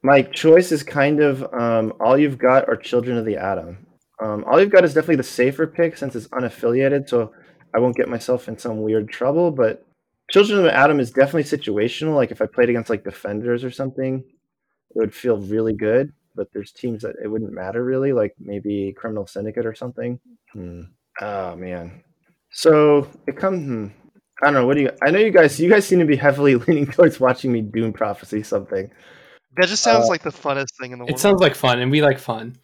[0.05, 3.87] my choice is kind of um, all you've got are Children of the Atom.
[4.21, 7.33] Um, all you've got is definitely the safer pick since it's unaffiliated, so
[7.75, 9.49] I won't get myself in some weird trouble.
[9.49, 9.83] But
[10.29, 12.13] Children of the Atom is definitely situational.
[12.13, 16.13] Like if I played against like Defenders or something, it would feel really good.
[16.35, 20.19] But there's teams that it wouldn't matter really, like maybe Criminal Syndicate or something.
[20.53, 20.81] Hmm.
[21.19, 22.03] Oh man.
[22.51, 23.65] So it comes.
[23.65, 23.87] Hmm.
[24.43, 24.67] I don't know.
[24.67, 24.91] What do you?
[25.03, 25.59] I know you guys.
[25.59, 28.91] You guys seem to be heavily leaning towards watching me Doom Prophecy something.
[29.57, 31.15] That just sounds Uh, like the funnest thing in the world.
[31.15, 32.57] It sounds like fun, and we like fun.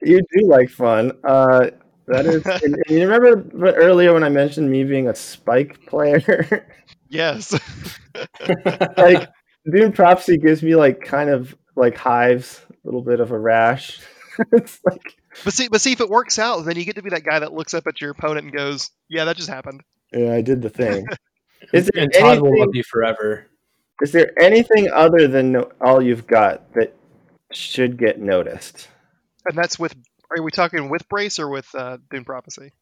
[0.00, 1.12] You do like fun.
[1.24, 1.70] Uh,
[2.06, 2.44] that is.
[2.64, 6.66] and, and you remember earlier when I mentioned me being a Spike player?
[7.08, 7.58] yes.
[8.96, 9.28] like
[9.70, 14.00] Doom Prophecy gives me like kind of like hives, a little bit of a rash.
[14.52, 17.10] it's like, But see, but see if it works out, then you get to be
[17.10, 19.82] that guy that looks up at your opponent and goes, "Yeah, that just happened."
[20.12, 21.06] yeah, I did the thing.
[21.72, 23.46] Is there and Todd will love you forever.
[24.02, 26.92] Is there anything other than no, all you've got that
[27.52, 28.88] should get noticed?
[29.46, 29.94] And that's with.
[30.36, 32.72] Are we talking with Brace or with uh, Doom Prophecy?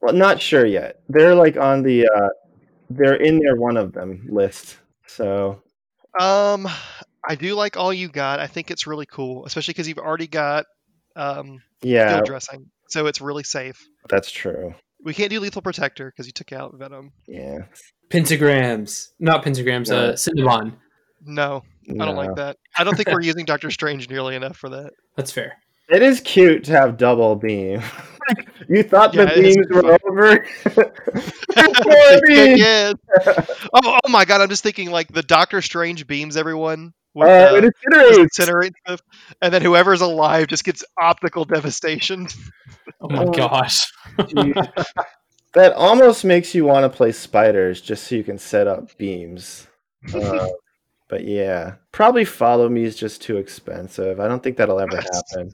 [0.00, 1.00] Well, not sure yet.
[1.08, 2.08] They're like on the.
[2.08, 2.28] Uh,
[2.88, 4.78] they're in their one of them list.
[5.06, 5.62] So
[6.18, 6.66] Um,
[7.28, 8.40] I do like all you got.
[8.40, 10.64] I think it's really cool, especially because you've already got
[11.16, 13.86] um, yeah, dressing, so it's really safe.
[14.08, 14.74] that's true.
[15.04, 17.12] We can't do lethal protector because you took out Venom.
[17.28, 17.58] Yeah,
[18.14, 19.88] Pentagrams, not pentagrams.
[19.90, 19.96] No.
[19.96, 20.72] Uh, Cinnabon.
[21.26, 22.12] No, I don't No.
[22.12, 22.56] like that.
[22.78, 24.92] I don't think we're using Doctor Strange nearly enough for that.
[25.16, 25.54] That's fair.
[25.88, 27.82] It is cute to have double beam.
[28.68, 29.98] you thought Yeah, the beams were fun.
[30.08, 30.46] over?
[31.84, 32.58] More beams!
[32.60, 32.94] yes.
[33.74, 34.40] Oh, oh my god!
[34.40, 38.28] I'm just thinking like the Doctor Strange beams everyone with Uh, uh, it incinerates.
[38.38, 39.00] incinerate stuff,
[39.42, 42.28] and then whoever's alive just gets optical devastation.
[43.00, 43.30] Oh my Oh.
[43.32, 43.90] gosh.
[45.54, 45.60] Jeez.
[45.62, 49.66] that almost makes you want to play spiders just so you can set up beams.
[50.14, 50.48] Uh,
[51.08, 54.20] but yeah, probably follow me is just too expensive.
[54.20, 55.52] I don't think that'll ever happen.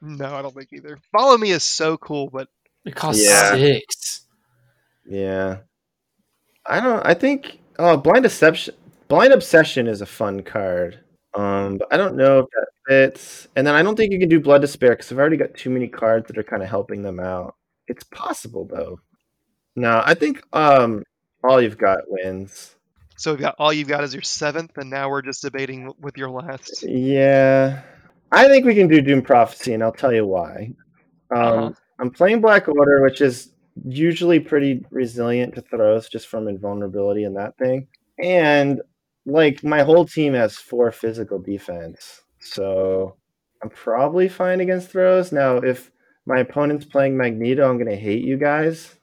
[0.00, 0.98] no, I don't think either.
[1.12, 2.48] Follow me is so cool, but
[2.84, 3.52] It costs Yeah.
[3.54, 4.26] six.
[5.08, 5.58] Yeah,
[6.66, 7.04] I don't.
[7.06, 8.74] I think oh, blind deception,
[9.06, 10.98] blind obsession is a fun card.
[11.34, 13.46] Um, but I don't know if that fits.
[13.54, 15.70] And then I don't think you can do blood despair because I've already got too
[15.70, 17.54] many cards that are kind of helping them out.
[17.86, 18.98] It's possible though.
[19.76, 21.04] No, I think um,
[21.44, 22.74] all you've got wins.
[23.16, 26.16] so we've got all you've got is your seventh, and now we're just debating with
[26.16, 26.82] your last.
[26.82, 27.82] Yeah,
[28.32, 30.72] I think we can do Doom Prophecy, and I'll tell you why.
[31.34, 31.70] Um, Uh-huh.
[31.98, 33.52] I'm playing Black Order, which is
[33.86, 37.88] usually pretty resilient to throws just from invulnerability and that thing.
[38.22, 38.80] And
[39.26, 43.16] like my whole team has four physical defense, so
[43.62, 45.32] I'm probably fine against throws.
[45.32, 45.90] Now, if
[46.26, 48.94] my opponent's playing Magneto, I'm gonna hate you guys.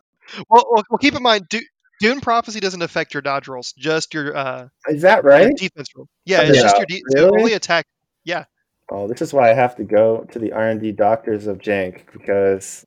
[0.49, 1.65] Well, well, well keep in mind, Do-
[1.99, 5.55] Doom Prophecy doesn't affect your dodge rolls, just your uh, Is that right?
[5.55, 6.07] defense roll.
[6.25, 7.37] Yeah, it's just your de- really?
[7.37, 7.85] only attack.
[8.23, 8.45] Yeah.
[8.91, 11.59] Oh, this is why I have to go to the R and D doctors of
[11.59, 12.85] Jank because,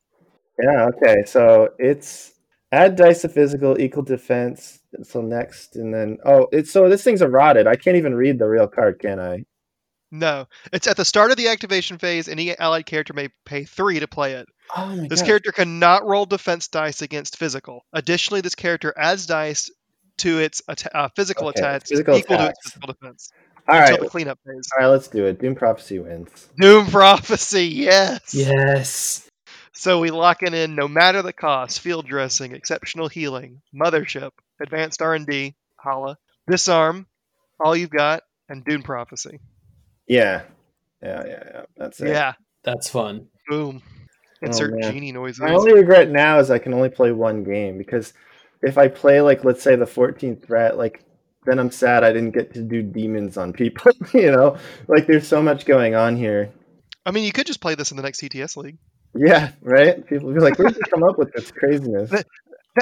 [0.62, 1.24] yeah, okay.
[1.24, 2.32] So it's
[2.72, 4.80] add dice to physical equal defense.
[5.02, 7.66] So next, and then oh, it's so this thing's eroded.
[7.66, 9.44] I can't even read the real card, can I?
[10.12, 12.28] No, it's at the start of the activation phase.
[12.28, 14.46] Any allied character may pay three to play it.
[14.74, 17.84] Oh my This character cannot roll defense dice against physical.
[17.92, 19.70] Additionally, this character adds dice
[20.18, 23.30] to its atta- uh, physical Okay, attacks physical equal to its physical defense
[23.68, 24.68] All until right, the cleanup phase.
[24.76, 24.90] all right.
[24.90, 25.38] Let's do it.
[25.40, 26.48] Doom Prophecy wins.
[26.58, 28.34] Doom Prophecy, yes.
[28.34, 29.28] Yes.
[29.72, 34.30] So we locking in no matter the cost: field dressing, exceptional healing, mothership,
[34.60, 36.16] advanced R and D, holla,
[36.48, 37.06] disarm,
[37.60, 39.38] all you've got, and Doom Prophecy.
[40.06, 40.42] Yeah,
[41.02, 41.62] yeah, yeah, yeah.
[41.76, 42.08] That's it.
[42.08, 42.32] Yeah,
[42.64, 43.28] That's fun.
[43.48, 43.82] boom.
[44.42, 44.92] Insert oh, man.
[44.92, 45.40] genie noises.
[45.40, 48.12] My only regret now is I can only play one game because
[48.62, 51.04] if I play like let's say the 14th threat, like
[51.46, 53.92] then I'm sad I didn't get to do demons on people.
[54.12, 54.58] you know,
[54.88, 56.52] like there's so much going on here.
[57.04, 58.78] I mean, you could just play this in the next CTS league.
[59.14, 60.06] Yeah, right.
[60.06, 62.26] People be like, "Where'd you come up with this craziness?" That,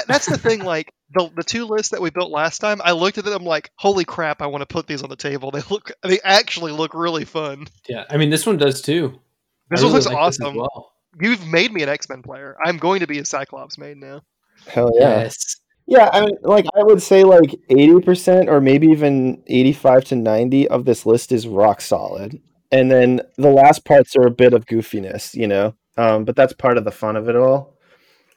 [0.09, 0.65] that's the thing.
[0.65, 3.71] Like the the two lists that we built last time, I looked at them like,
[3.77, 4.43] holy crap!
[4.43, 5.51] I want to put these on the table.
[5.53, 7.69] They look, they actually look really fun.
[7.89, 8.05] Yeah.
[8.11, 9.21] I mean, this one does too.
[9.71, 10.57] This I one looks like this as awesome.
[10.57, 10.94] well.
[11.21, 12.57] You've made me an X Men player.
[12.65, 14.23] I'm going to be a Cyclops main now.
[14.67, 15.23] Hell yeah.
[15.23, 15.57] Yes.
[15.87, 20.17] Yeah, I mean, like I would say, like eighty percent or maybe even eighty-five to
[20.17, 22.41] ninety of this list is rock solid,
[22.73, 25.75] and then the last parts are a bit of goofiness, you know.
[25.99, 27.77] Um, but that's part of the fun of it all.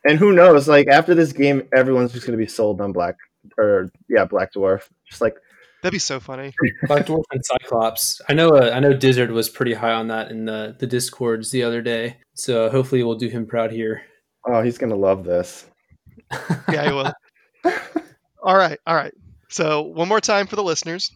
[0.04, 0.68] And who knows?
[0.68, 3.16] Like after this game, everyone's just gonna be sold on Black
[3.58, 4.90] or yeah, Black Dwarf.
[5.10, 5.38] Just like
[5.84, 6.54] That'd be so funny.
[6.88, 8.20] Black Dwarf and Cyclops.
[8.28, 8.50] I know.
[8.50, 8.94] Uh, I know.
[8.94, 12.18] Dizzard was pretty high on that in the the discords the other day.
[12.34, 14.02] So hopefully we'll do him proud here.
[14.48, 15.66] oh, he's gonna love this.
[16.72, 17.74] Yeah, I will.
[18.44, 19.14] all right, all right.
[19.50, 21.12] So one more time for the listeners.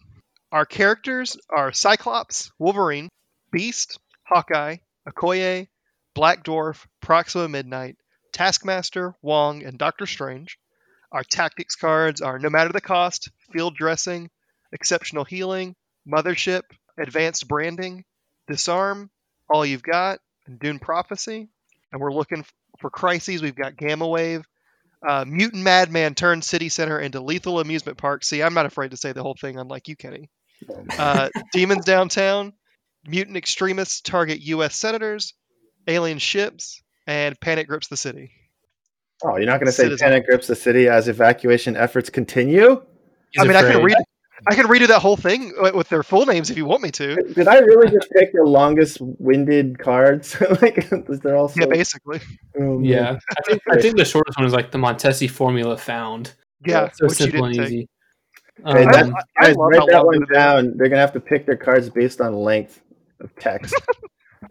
[0.50, 3.08] Our characters are Cyclops, Wolverine,
[3.50, 4.76] Beast, Hawkeye,
[5.08, 5.66] Okoye,
[6.14, 7.96] Black Dwarf, Proxima Midnight,
[8.32, 10.58] Taskmaster, Wong, and Doctor Strange.
[11.10, 14.30] Our tactics cards are No Matter the Cost, Field Dressing,
[14.72, 15.74] Exceptional Healing,
[16.08, 16.62] Mothership,
[16.98, 18.04] Advanced R and D,
[18.48, 19.10] Disarm,
[19.48, 21.48] All You've Got, and Doom Prophecy.
[21.92, 22.44] And we're looking
[22.80, 23.42] for crises.
[23.42, 24.44] We've got Gamma Wave,
[25.06, 28.24] uh, Mutant Madman turned City Center into Lethal Amusement Park.
[28.24, 30.30] See, I'm not afraid to say the whole thing, unlike you, Kenny.
[30.96, 32.52] Uh, Demons Downtown,
[33.06, 34.76] Mutant Extremists target U.S.
[34.76, 35.34] senators,
[35.88, 38.30] alien ships, and Panic grips the city.
[39.24, 40.08] Oh, you're not gonna say Citizen.
[40.08, 42.82] panic grips the city as evacuation efforts continue?
[43.30, 43.96] He's I mean, I can read,
[44.48, 47.16] I can redo that whole thing with their full names if you want me to.
[47.34, 50.36] Did I really just pick the longest winded cards?
[50.62, 52.20] like they're all so, Yeah, basically.
[52.58, 52.80] oh.
[52.80, 56.34] Yeah, I think I think the shortest one is like the Montesi formula found.
[56.66, 57.74] Yeah, so which you simple and didn't take.
[57.74, 57.88] easy.
[58.64, 60.34] Hey, Um, that- I Guys, write that one it is.
[60.34, 60.76] down.
[60.76, 62.80] They're gonna have to pick their cards based on length
[63.20, 63.74] of text.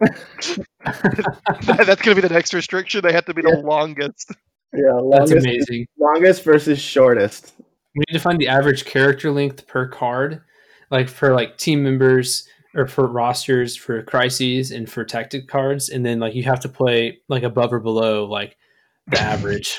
[0.00, 0.56] That's
[1.62, 3.02] going to be the next restriction.
[3.02, 4.32] They have to be the longest.
[4.72, 5.86] yeah, that's amazing.
[5.98, 7.52] longest versus shortest.
[7.94, 10.42] We need to find the average character length per card,
[10.90, 16.04] like for like team members or for rosters for crises and for tactic cards, and
[16.04, 18.56] then like you have to play like above or below like
[19.08, 19.78] the average.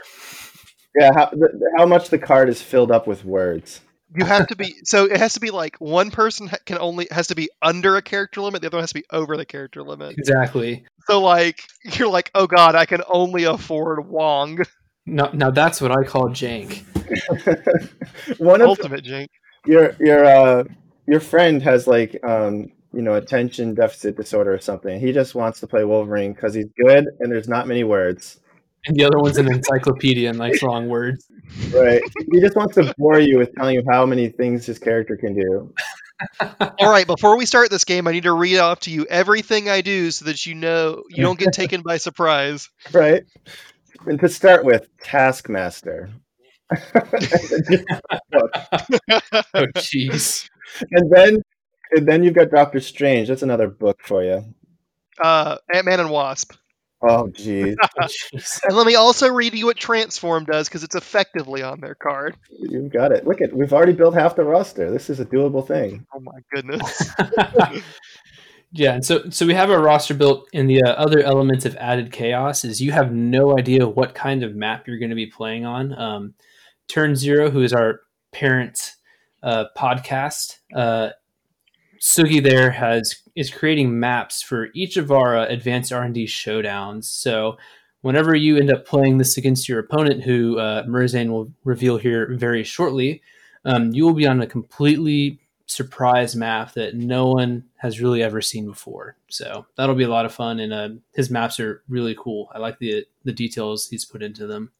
[0.95, 3.81] Yeah, how, the, how much the card is filled up with words.
[4.15, 7.27] You have to be so it has to be like one person can only has
[7.27, 8.61] to be under a character limit.
[8.61, 10.15] The other one has to be over the character limit.
[10.19, 10.85] exactly.
[11.07, 14.59] So like you're like, oh god, I can only afford Wong.
[15.07, 16.83] Now, now that's what I call jank.
[18.37, 19.29] One of Ultimate Jink.
[19.65, 20.63] your your uh
[21.07, 24.99] your friend has like um you know attention deficit disorder or something.
[24.99, 28.39] He just wants to play Wolverine because he's good and there's not many words.
[28.85, 31.25] And the other one's an encyclopedia and likes long words.
[31.73, 32.01] Right.
[32.31, 35.35] he just wants to bore you with telling you how many things his character can
[35.35, 35.73] do.
[36.79, 39.69] All right, before we start this game, I need to read off to you everything
[39.69, 42.69] I do so that you know you don't get taken by surprise.
[42.91, 43.23] Right.
[44.05, 46.09] And to start with, Taskmaster.
[49.53, 50.49] Oh jeez.
[50.91, 51.41] and then
[51.91, 53.27] and then you've got Doctor Strange.
[53.27, 54.43] That's another book for you.
[55.21, 56.53] uh, Ant Man and Wasp.
[57.01, 57.75] Oh jeez.
[58.01, 58.07] Oh.
[58.63, 62.35] And let me also read you what Transform does because it's effectively on their card.
[62.49, 63.27] You've got it.
[63.27, 64.89] Look at we've already built half the roster.
[64.89, 66.05] This is a doable thing.
[66.15, 67.11] Oh my goodness.
[68.71, 71.75] yeah, and so so we have our roster built, and the uh, other elements of
[71.75, 75.27] added chaos is you have no idea what kind of map you're going to be
[75.27, 75.93] playing on.
[75.97, 76.33] Um,
[76.87, 78.01] Turn Zero, who is our
[78.31, 78.93] parent
[79.41, 81.09] uh, podcast, uh,
[82.03, 86.25] Sugi there has is creating maps for each of our uh, advanced R and D
[86.25, 87.05] showdowns.
[87.05, 87.57] So
[88.01, 92.63] whenever you end up playing this against your opponent, who uh, will reveal here very
[92.63, 93.21] shortly,
[93.63, 98.41] um, you will be on a completely surprise map that no one has really ever
[98.41, 99.15] seen before.
[99.29, 102.49] So that'll be a lot of fun, and uh, his maps are really cool.
[102.53, 104.73] I like the the details he's put into them.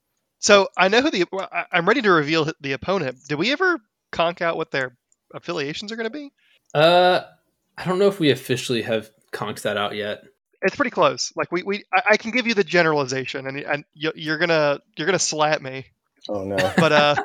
[0.44, 1.24] So I know who the.
[1.32, 3.18] well, I- I'm ready to reveal the opponent.
[3.30, 3.80] Did we ever
[4.12, 4.94] conk out what their
[5.34, 6.34] affiliations are going to be?
[6.74, 7.22] Uh,
[7.78, 10.26] I don't know if we officially have conked that out yet.
[10.62, 11.32] It's pretty close.
[11.38, 14.80] Like we, we I, I can give you the generalization, and and you, you're gonna
[14.98, 15.86] you're gonna slap me.
[16.28, 16.58] Oh no.
[16.78, 17.16] But uh,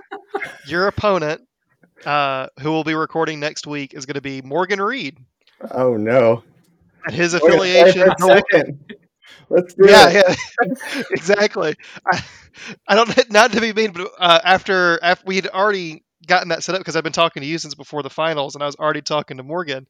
[0.66, 1.40] your opponent,
[2.07, 5.19] uh, who will be recording next week, is going to be Morgan Reed,
[5.73, 6.45] Oh no.
[7.05, 8.15] and his We're gonna play affiliation.
[8.20, 8.85] for a second.
[9.50, 10.38] Let's do yeah, it.
[10.62, 11.74] yeah, exactly.
[12.10, 12.22] I,
[12.86, 16.62] I don't not to be mean, but uh, after after we had already gotten that
[16.62, 18.76] set up because I've been talking to you since before the finals, and I was
[18.76, 19.86] already talking to Morgan,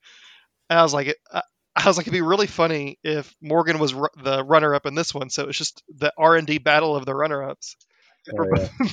[0.70, 1.42] and I was like, I,
[1.74, 4.94] I was like, it'd be really funny if Morgan was ru- the runner up in
[4.94, 7.76] this one, so it's just the R and D battle of the runner ups.
[8.32, 8.68] Oh, yeah.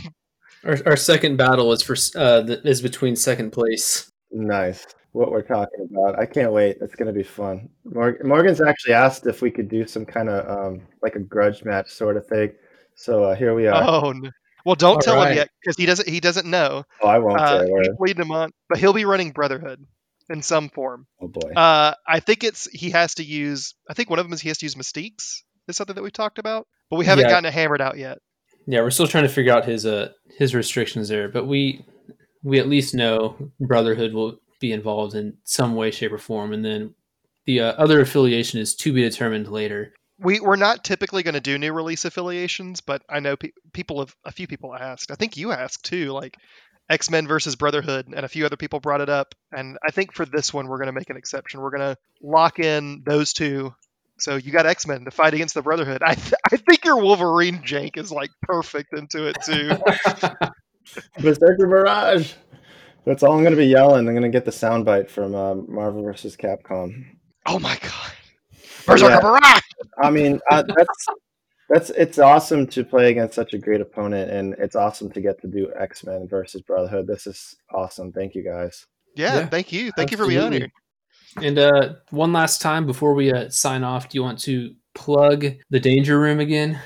[0.64, 4.12] Our, our second battle is for uh, the, is between second place.
[4.36, 4.86] Nice.
[5.14, 6.20] What we're talking about.
[6.20, 6.78] I can't wait.
[6.82, 7.70] It's going to be fun.
[7.86, 11.90] Morgan's actually asked if we could do some kind of um, like a grudge match
[11.90, 12.52] sort of thing.
[12.96, 13.82] So uh, here we are.
[13.82, 14.30] Oh, no.
[14.66, 15.32] well, don't All tell right.
[15.32, 16.84] him yet because he doesn't he doesn't know.
[17.02, 17.88] Oh, I won't Uh, say a keep word.
[18.00, 19.86] leading him on, but he'll be running Brotherhood.
[20.30, 21.08] in some form.
[21.22, 21.52] Oh boy.
[21.56, 23.74] Uh, I think it's he has to use.
[23.90, 25.44] I think one of them is he has to use Mystiques.
[25.70, 27.30] Is something that we talked about, but we haven't Yeah.
[27.32, 28.18] gotten it hammered out yet.
[28.68, 31.86] Yeah, we're still trying to figure out his uh his restrictions there, but we
[32.46, 36.64] we at least know Brotherhood will be involved in some way, shape, or form, and
[36.64, 36.94] then
[37.46, 39.94] the uh, other affiliation is to be determined later.
[40.20, 44.00] We we're not typically going to do new release affiliations, but I know pe- people
[44.00, 45.12] have a few people asked.
[45.12, 46.38] I think you asked too, like
[46.88, 49.34] X Men versus Brotherhood, and a few other people brought it up.
[49.52, 51.62] And I think for this one, we're going to make an exception.
[51.62, 53.74] We're going to lock in those two.
[54.20, 56.04] So you got X Men to fight against the Brotherhood.
[56.04, 59.72] I th- I think your Wolverine jank is like perfect into it too.
[61.20, 62.34] Berserker Barrage.
[63.06, 64.08] That's all I'm going to be yelling.
[64.08, 66.36] I'm going to get the soundbite from uh, Marvel vs.
[66.36, 67.06] Capcom.
[67.46, 68.12] oh my god,
[68.86, 69.22] Berserker Yeah.
[69.22, 69.62] Barrage!
[70.02, 71.06] I mean, uh, that's
[71.70, 75.40] that's it's awesome to play against such a great opponent, and it's awesome to get
[75.42, 77.08] to do X Men versus Brotherhood.
[77.08, 78.12] This is awesome.
[78.12, 78.86] Thank you guys.
[79.16, 80.72] Yeah, Yeah, thank you, thank you for being on here.
[81.42, 85.46] And uh, one last time before we uh, sign off, do you want to plug
[85.70, 86.80] the Danger Room again?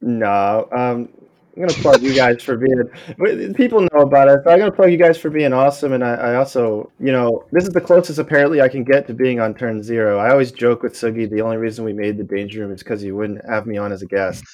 [0.00, 1.08] No, um,
[1.54, 3.54] I'm gonna plug you guys for being.
[3.54, 4.40] People know about it.
[4.44, 7.44] So I'm gonna plug you guys for being awesome, and I, I also, you know,
[7.52, 10.18] this is the closest apparently I can get to being on turn zero.
[10.18, 11.28] I always joke with Sugi.
[11.28, 13.92] The only reason we made the danger room is because he wouldn't have me on
[13.92, 14.44] as a guest.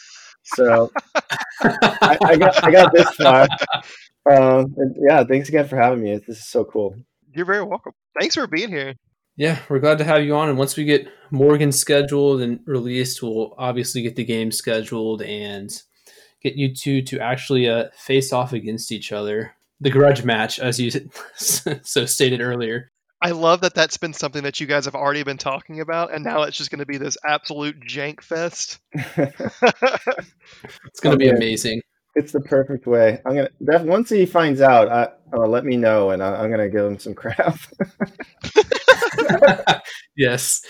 [0.43, 0.91] So
[1.63, 3.47] I, I got I got this far.
[4.31, 6.19] Um, and yeah, thanks again for having me.
[6.27, 6.95] This is so cool.
[7.35, 7.93] You're very welcome.
[8.19, 8.95] Thanks for being here.
[9.37, 10.49] Yeah, we're glad to have you on.
[10.49, 15.71] And once we get Morgan scheduled and released, we'll obviously get the game scheduled and
[16.43, 19.55] get you two to actually uh, face off against each other.
[19.81, 20.91] The grudge match, as you
[21.37, 22.91] so stated earlier.
[23.21, 26.23] I love that that's been something that you guys have already been talking about, and
[26.25, 28.79] now it's just going to be this absolute jank fest.
[30.87, 31.83] It's going to be amazing.
[32.15, 33.21] it's the perfect way.
[33.25, 36.51] I'm gonna def- once he finds out, I, uh, let me know, and I, I'm
[36.51, 37.57] gonna give him some crap.
[40.17, 40.63] yes,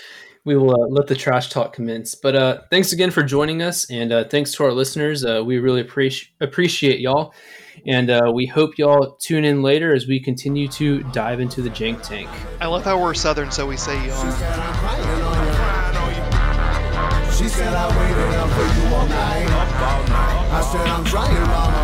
[0.45, 2.15] we will uh, let the trash talk commence.
[2.15, 5.25] But uh, thanks again for joining us, and uh, thanks to our listeners.
[5.25, 7.33] Uh, we really appreciate appreciate y'all,
[7.85, 11.69] and uh, we hope y'all tune in later as we continue to dive into the
[11.69, 12.29] jank tank.
[12.61, 14.31] I love how we're southern, so we say y'all.
[14.31, 16.13] said I'm on
[17.25, 17.33] you.
[17.33, 19.49] She said I waited up for you all night.
[20.51, 21.78] I said I'm trying, mama.